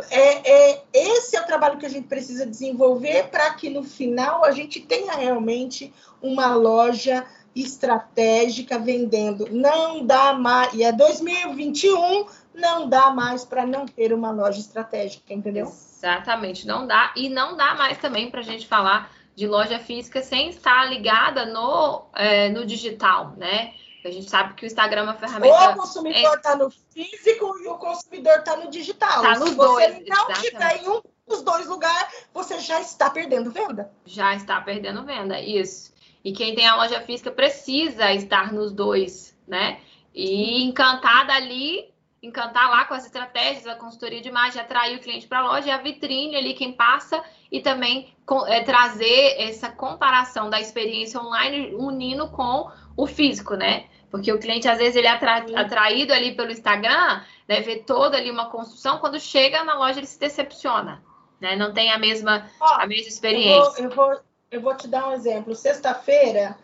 É, 0.09 0.71
é, 0.71 0.83
esse 0.93 1.35
é 1.35 1.41
o 1.41 1.45
trabalho 1.45 1.77
que 1.77 1.85
a 1.85 1.89
gente 1.89 2.07
precisa 2.07 2.45
desenvolver 2.45 3.29
para 3.29 3.53
que 3.53 3.69
no 3.69 3.83
final 3.83 4.43
a 4.43 4.51
gente 4.51 4.79
tenha 4.79 5.13
realmente 5.13 5.93
uma 6.21 6.53
loja 6.53 7.25
estratégica 7.55 8.77
vendendo. 8.77 9.47
Não 9.51 10.05
dá 10.05 10.33
mais, 10.33 10.73
e 10.73 10.83
é 10.83 10.91
2021, 10.91 12.25
não 12.53 12.87
dá 12.87 13.11
mais 13.11 13.43
para 13.43 13.65
não 13.65 13.85
ter 13.85 14.13
uma 14.13 14.31
loja 14.31 14.59
estratégica, 14.59 15.33
entendeu? 15.33 15.65
Exatamente, 15.65 16.65
não 16.67 16.85
dá. 16.85 17.11
E 17.15 17.29
não 17.29 17.55
dá 17.55 17.75
mais 17.75 17.97
também 17.97 18.29
para 18.29 18.39
a 18.39 18.43
gente 18.43 18.67
falar 18.67 19.11
de 19.35 19.47
loja 19.47 19.79
física 19.79 20.21
sem 20.21 20.49
estar 20.49 20.85
ligada 20.85 21.45
no, 21.45 22.05
é, 22.13 22.49
no 22.49 22.65
digital, 22.65 23.33
né? 23.37 23.73
A 24.03 24.11
gente 24.11 24.29
sabe 24.29 24.53
que 24.53 24.65
o 24.65 24.67
Instagram 24.67 25.01
é 25.01 25.03
uma 25.03 25.13
ferramenta. 25.15 25.53
Ou 25.53 25.71
o 25.71 25.75
consumidor 25.75 26.37
está 26.37 26.51
é... 26.51 26.55
no 26.55 26.69
físico 26.69 27.57
e 27.61 27.67
o 27.67 27.75
consumidor 27.75 28.39
está 28.39 28.55
no 28.55 28.69
digital. 28.69 29.23
Está 29.23 29.39
nos 29.39 29.49
Se 29.49 29.55
você 29.55 29.91
dois, 29.91 30.07
não 30.07 30.31
estiver 30.31 30.81
em 30.81 30.89
um 30.89 31.01
dos 31.27 31.41
dois 31.41 31.67
lugares, 31.67 32.25
você 32.33 32.59
já 32.59 32.79
está 32.79 33.09
perdendo 33.09 33.51
venda. 33.51 33.91
Já 34.05 34.33
está 34.35 34.61
perdendo 34.61 35.03
venda, 35.03 35.39
isso. 35.39 35.93
E 36.23 36.31
quem 36.31 36.55
tem 36.55 36.67
a 36.67 36.75
loja 36.75 37.01
física 37.01 37.31
precisa 37.31 38.11
estar 38.13 38.53
nos 38.53 38.71
dois, 38.71 39.37
né? 39.47 39.79
E 40.13 40.63
encantar 40.63 41.29
ali, 41.29 41.93
encantar 42.21 42.69
lá 42.69 42.85
com 42.85 42.93
as 42.93 43.05
estratégias, 43.05 43.67
a 43.67 43.75
consultoria 43.75 44.21
de 44.21 44.29
imagem, 44.29 44.61
atrair 44.61 44.97
o 44.97 45.01
cliente 45.01 45.27
para 45.27 45.39
a 45.39 45.43
loja, 45.43 45.73
a 45.73 45.77
vitrine 45.77 46.35
ali, 46.35 46.53
quem 46.53 46.73
passa, 46.73 47.23
e 47.51 47.61
também 47.61 48.13
é, 48.47 48.63
trazer 48.63 49.41
essa 49.41 49.69
comparação 49.69 50.49
da 50.49 50.59
experiência 50.59 51.19
online 51.19 51.73
unindo 51.75 52.29
com 52.29 52.69
o 53.01 53.07
físico, 53.07 53.55
né? 53.55 53.85
Porque 54.11 54.31
o 54.31 54.39
cliente, 54.39 54.67
às 54.67 54.77
vezes, 54.77 54.95
ele 54.95 55.07
é 55.07 55.11
atra 55.11 55.45
atraído 55.55 56.11
ali 56.11 56.35
pelo 56.35 56.51
Instagram, 56.51 57.21
né? 57.47 57.61
Vê 57.61 57.77
toda 57.77 58.17
ali 58.17 58.29
uma 58.29 58.49
construção, 58.49 58.97
quando 58.97 59.19
chega 59.19 59.63
na 59.63 59.75
loja 59.75 59.99
ele 59.99 60.07
se 60.07 60.19
decepciona, 60.19 61.01
né? 61.39 61.55
Não 61.55 61.73
tem 61.73 61.91
a 61.91 61.97
mesma, 61.97 62.49
Ó, 62.59 62.65
a 62.65 62.87
mesma 62.87 63.07
experiência. 63.07 63.81
Eu 63.81 63.89
vou, 63.89 64.07
eu 64.07 64.13
vou, 64.13 64.21
eu 64.51 64.61
vou 64.61 64.75
te 64.75 64.87
dar 64.87 65.09
um 65.09 65.13
exemplo. 65.13 65.55
Sexta-feira 65.55 66.57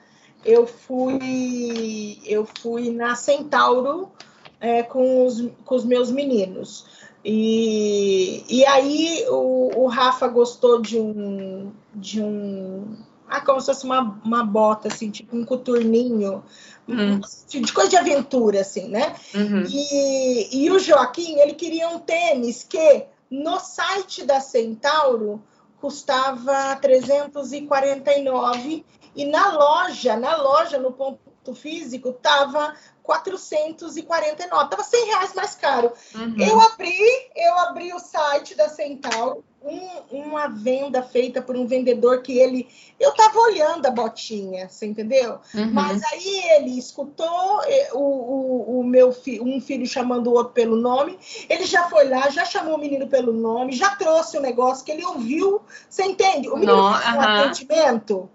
eu 0.43 0.67
fui 0.67 2.19
eu 2.25 2.45
fui 2.59 2.91
na 2.91 3.15
Centauro 3.15 4.11
é, 4.59 4.83
com, 4.83 5.25
os, 5.25 5.49
com 5.63 5.75
os 5.75 5.85
meus 5.85 6.11
meninos. 6.11 6.85
E, 7.23 8.45
e 8.47 8.65
aí 8.65 9.25
o, 9.29 9.83
o 9.83 9.87
Rafa 9.87 10.27
gostou 10.27 10.81
de 10.81 10.99
um 10.99 11.71
de 11.93 12.21
um 12.21 12.95
ah, 13.37 13.41
como 13.41 13.59
se 13.59 13.67
fosse 13.67 13.85
uma, 13.85 14.19
uma 14.23 14.43
bota, 14.43 14.87
assim, 14.87 15.09
tipo 15.09 15.35
um 15.35 15.43
coturninho, 15.43 16.43
uhum. 16.87 17.19
de 17.47 17.73
coisa 17.73 17.89
de 17.89 17.97
aventura, 17.97 18.61
assim, 18.61 18.87
né? 18.87 19.15
Uhum. 19.33 19.63
E, 19.69 20.65
e 20.65 20.71
o 20.71 20.79
Joaquim, 20.79 21.39
ele 21.39 21.53
queria 21.53 21.89
um 21.89 21.99
tênis 21.99 22.63
que 22.63 23.05
no 23.29 23.59
site 23.59 24.23
da 24.23 24.39
Centauro 24.39 25.41
custava 25.79 26.75
349 26.77 28.85
e 29.15 29.25
na 29.25 29.53
loja, 29.53 30.17
na 30.17 30.35
loja, 30.35 30.77
no 30.77 30.91
ponto 30.91 31.19
físico, 31.53 32.13
tava 32.13 32.73
449, 33.05 34.69
tava 34.69 34.83
100 34.83 35.05
reais 35.05 35.33
mais 35.33 35.55
caro. 35.55 35.91
Uhum. 36.15 36.35
Eu 36.39 36.59
abri, 36.59 36.99
eu 37.35 37.57
abri 37.59 37.93
o 37.93 37.99
site 37.99 38.55
da 38.55 38.67
Centauro, 38.67 39.43
um, 39.61 40.23
uma 40.23 40.47
venda 40.47 41.01
feita 41.01 41.41
por 41.41 41.55
um 41.55 41.65
vendedor 41.65 42.21
que 42.21 42.37
ele. 42.37 42.67
Eu 42.99 43.11
estava 43.11 43.37
olhando 43.39 43.85
a 43.85 43.91
botinha, 43.91 44.69
você 44.69 44.85
entendeu? 44.85 45.39
Uhum. 45.53 45.71
Mas 45.71 46.01
aí 46.11 46.43
ele 46.57 46.77
escutou 46.77 47.61
o, 47.93 47.99
o, 47.99 48.79
o 48.79 48.83
meu 48.83 49.11
fi, 49.11 49.39
um 49.39 49.59
filho 49.59 49.85
chamando 49.85 50.27
o 50.27 50.33
outro 50.33 50.53
pelo 50.53 50.75
nome, 50.75 51.17
ele 51.49 51.65
já 51.65 51.89
foi 51.89 52.07
lá, 52.07 52.29
já 52.29 52.45
chamou 52.45 52.75
o 52.75 52.79
menino 52.79 53.07
pelo 53.07 53.33
nome, 53.33 53.73
já 53.73 53.95
trouxe 53.95 54.37
o 54.37 54.41
negócio 54.41 54.85
que 54.85 54.91
ele 54.91 55.05
ouviu, 55.05 55.61
você 55.89 56.03
entende? 56.03 56.47
O 56.49 56.55
menino 56.55 56.75
Não, 56.75 56.93
fez 56.93 57.15
um 57.15 57.21
atendimento 57.21 58.29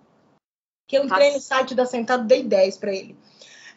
que 0.90 0.98
eu 0.98 1.04
entrei 1.04 1.32
no 1.32 1.40
site 1.40 1.72
da 1.72 1.86
Sentado, 1.86 2.24
dei 2.24 2.42
10 2.42 2.78
para 2.78 2.92
ele. 2.92 3.16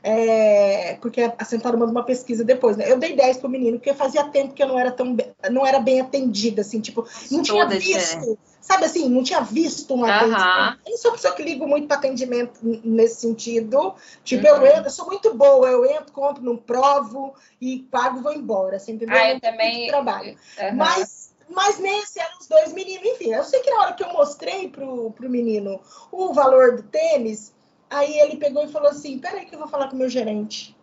É, 0.01 0.97
porque 0.99 1.31
a 1.37 1.45
Centauro 1.45 1.77
mandou 1.77 1.93
uma 1.93 2.03
pesquisa 2.03 2.43
depois, 2.43 2.75
né? 2.75 2.91
Eu 2.91 2.97
dei 2.97 3.15
10 3.15 3.37
pro 3.37 3.47
menino, 3.47 3.77
porque 3.77 3.93
fazia 3.93 4.23
tempo 4.23 4.53
que 4.53 4.63
eu 4.63 4.67
não 4.67 4.79
era 4.79 4.91
tão 4.91 5.15
não 5.51 5.65
era 5.65 5.79
bem 5.79 6.01
atendida, 6.01 6.61
assim, 6.61 6.81
tipo, 6.81 7.07
não 7.29 7.43
tinha 7.43 7.67
visto, 7.67 8.37
sabe 8.59 8.85
assim, 8.85 9.07
não 9.07 9.23
tinha 9.23 9.41
visto 9.41 9.93
um 9.93 10.03
atendimento. 10.03 10.79
Eu 10.85 10.91
não 10.91 10.97
sou 10.97 11.11
pessoa 11.11 11.35
que 11.35 11.43
ligo 11.43 11.67
muito 11.67 11.87
para 11.87 11.97
atendimento 11.97 12.59
nesse 12.83 13.21
sentido. 13.21 13.93
Tipo, 14.23 14.47
uhum. 14.47 14.55
eu 14.55 14.65
entro, 14.65 14.85
eu 14.87 14.91
sou 14.91 15.05
muito 15.05 15.35
boa, 15.35 15.69
eu 15.69 15.85
entro, 15.85 16.11
compro, 16.11 16.43
não 16.43 16.57
provo 16.57 17.35
e 17.61 17.87
pago 17.91 18.19
e 18.19 18.23
vou 18.23 18.33
embora, 18.33 18.77
assim, 18.77 18.93
entendeu? 18.93 19.15
Ah, 19.15 19.29
eu, 19.29 19.39
também 19.39 19.87
trabalho. 19.87 20.35
Uhum. 20.59 20.75
Mas 20.75 21.22
mas 21.53 21.79
nesse 21.79 22.19
eram 22.19 22.37
os 22.39 22.47
dois 22.47 22.73
meninos, 22.73 23.05
enfim, 23.05 23.33
eu 23.33 23.43
sei 23.43 23.61
que 23.61 23.71
na 23.71 23.81
hora 23.81 23.93
que 23.93 24.03
eu 24.03 24.11
mostrei 24.11 24.69
pro, 24.69 25.11
pro 25.11 25.29
menino 25.29 25.79
o 26.11 26.33
valor 26.33 26.75
do 26.75 26.83
tênis, 26.83 27.53
Aí 27.93 28.19
ele 28.19 28.37
pegou 28.37 28.63
e 28.63 28.71
falou 28.71 28.89
assim: 28.89 29.19
peraí, 29.19 29.45
que 29.45 29.53
eu 29.53 29.59
vou 29.59 29.67
falar 29.67 29.87
com 29.87 29.95
o 29.95 29.99
meu 29.99 30.09
gerente. 30.09 30.75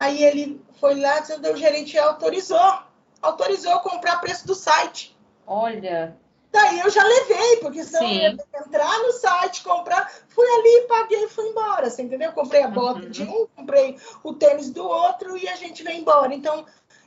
Aí 0.00 0.24
ele 0.24 0.60
foi 0.80 0.98
lá, 0.98 1.22
o 1.52 1.56
gerente 1.56 1.98
autorizou. 1.98 2.78
Autorizou 3.20 3.72
eu 3.72 3.80
comprar 3.80 4.20
preço 4.20 4.46
do 4.46 4.54
site. 4.54 5.16
Olha. 5.46 6.16
Daí 6.50 6.80
eu 6.80 6.88
já 6.88 7.02
levei, 7.02 7.56
porque 7.58 7.84
senão 7.84 8.08
Sim. 8.08 8.16
eu 8.16 8.32
ia 8.32 8.36
entrar 8.66 8.98
no 9.00 9.12
site, 9.12 9.62
comprar. 9.62 10.10
Fui 10.28 10.46
ali, 10.46 10.86
paguei 10.88 11.24
e 11.24 11.28
fui 11.28 11.46
embora. 11.48 11.90
Você 11.90 12.02
entendeu? 12.02 12.32
Comprei 12.32 12.62
a 12.62 12.68
bota 12.68 13.00
uhum. 13.00 13.10
de 13.10 13.22
um, 13.24 13.46
comprei 13.54 13.98
o 14.22 14.32
tênis 14.32 14.70
do 14.70 14.86
outro 14.86 15.36
e 15.36 15.46
a 15.46 15.56
gente 15.56 15.82
veio 15.82 16.00
embora. 16.00 16.34
Então, 16.34 16.64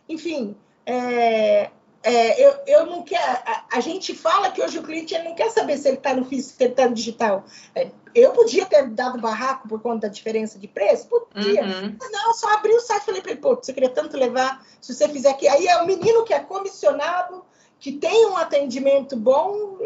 enfim, 0.07 0.55
é, 0.85 1.71
é, 2.01 2.45
eu, 2.45 2.53
eu 2.65 2.85
não 2.85 3.03
quero. 3.03 3.39
A, 3.45 3.65
a, 3.73 3.79
gente 3.81 4.15
fala 4.15 4.51
que 4.51 4.61
hoje 4.61 4.79
o 4.79 4.83
cliente 4.83 5.17
não 5.19 5.35
quer 5.35 5.49
saber 5.49 5.77
se 5.77 5.87
ele 5.87 5.97
está 5.97 6.13
no 6.13 6.23
físico, 6.23 6.57
se 6.57 6.63
ele 6.63 6.71
está 6.71 6.87
no 6.87 6.95
digital. 6.95 7.43
É, 7.75 7.89
eu 8.15 8.31
podia 8.31 8.65
ter 8.65 8.87
dado 8.89 9.19
barraco 9.19 9.67
por 9.67 9.81
conta 9.81 10.07
da 10.07 10.13
diferença 10.13 10.57
de 10.57 10.67
preço? 10.67 11.07
Podia. 11.07 11.61
Uhum. 11.61 11.97
Mas 11.99 12.11
não, 12.11 12.33
só 12.33 12.53
abri 12.53 12.73
o 12.73 12.79
site 12.79 13.01
e 13.01 13.05
falei 13.05 13.21
para 13.21 13.31
ele, 13.31 13.41
pô, 13.41 13.55
você 13.55 13.73
queria 13.73 13.89
tanto 13.89 14.17
levar, 14.17 14.65
se 14.79 14.93
você 14.93 15.09
fizer 15.09 15.29
aqui. 15.29 15.47
Aí 15.47 15.67
é 15.67 15.81
o 15.81 15.85
menino 15.85 16.23
que 16.23 16.33
é 16.33 16.39
comissionado, 16.39 17.43
que 17.79 17.91
tem 17.91 18.25
um 18.27 18.37
atendimento 18.37 19.17
bom, 19.17 19.77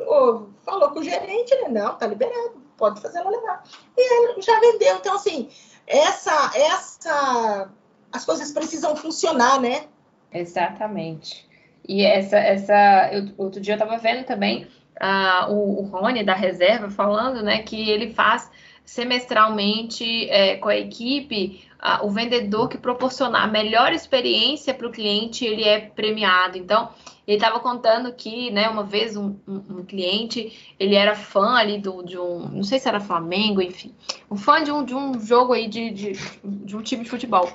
falou 0.64 0.92
com 0.92 1.00
o 1.00 1.04
gerente? 1.04 1.56
Não, 1.70 1.96
tá 1.96 2.06
liberado, 2.06 2.62
pode 2.78 3.02
fazer 3.02 3.20
ela 3.20 3.32
levar. 3.32 3.64
E 3.98 4.30
ele 4.32 4.42
já 4.42 4.60
vendeu. 4.60 4.98
Então, 4.98 5.16
assim, 5.16 5.50
essa, 5.88 6.52
essa. 6.56 7.70
As 8.12 8.24
coisas 8.24 8.52
precisam 8.52 8.96
funcionar, 8.96 9.60
né? 9.60 9.88
Exatamente. 10.32 11.52
E 11.88 12.04
essa, 12.04 12.38
essa 12.38 13.10
eu, 13.12 13.30
outro 13.38 13.60
dia 13.60 13.74
eu 13.74 13.78
estava 13.78 13.98
vendo 13.98 14.26
também 14.26 14.68
uh, 15.02 15.52
o, 15.52 15.82
o 15.82 15.86
Rony 15.86 16.24
da 16.24 16.34
reserva 16.34 16.90
falando, 16.90 17.42
né, 17.42 17.62
que 17.62 17.90
ele 17.90 18.14
faz 18.14 18.50
semestralmente 18.86 20.30
é, 20.30 20.58
com 20.58 20.68
a 20.68 20.78
equipe 20.78 21.64
uh, 21.84 22.06
o 22.06 22.10
vendedor 22.10 22.68
que 22.68 22.78
proporcionar 22.78 23.44
a 23.44 23.48
melhor 23.48 23.94
experiência 23.94 24.74
para 24.74 24.88
o 24.88 24.92
cliente 24.92 25.46
ele 25.46 25.64
é 25.64 25.80
premiado. 25.80 26.58
Então 26.58 26.90
ele 27.26 27.38
estava 27.38 27.60
contando 27.60 28.12
que, 28.14 28.52
né, 28.52 28.68
uma 28.70 28.84
vez 28.84 29.16
um, 29.16 29.36
um, 29.48 29.78
um, 29.78 29.86
cliente, 29.86 30.74
ele 30.78 30.96
era 30.96 31.16
fã 31.16 31.56
ali 31.56 31.78
do, 31.78 32.04
de 32.04 32.18
um, 32.18 32.40
não 32.50 32.64
sei 32.64 32.80
se 32.80 32.88
era 32.88 33.00
Flamengo, 33.00 33.62
enfim, 33.62 33.94
um 34.30 34.36
fã 34.36 34.62
de 34.62 34.72
um, 34.72 34.84
de 34.84 34.94
um 34.94 35.18
jogo 35.20 35.54
aí 35.54 35.68
de, 35.68 35.90
de, 35.90 36.14
de 36.44 36.76
um 36.76 36.82
time 36.82 37.04
de 37.04 37.10
futebol. 37.10 37.50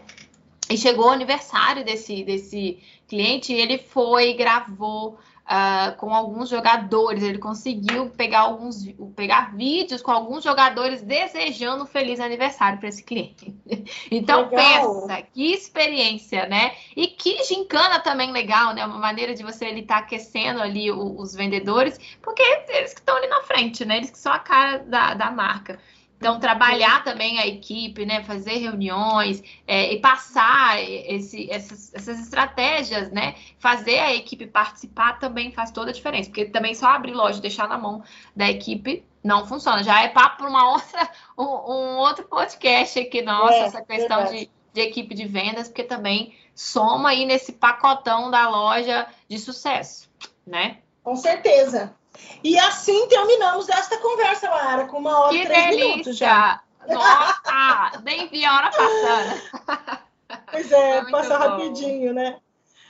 E 0.70 0.76
chegou 0.76 1.06
o 1.06 1.10
aniversário 1.10 1.84
desse, 1.84 2.22
desse 2.24 2.78
cliente 3.08 3.52
ele 3.52 3.78
foi, 3.78 4.34
gravou 4.34 5.18
uh, 5.48 5.96
com 5.96 6.14
alguns 6.14 6.48
jogadores. 6.48 7.22
Ele 7.22 7.38
conseguiu 7.38 8.10
pegar 8.10 8.40
alguns 8.40 8.84
pegar 9.16 9.56
vídeos 9.56 10.02
com 10.02 10.10
alguns 10.10 10.44
jogadores 10.44 11.02
desejando 11.02 11.84
um 11.84 11.86
feliz 11.86 12.20
aniversário 12.20 12.78
para 12.78 12.88
esse 12.88 13.02
cliente. 13.02 13.54
Então 14.10 14.48
legal. 14.50 15.06
pensa, 15.06 15.22
que 15.32 15.52
experiência, 15.52 16.46
né? 16.46 16.72
E 16.94 17.06
que 17.06 17.42
gincana 17.44 17.98
também 18.00 18.30
legal, 18.30 18.74
né? 18.74 18.84
Uma 18.84 18.98
maneira 18.98 19.34
de 19.34 19.42
você 19.42 19.66
ele 19.66 19.80
estar 19.80 19.96
tá 19.96 20.00
aquecendo 20.00 20.60
ali 20.60 20.90
os, 20.90 21.20
os 21.20 21.34
vendedores, 21.34 21.98
porque 22.20 22.42
eles 22.42 22.92
que 22.92 23.00
estão 23.00 23.16
ali 23.16 23.26
na 23.28 23.42
frente, 23.42 23.84
né? 23.84 23.96
Eles 23.96 24.10
que 24.10 24.18
são 24.18 24.32
a 24.32 24.38
cara 24.38 24.78
da, 24.78 25.14
da 25.14 25.30
marca. 25.30 25.78
Então, 26.18 26.40
trabalhar 26.40 27.04
também 27.04 27.38
a 27.38 27.46
equipe, 27.46 28.04
né? 28.04 28.24
Fazer 28.24 28.58
reuniões 28.58 29.40
é, 29.66 29.92
e 29.92 30.00
passar 30.00 30.82
esse, 30.82 31.48
essas, 31.48 31.94
essas, 31.94 32.18
estratégias, 32.18 33.08
né? 33.12 33.36
Fazer 33.60 34.00
a 34.00 34.12
equipe 34.12 34.44
participar 34.48 35.20
também 35.20 35.52
faz 35.52 35.70
toda 35.70 35.90
a 35.90 35.94
diferença. 35.94 36.28
Porque 36.28 36.46
também 36.46 36.74
só 36.74 36.88
abrir 36.88 37.14
loja 37.14 37.38
e 37.38 37.42
deixar 37.42 37.68
na 37.68 37.78
mão 37.78 38.02
da 38.34 38.50
equipe 38.50 39.04
não 39.22 39.46
funciona. 39.46 39.84
Já 39.84 40.02
é 40.02 40.08
papo 40.08 40.38
para 40.38 40.48
uma 40.48 40.72
outra, 40.72 41.08
um, 41.38 41.44
um, 41.44 41.96
outro 41.98 42.24
podcast 42.24 42.98
aqui, 42.98 43.22
nossa, 43.22 43.54
é, 43.54 43.60
essa 43.60 43.82
questão 43.82 44.24
de, 44.24 44.50
de 44.72 44.80
equipe 44.80 45.14
de 45.14 45.24
vendas, 45.24 45.68
porque 45.68 45.84
também 45.84 46.34
soma 46.52 47.10
aí 47.10 47.24
nesse 47.26 47.52
pacotão 47.52 48.28
da 48.28 48.48
loja 48.48 49.06
de 49.28 49.38
sucesso, 49.38 50.10
né? 50.44 50.78
Com 51.04 51.14
certeza. 51.14 51.94
E 52.42 52.58
assim 52.58 53.08
terminamos 53.08 53.68
esta 53.68 53.98
conversa, 53.98 54.50
Mara, 54.50 54.86
com 54.86 54.98
uma 54.98 55.18
hora 55.18 55.34
e 55.34 55.44
três 55.44 55.64
delícia. 55.66 55.88
minutos 55.88 56.16
já. 56.16 56.60
Nossa, 56.86 58.00
nem 58.04 58.28
vi 58.28 58.44
a 58.44 58.54
hora 58.56 58.70
passando. 58.70 60.08
Pois 60.50 60.70
é, 60.70 61.10
passa 61.10 61.38
rapidinho, 61.38 62.12
né? 62.12 62.38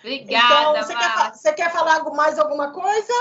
Obrigada, 0.01 0.70
então, 0.70 0.83
você 0.83 0.95
quer, 0.95 1.33
você 1.33 1.53
quer 1.53 1.72
falar 1.72 2.03
mais 2.11 2.39
alguma 2.39 2.72
coisa? 2.72 3.12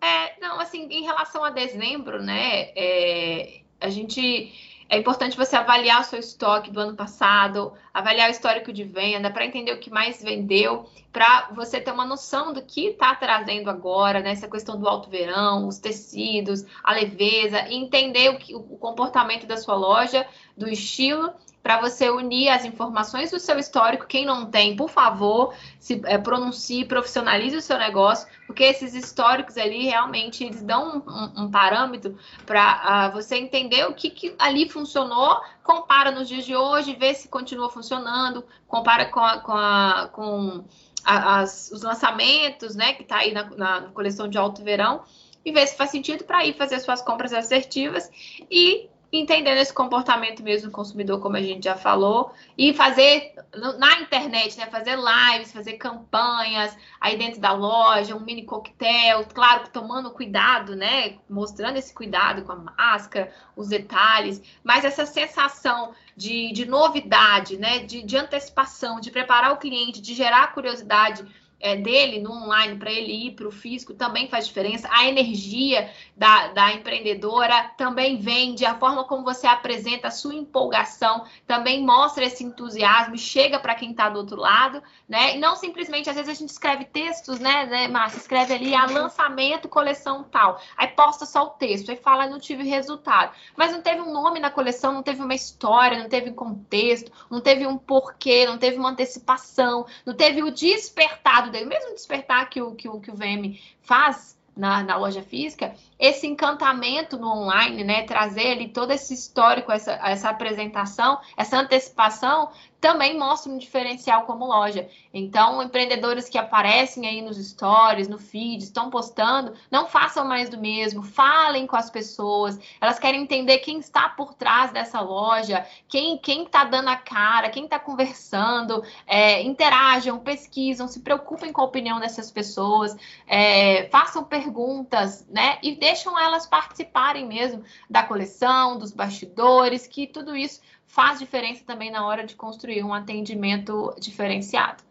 É, 0.00 0.40
não, 0.40 0.58
assim, 0.58 0.88
em 0.90 1.04
relação 1.04 1.44
a 1.44 1.50
dezembro, 1.50 2.20
né, 2.20 2.72
é, 2.76 3.60
a 3.80 3.88
gente 3.88 4.52
é 4.92 4.98
importante 4.98 5.38
você 5.38 5.56
avaliar 5.56 6.02
o 6.02 6.04
seu 6.04 6.18
estoque 6.18 6.70
do 6.70 6.78
ano 6.78 6.94
passado, 6.94 7.72
avaliar 7.94 8.28
o 8.28 8.30
histórico 8.30 8.70
de 8.70 8.84
venda, 8.84 9.30
para 9.30 9.46
entender 9.46 9.72
o 9.72 9.80
que 9.80 9.88
mais 9.88 10.22
vendeu, 10.22 10.84
para 11.10 11.48
você 11.52 11.80
ter 11.80 11.90
uma 11.90 12.04
noção 12.04 12.52
do 12.52 12.60
que 12.60 12.88
está 12.88 13.14
trazendo 13.14 13.70
agora, 13.70 14.20
né? 14.20 14.32
Essa 14.32 14.46
questão 14.46 14.78
do 14.78 14.86
alto 14.86 15.08
verão, 15.08 15.66
os 15.66 15.78
tecidos, 15.78 16.66
a 16.84 16.92
leveza, 16.92 17.72
entender 17.72 18.28
o, 18.28 18.38
que, 18.38 18.54
o 18.54 18.60
comportamento 18.60 19.46
da 19.46 19.56
sua 19.56 19.76
loja, 19.76 20.26
do 20.54 20.68
estilo 20.68 21.32
para 21.62 21.80
você 21.80 22.10
unir 22.10 22.48
as 22.48 22.64
informações 22.64 23.30
do 23.30 23.38
seu 23.38 23.58
histórico. 23.58 24.06
Quem 24.06 24.26
não 24.26 24.46
tem, 24.46 24.74
por 24.74 24.90
favor, 24.90 25.54
se 25.78 26.00
é, 26.04 26.18
pronuncie, 26.18 26.84
profissionalize 26.84 27.56
o 27.56 27.62
seu 27.62 27.78
negócio, 27.78 28.26
porque 28.46 28.64
esses 28.64 28.94
históricos 28.94 29.56
ali 29.56 29.84
realmente 29.84 30.44
eles 30.44 30.62
dão 30.62 30.96
um, 31.06 31.10
um, 31.10 31.44
um 31.44 31.50
parâmetro 31.50 32.18
para 32.44 32.60
uh, 32.60 32.80
ah, 32.82 33.08
você 33.10 33.36
entender 33.36 33.86
o 33.86 33.94
que, 33.94 34.10
que, 34.10 34.34
ali 34.38 34.68
funcionou, 34.68 35.40
compara 35.62 36.10
nos 36.10 36.28
dias 36.28 36.44
de 36.44 36.56
hoje, 36.56 36.96
vê 36.96 37.14
se 37.14 37.28
continua 37.28 37.70
funcionando, 37.70 38.44
compara 38.66 39.06
com, 39.06 39.20
a, 39.20 39.38
com, 39.38 39.52
a, 39.52 40.08
com 40.12 40.64
as, 41.04 41.70
os 41.70 41.82
lançamentos, 41.82 42.74
né, 42.74 42.94
que 42.94 43.02
está 43.02 43.18
aí 43.18 43.32
na, 43.32 43.44
na 43.50 43.82
coleção 43.92 44.28
de 44.28 44.36
alto 44.36 44.64
verão 44.64 45.02
e 45.44 45.52
ver 45.52 45.66
se 45.66 45.76
faz 45.76 45.90
sentido 45.90 46.24
para 46.24 46.44
ir 46.44 46.54
fazer 46.54 46.78
suas 46.80 47.02
compras 47.02 47.32
assertivas 47.32 48.10
e 48.50 48.88
entendendo 49.12 49.58
esse 49.58 49.72
comportamento 49.72 50.42
mesmo 50.42 50.68
do 50.68 50.72
consumidor, 50.72 51.20
como 51.20 51.36
a 51.36 51.42
gente 51.42 51.64
já 51.64 51.76
falou, 51.76 52.32
e 52.56 52.72
fazer 52.72 53.34
na 53.78 54.00
internet, 54.00 54.56
né? 54.56 54.66
Fazer 54.66 54.96
lives, 54.96 55.52
fazer 55.52 55.74
campanhas 55.74 56.74
aí 56.98 57.18
dentro 57.18 57.38
da 57.38 57.52
loja, 57.52 58.16
um 58.16 58.20
mini 58.20 58.44
coquetel, 58.44 59.26
claro, 59.34 59.68
tomando 59.70 60.10
cuidado, 60.10 60.74
né? 60.74 61.18
Mostrando 61.28 61.76
esse 61.76 61.92
cuidado 61.92 62.42
com 62.42 62.52
a 62.52 62.56
máscara, 62.56 63.30
os 63.54 63.68
detalhes, 63.68 64.42
mas 64.64 64.84
essa 64.84 65.04
sensação 65.04 65.92
de, 66.16 66.50
de 66.52 66.64
novidade, 66.64 67.58
né? 67.58 67.80
De, 67.80 68.02
de 68.02 68.16
antecipação, 68.16 68.98
de 68.98 69.10
preparar 69.10 69.52
o 69.52 69.58
cliente, 69.58 70.00
de 70.00 70.14
gerar 70.14 70.54
curiosidade 70.54 71.22
é, 71.62 71.76
dele 71.76 72.18
no 72.18 72.32
online 72.32 72.76
para 72.76 72.90
ele 72.90 73.28
ir 73.28 73.30
para 73.30 73.46
o 73.46 73.52
físico 73.52 73.94
também 73.94 74.28
faz 74.28 74.46
diferença. 74.46 74.88
A 74.90 75.08
energia 75.08 75.88
da, 76.16 76.48
da 76.48 76.72
empreendedora 76.72 77.70
também 77.78 78.18
vende, 78.18 78.66
a 78.66 78.74
forma 78.74 79.04
como 79.04 79.22
você 79.22 79.46
apresenta 79.46 80.08
a 80.08 80.10
sua 80.10 80.34
empolgação 80.34 81.24
também 81.46 81.84
mostra 81.84 82.24
esse 82.24 82.42
entusiasmo 82.42 83.16
chega 83.16 83.60
para 83.60 83.76
quem 83.76 83.92
está 83.92 84.08
do 84.08 84.18
outro 84.18 84.36
lado, 84.36 84.82
né? 85.08 85.36
E 85.36 85.38
não 85.38 85.54
simplesmente, 85.54 86.10
às 86.10 86.16
vezes 86.16 86.30
a 86.30 86.34
gente 86.34 86.50
escreve 86.50 86.84
textos, 86.84 87.38
né, 87.38 87.64
né, 87.66 87.86
Márcia? 87.86 88.18
Escreve 88.18 88.54
ali 88.54 88.74
a 88.74 88.86
lançamento, 88.86 89.68
coleção 89.68 90.24
tal. 90.24 90.60
Aí 90.76 90.88
posta 90.88 91.24
só 91.24 91.44
o 91.44 91.50
texto, 91.50 91.90
aí 91.90 91.96
fala, 91.96 92.26
não 92.26 92.40
tive 92.40 92.64
resultado. 92.64 93.32
Mas 93.56 93.70
não 93.70 93.80
teve 93.80 94.00
um 94.00 94.12
nome 94.12 94.40
na 94.40 94.50
coleção, 94.50 94.92
não 94.92 95.02
teve 95.02 95.22
uma 95.22 95.34
história, 95.34 95.98
não 95.98 96.08
teve 96.08 96.32
contexto, 96.32 97.12
não 97.30 97.40
teve 97.40 97.66
um 97.66 97.78
porquê, 97.78 98.44
não 98.46 98.58
teve 98.58 98.76
uma 98.76 98.90
antecipação, 98.90 99.86
não 100.04 100.14
teve 100.14 100.42
o 100.42 100.50
despertado 100.50 101.51
dele, 101.52 101.66
mesmo 101.66 101.92
despertar 101.92 102.48
que 102.48 102.60
o, 102.60 102.74
que 102.74 102.88
o, 102.88 103.00
que 103.00 103.10
o 103.10 103.14
VM 103.14 103.56
faz 103.80 104.36
na, 104.56 104.82
na 104.82 104.96
loja 104.96 105.22
física, 105.22 105.74
esse 105.98 106.26
encantamento 106.26 107.16
no 107.16 107.28
online, 107.28 107.84
né? 107.84 108.02
Trazer 108.02 108.52
ali 108.52 108.68
todo 108.68 108.92
esse 108.92 109.14
histórico, 109.14 109.72
essa, 109.72 109.92
essa 109.92 110.28
apresentação, 110.28 111.18
essa 111.36 111.58
antecipação, 111.58 112.50
também 112.82 113.16
mostra 113.16 113.50
um 113.50 113.58
diferencial 113.58 114.24
como 114.24 114.44
loja. 114.44 114.88
Então, 115.14 115.62
empreendedores 115.62 116.28
que 116.28 116.36
aparecem 116.36 117.06
aí 117.06 117.22
nos 117.22 117.36
stories, 117.36 118.08
no 118.08 118.18
feed, 118.18 118.64
estão 118.64 118.90
postando, 118.90 119.54
não 119.70 119.86
façam 119.86 120.26
mais 120.26 120.50
do 120.50 120.58
mesmo, 120.58 121.00
falem 121.00 121.64
com 121.64 121.76
as 121.76 121.88
pessoas, 121.88 122.58
elas 122.80 122.98
querem 122.98 123.22
entender 123.22 123.58
quem 123.58 123.78
está 123.78 124.08
por 124.08 124.34
trás 124.34 124.72
dessa 124.72 125.00
loja, 125.00 125.64
quem 125.86 126.18
quem 126.18 126.42
está 126.42 126.64
dando 126.64 126.88
a 126.88 126.96
cara, 126.96 127.50
quem 127.50 127.64
está 127.64 127.78
conversando, 127.78 128.82
é, 129.06 129.40
interajam, 129.42 130.18
pesquisam, 130.18 130.88
se 130.88 131.02
preocupem 131.02 131.52
com 131.52 131.60
a 131.60 131.66
opinião 131.66 132.00
dessas 132.00 132.32
pessoas, 132.32 132.96
é, 133.28 133.88
façam 133.90 134.24
perguntas, 134.24 135.24
né? 135.30 135.56
E 135.62 135.76
deixam 135.76 136.18
elas 136.18 136.46
participarem 136.46 137.28
mesmo 137.28 137.62
da 137.88 138.02
coleção, 138.02 138.76
dos 138.76 138.90
bastidores, 138.90 139.86
que 139.86 140.08
tudo 140.08 140.34
isso 140.34 140.60
faz 140.92 141.18
diferença 141.18 141.64
também 141.66 141.90
na 141.90 142.06
hora 142.06 142.22
de 142.22 142.34
construir 142.34 142.84
um 142.84 142.92
atendimento 142.92 143.94
diferenciado. 143.98 144.84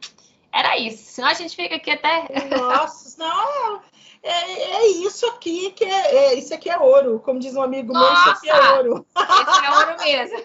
Era 0.51 0.75
isso. 0.79 1.13
Senão 1.13 1.29
a 1.29 1.33
gente 1.35 1.55
fica 1.55 1.75
aqui 1.75 1.91
até. 1.91 2.27
Nossa, 2.49 3.23
não. 3.23 3.81
É, 4.23 4.75
é 4.75 4.87
isso 4.87 5.25
aqui 5.27 5.71
que 5.71 5.83
é, 5.83 6.15
é, 6.15 6.33
Isso 6.35 6.53
aqui 6.53 6.69
é 6.69 6.77
ouro. 6.77 7.19
Como 7.19 7.39
diz 7.39 7.55
um 7.55 7.61
amigo 7.61 7.91
Nossa, 7.91 8.11
meu, 8.11 8.33
isso 8.33 8.37
aqui 8.37 8.49
é 8.49 8.73
ouro. 8.73 9.05
Isso 9.17 9.65
é 9.65 9.71
ouro 9.77 9.95
mesmo. 9.99 10.37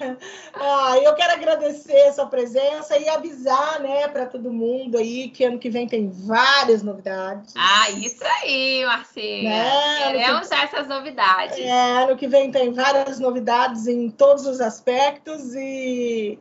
ah, 0.54 0.98
eu 0.98 1.14
quero 1.14 1.32
agradecer 1.32 2.08
a 2.08 2.12
sua 2.12 2.26
presença 2.26 2.98
e 2.98 3.08
avisar, 3.08 3.80
né, 3.80 4.08
para 4.08 4.26
todo 4.26 4.52
mundo 4.52 4.98
aí 4.98 5.28
que 5.28 5.44
ano 5.44 5.58
que 5.58 5.70
vem 5.70 5.86
tem 5.86 6.10
várias 6.10 6.82
novidades. 6.82 7.54
Ah, 7.56 7.90
isso 7.90 8.24
aí, 8.24 8.84
Marcinha. 8.84 9.50
Né? 9.50 10.12
Queremos 10.12 10.48
que... 10.48 10.54
essas 10.54 10.88
novidades. 10.88 11.58
É, 11.58 12.02
ano 12.02 12.16
que 12.16 12.26
vem 12.26 12.50
tem 12.50 12.72
várias 12.72 13.18
novidades 13.20 13.86
em 13.86 14.10
todos 14.10 14.46
os 14.46 14.60
aspectos 14.60 15.54
e, 15.54 16.38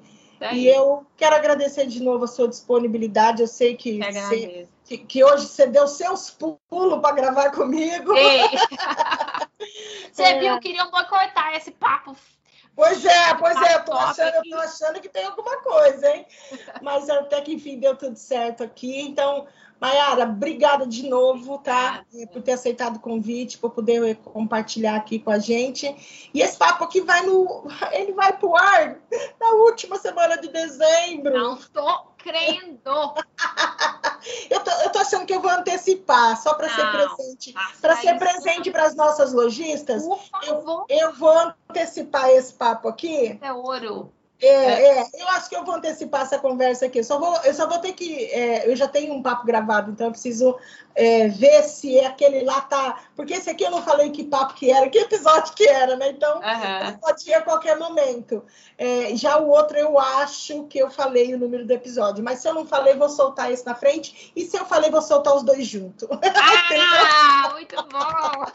e 0.54 0.68
eu 0.68 1.06
quero 1.18 1.36
agradecer 1.36 1.86
de 1.86 2.02
novo 2.02 2.24
a 2.24 2.28
sua 2.28 2.48
disponibilidade. 2.48 3.42
Eu 3.42 3.48
sei 3.48 3.76
que, 3.76 4.00
você, 4.00 4.68
que, 4.90 4.98
que, 4.98 5.24
hoje 5.24 5.46
você 5.46 5.68
deu 5.68 5.88
seus 5.88 6.32
pulos 6.32 7.00
para 7.00 7.16
gravar 7.16 7.52
comigo. 7.52 8.14
você 10.12 10.24
é. 10.24 10.40
viu, 10.40 10.60
queriam 10.60 10.90
boicotar 10.90 11.56
esse 11.56 11.72
papo 11.72 12.16
Pois 12.80 13.04
é, 13.04 13.34
pois 13.34 13.62
é, 13.62 13.76
eu 13.76 13.84
tô, 13.84 13.92
achando, 13.92 14.36
eu 14.36 14.42
tô 14.50 14.56
achando 14.56 15.02
que 15.02 15.10
tem 15.10 15.26
alguma 15.26 15.58
coisa, 15.58 16.16
hein? 16.16 16.26
Mas 16.82 17.10
até 17.10 17.42
que 17.42 17.54
enfim 17.54 17.78
deu 17.78 17.94
tudo 17.94 18.16
certo 18.16 18.64
aqui. 18.64 19.02
Então, 19.02 19.46
Mayara, 19.82 20.24
obrigada 20.24 20.88
de 20.88 21.10
novo, 21.10 21.58
tá? 21.58 22.06
Por 22.32 22.42
ter 22.42 22.54
aceitado 22.54 22.96
o 22.96 23.02
convite, 23.02 23.58
por 23.58 23.72
poder 23.72 24.16
compartilhar 24.24 24.96
aqui 24.96 25.20
com 25.20 25.30
a 25.30 25.40
gente. 25.40 25.94
E 26.34 26.42
esse 26.42 26.58
papo 26.58 26.86
aqui 26.86 27.02
vai 27.02 27.22
no. 27.26 27.68
Ele 27.92 28.14
vai 28.14 28.38
pro 28.38 28.56
ar 28.56 28.98
na 29.38 29.50
última 29.56 29.98
semana 29.98 30.38
de 30.38 30.48
dezembro. 30.48 31.34
Não 31.34 31.58
tô 31.58 32.09
crendo. 32.24 33.14
eu, 34.50 34.60
tô, 34.64 34.72
eu 34.72 34.90
tô 34.92 35.00
achando 35.00 35.26
que 35.26 35.34
eu 35.34 35.42
vou 35.42 35.52
antecipar, 35.52 36.40
só 36.42 36.54
para 36.54 36.70
ser 36.70 36.92
presente. 36.92 37.54
Para 37.82 37.96
ser 37.96 38.18
presente 38.20 38.72
para 38.72 38.84
as 38.84 38.96
nossas 38.96 39.34
lojistas. 39.34 40.04
Eu, 40.46 40.86
eu 40.88 41.14
vou 41.14 41.54
antecipar 41.70 42.30
esse 42.30 42.54
papo 42.54 42.88
aqui. 42.88 43.40
É 43.42 43.52
ouro. 43.52 44.12
É, 44.42 45.00
é, 45.00 45.10
eu 45.16 45.28
acho 45.30 45.50
que 45.50 45.56
eu 45.56 45.66
vou 45.66 45.76
antecipar 45.76 46.22
essa 46.22 46.40
conversa 46.40 46.86
aqui. 46.86 47.00
Eu 47.00 47.04
só 47.04 47.20
vou, 47.20 47.36
eu 47.44 47.54
só 47.54 47.68
vou 47.68 47.80
ter 47.80 47.92
que. 47.94 48.26
É, 48.26 48.70
eu 48.70 48.76
já 48.76 48.88
tenho 48.88 49.14
um 49.14 49.22
papo 49.22 49.46
gravado, 49.46 49.92
então 49.92 50.08
eu 50.08 50.12
preciso 50.12 50.58
é, 50.96 51.28
ver 51.28 51.64
se 51.64 52.00
aquele 52.00 52.44
lá 52.46 52.62
tá. 52.62 53.02
Porque 53.16 53.34
esse 53.34 53.50
aqui 53.50 53.66
eu 53.66 53.72
não 53.72 53.82
falei 53.82 54.12
que 54.12 54.24
papo 54.24 54.54
que 54.54 54.72
era, 54.72 54.90
que 54.90 54.98
episódio 54.98 55.54
que 55.54 55.68
era, 55.68 55.98
né? 55.98 56.10
Então, 56.10 56.38
uhum. 56.38 56.98
pode 57.00 57.30
ir 57.30 57.34
a 57.34 57.42
qualquer 57.42 57.78
momento. 57.78 58.44
É, 58.78 59.14
já 59.16 59.38
o 59.38 59.50
outro 59.50 59.78
eu 59.78 60.00
acho 60.00 60.64
que 60.68 60.80
eu 60.80 60.90
falei 60.90 61.34
o 61.34 61.38
número 61.38 61.66
do 61.66 61.74
episódio, 61.74 62.24
mas 62.24 62.40
se 62.40 62.48
eu 62.48 62.54
não 62.54 62.66
falei, 62.66 62.96
vou 62.96 63.10
soltar 63.10 63.52
esse 63.52 63.66
na 63.66 63.76
frente. 63.76 64.32
E 64.36 64.46
se 64.46 64.58
eu 64.58 64.66
falei, 64.66 64.90
vou 64.90 65.02
soltar 65.02 65.36
os 65.36 65.44
dois 65.44 65.66
juntos. 65.66 66.08
Ah, 67.12 67.50
muito 67.54 67.76
bom! 67.76 68.45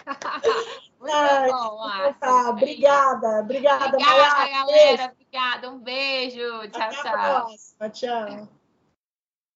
Muito 1.05 1.17
Ai, 1.17 1.51
bom, 1.51 2.15
tá, 2.19 2.49
obrigada, 2.49 3.41
obrigada, 3.41 3.89
Obrigada, 3.89 4.49
galera. 4.49 5.13
Obrigada, 5.13 5.71
um 5.71 5.79
beijo. 5.79 6.41
Tchau, 6.71 6.81
Até 6.81 7.03
tchau. 7.03 7.91
Tchau. 7.91 8.64